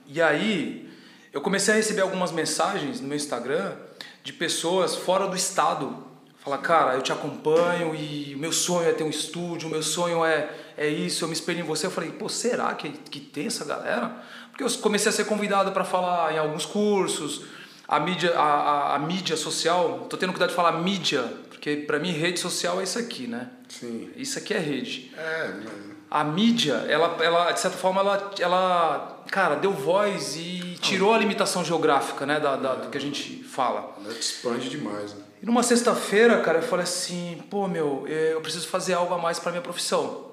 E 0.06 0.22
aí, 0.22 0.90
eu 1.32 1.40
comecei 1.40 1.74
a 1.74 1.78
receber 1.78 2.02
algumas 2.02 2.32
mensagens 2.32 3.00
no 3.00 3.08
meu 3.08 3.16
Instagram 3.16 3.76
de 4.24 4.34
pessoas 4.34 4.96
fora 4.96 5.26
do 5.26 5.36
estado. 5.36 6.06
Fala, 6.48 6.60
cara, 6.60 6.94
eu 6.94 7.02
te 7.02 7.12
acompanho 7.12 7.94
e 7.94 8.34
o 8.34 8.38
meu 8.40 8.54
sonho 8.54 8.88
é 8.88 8.94
ter 8.94 9.04
um 9.04 9.10
estúdio, 9.10 9.68
o 9.68 9.72
meu 9.72 9.84
sonho 9.84 10.24
é, 10.24 10.50
é 10.78 10.88
isso, 10.88 11.26
eu 11.26 11.28
me 11.28 11.34
espelho 11.34 11.60
em 11.60 11.64
você. 11.64 11.86
Eu 11.88 11.92
falei, 11.92 12.10
pô, 12.10 12.30
será 12.30 12.74
que, 12.74 12.88
que 12.90 13.20
tem 13.20 13.48
essa 13.48 13.66
galera? 13.66 14.16
Porque 14.50 14.64
eu 14.64 14.70
comecei 14.82 15.10
a 15.10 15.12
ser 15.12 15.26
convidado 15.26 15.74
para 15.74 15.84
falar 15.84 16.34
em 16.34 16.38
alguns 16.38 16.66
cursos, 16.66 17.42
a 17.86 18.00
mídia, 18.00 18.34
a, 18.40 18.44
a, 18.44 18.96
a 18.96 19.00
mídia 19.00 19.36
social, 19.36 20.08
tô 20.10 20.16
tendo 20.16 20.32
cuidado 20.32 20.52
de 20.52 20.56
falar 20.56 20.72
mídia, 20.72 21.22
porque 21.50 21.76
para 21.86 22.00
mim 22.00 22.12
rede 22.14 22.40
social 22.40 22.80
é 22.80 22.84
isso 22.86 22.98
aqui, 22.98 23.28
né? 23.28 23.50
Sim. 23.68 24.10
Isso 24.16 24.40
aqui 24.40 24.54
é 24.54 24.58
rede 24.60 25.12
É, 25.18 25.52
mas- 25.54 25.98
a 26.10 26.24
mídia, 26.24 26.76
ela, 26.88 27.18
ela 27.22 27.52
de 27.52 27.60
certa 27.60 27.76
forma, 27.78 28.00
ela, 28.00 28.32
ela, 28.40 29.24
cara, 29.30 29.56
deu 29.56 29.74
voz 29.74 30.38
e 30.38 30.78
tirou 30.80 31.14
a 31.14 31.18
limitação 31.18 31.66
geográfica, 31.66 32.26
né, 32.26 32.40
da, 32.40 32.56
da- 32.56 32.76
do 32.76 32.90
que 32.90 32.98
a 32.98 33.02
gente 33.02 33.44
fala. 33.44 33.94
ela 34.02 34.14
expande 34.14 34.70
demais, 34.70 35.14
né? 35.14 35.24
E 35.42 35.46
numa 35.46 35.62
sexta-feira, 35.64 36.42
cara, 36.42 36.60
eu 36.60 36.64
falei 36.64 36.84
assim, 36.84 37.44
pô, 37.50 37.68
meu, 37.68 38.06
eh, 38.08 38.32
eu 38.34 38.42
preciso 38.42 38.68
fazer 38.68 38.94
algo 38.94 39.14
a 39.14 39.18
mais 39.18 39.40
para 39.40 39.52
minha 39.52 39.62
profissão, 39.62 40.26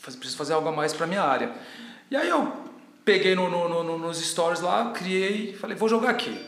Faz- 0.00 0.16
preciso 0.16 0.38
fazer 0.38 0.54
algo 0.54 0.68
a 0.68 0.72
mais 0.72 0.92
para 0.92 1.06
minha 1.06 1.22
área. 1.22 1.52
E 2.10 2.16
aí 2.16 2.28
eu 2.28 2.50
peguei 3.04 3.34
no, 3.34 3.50
no- 3.50 3.68
no- 3.68 3.82
no- 3.84 3.98
nos 3.98 4.18
stories 4.24 4.60
lá, 4.60 4.90
criei, 4.92 5.54
falei, 5.54 5.76
vou 5.76 5.88
jogar 5.88 6.10
aqui. 6.10 6.38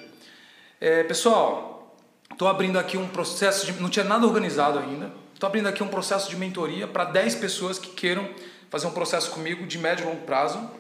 Eh, 0.81 1.03
pessoal, 1.05 1.95
estou 2.33 2.49
abrindo 2.49 2.79
aqui 2.79 2.97
um 2.97 3.07
processo 3.09 3.67
de, 3.67 3.73
não 3.83 3.91
tinha 3.91 4.05
nada 4.05 4.27
organizado 4.27 4.79
ainda. 4.79 5.11
Estou 5.35 5.47
abrindo 5.47 5.69
aqui 5.69 5.83
um 5.83 5.89
processo 5.89 6.31
de 6.31 6.37
mentoria 6.37 6.87
para 6.87 7.05
10 7.05 7.35
pessoas 7.35 7.79
que 7.79 7.89
queiram 7.91 8.29
fazer 8.71 8.87
um 8.87 8.93
processo 8.93 9.31
comigo 9.31 9.67
de 9.67 9.77
médio 9.79 10.05
e 10.05 10.07
longo 10.07 10.23
prazo, 10.25 10.71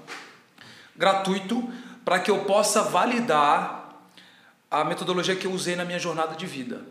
gratuito, 0.97 1.69
para 2.05 2.19
que 2.19 2.31
eu 2.31 2.45
possa 2.45 2.83
validar 2.83 3.91
a 4.71 4.85
metodologia 4.85 5.35
que 5.37 5.47
eu 5.47 5.53
usei 5.53 5.77
na 5.77 5.85
minha 5.85 5.99
jornada 5.99 6.35
de 6.37 6.47
vida. 6.47 6.83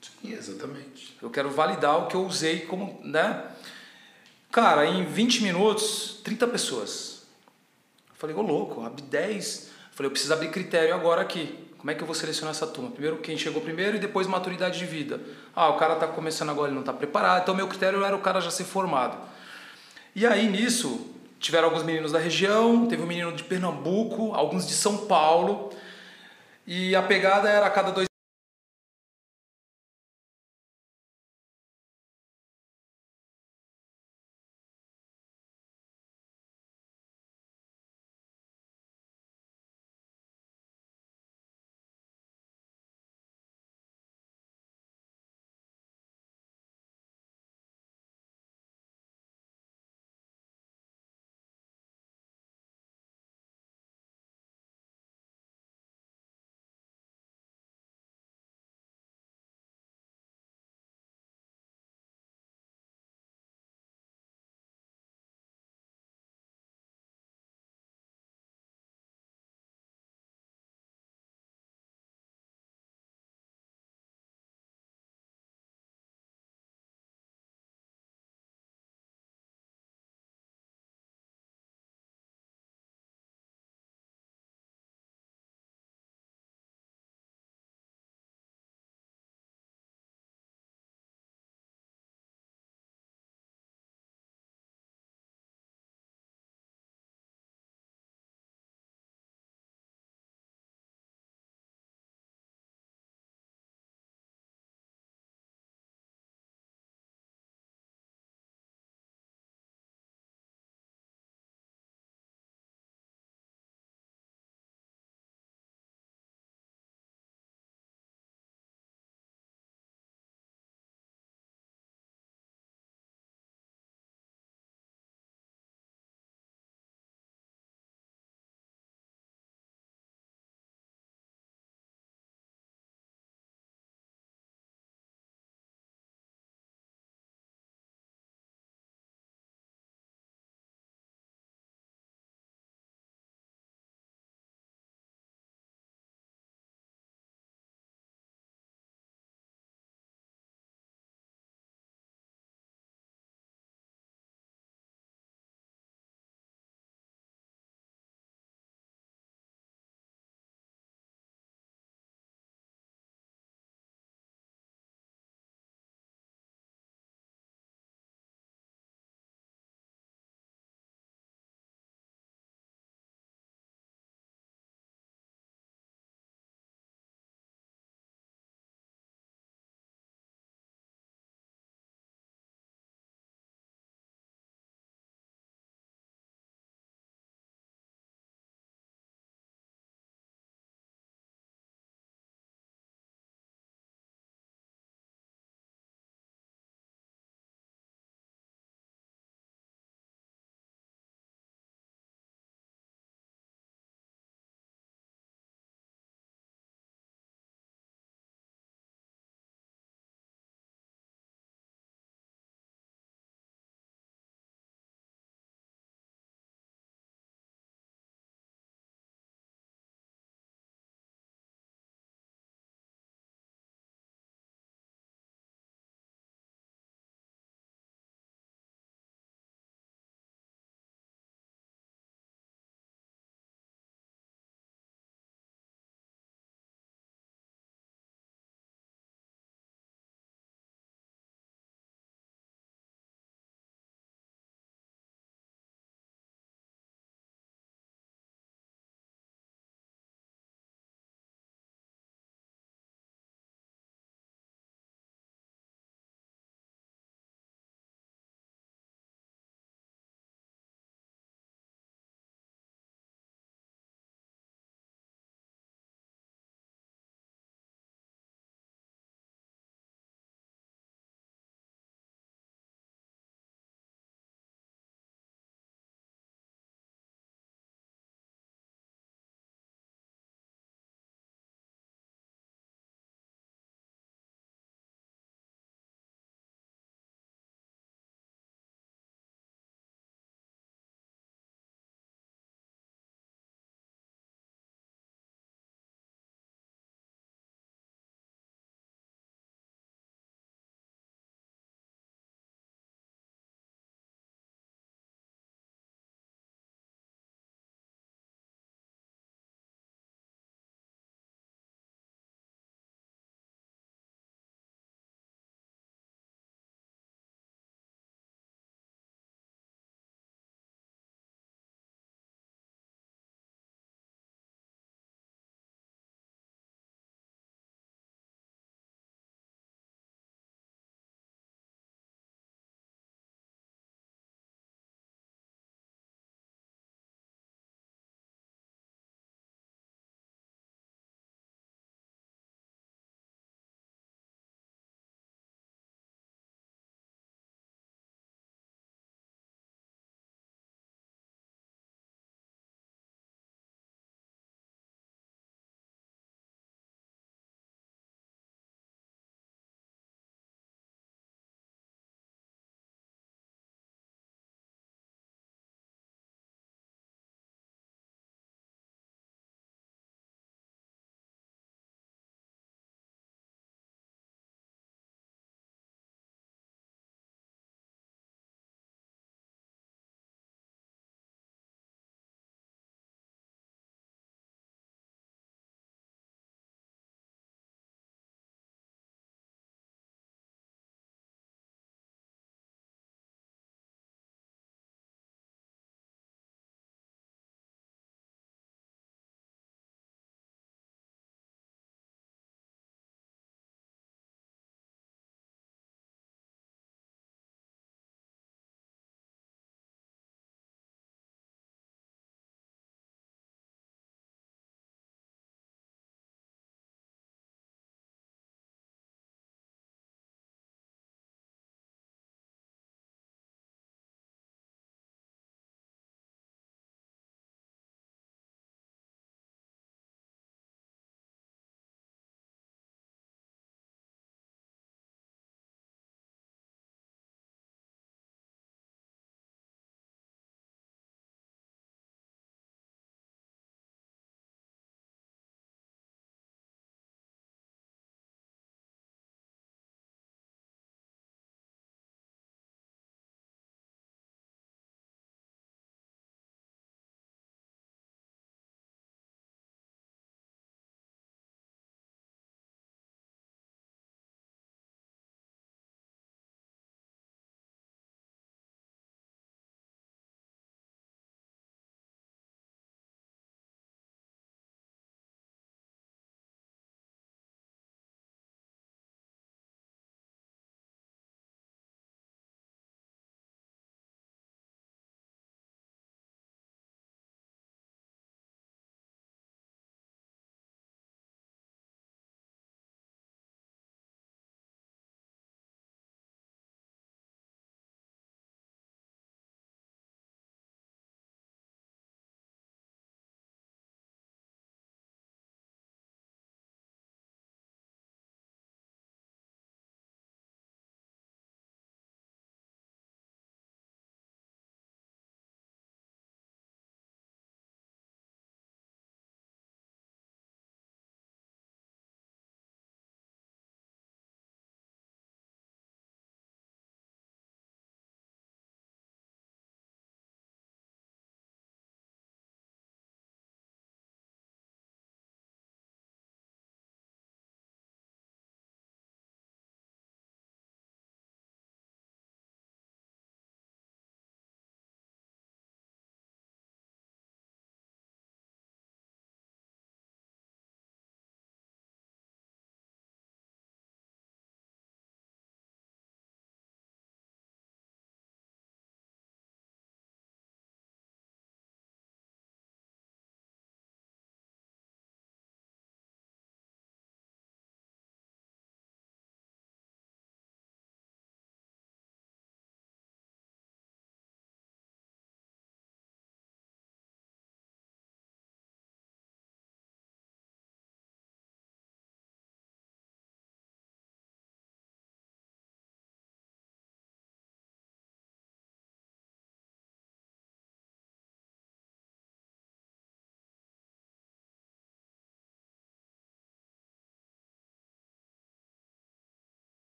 Sim, 0.00 0.32
exatamente. 0.32 1.16
Eu 1.20 1.30
quero 1.30 1.50
validar 1.50 1.98
o 1.98 2.06
que 2.06 2.14
eu 2.14 2.24
usei 2.24 2.60
como, 2.60 3.00
né? 3.04 3.44
Cara, 4.50 4.86
em 4.86 5.04
20 5.04 5.42
minutos, 5.42 6.20
30 6.24 6.46
pessoas. 6.48 7.22
Eu 8.08 8.16
falei, 8.16 8.34
ô 8.34 8.42
louco, 8.42 8.84
abri 8.84 9.02
10. 9.02 9.66
Eu 9.66 9.72
falei, 9.92 10.06
eu 10.08 10.10
preciso 10.10 10.32
abrir 10.32 10.50
critério 10.50 10.94
agora 10.94 11.22
aqui. 11.22 11.68
Como 11.78 11.90
é 11.90 11.94
que 11.94 12.02
eu 12.02 12.06
vou 12.06 12.14
selecionar 12.14 12.50
essa 12.50 12.66
turma? 12.66 12.90
Primeiro 12.90 13.18
quem 13.18 13.38
chegou 13.38 13.62
primeiro 13.62 13.96
e 13.96 14.00
depois 14.00 14.26
maturidade 14.26 14.78
de 14.78 14.84
vida. 14.84 15.20
Ah, 15.54 15.68
o 15.68 15.76
cara 15.76 15.94
está 15.94 16.08
começando 16.08 16.50
agora, 16.50 16.68
ele 16.68 16.74
não 16.74 16.82
está 16.82 16.92
preparado. 16.92 17.42
Então 17.42 17.54
meu 17.54 17.68
critério 17.68 18.04
era 18.04 18.16
o 18.16 18.20
cara 18.20 18.40
já 18.40 18.50
ser 18.50 18.64
formado. 18.64 19.16
E 20.14 20.26
aí 20.26 20.48
nisso, 20.48 21.14
tiveram 21.38 21.68
alguns 21.68 21.84
meninos 21.84 22.10
da 22.10 22.18
região, 22.18 22.86
teve 22.86 23.02
um 23.02 23.06
menino 23.06 23.32
de 23.32 23.44
Pernambuco, 23.44 24.34
alguns 24.34 24.66
de 24.66 24.72
São 24.72 25.06
Paulo. 25.06 25.70
E 26.66 26.96
a 26.96 27.02
pegada 27.02 27.48
era 27.48 27.66
a 27.66 27.70
cada 27.70 27.92
dois 27.92 28.07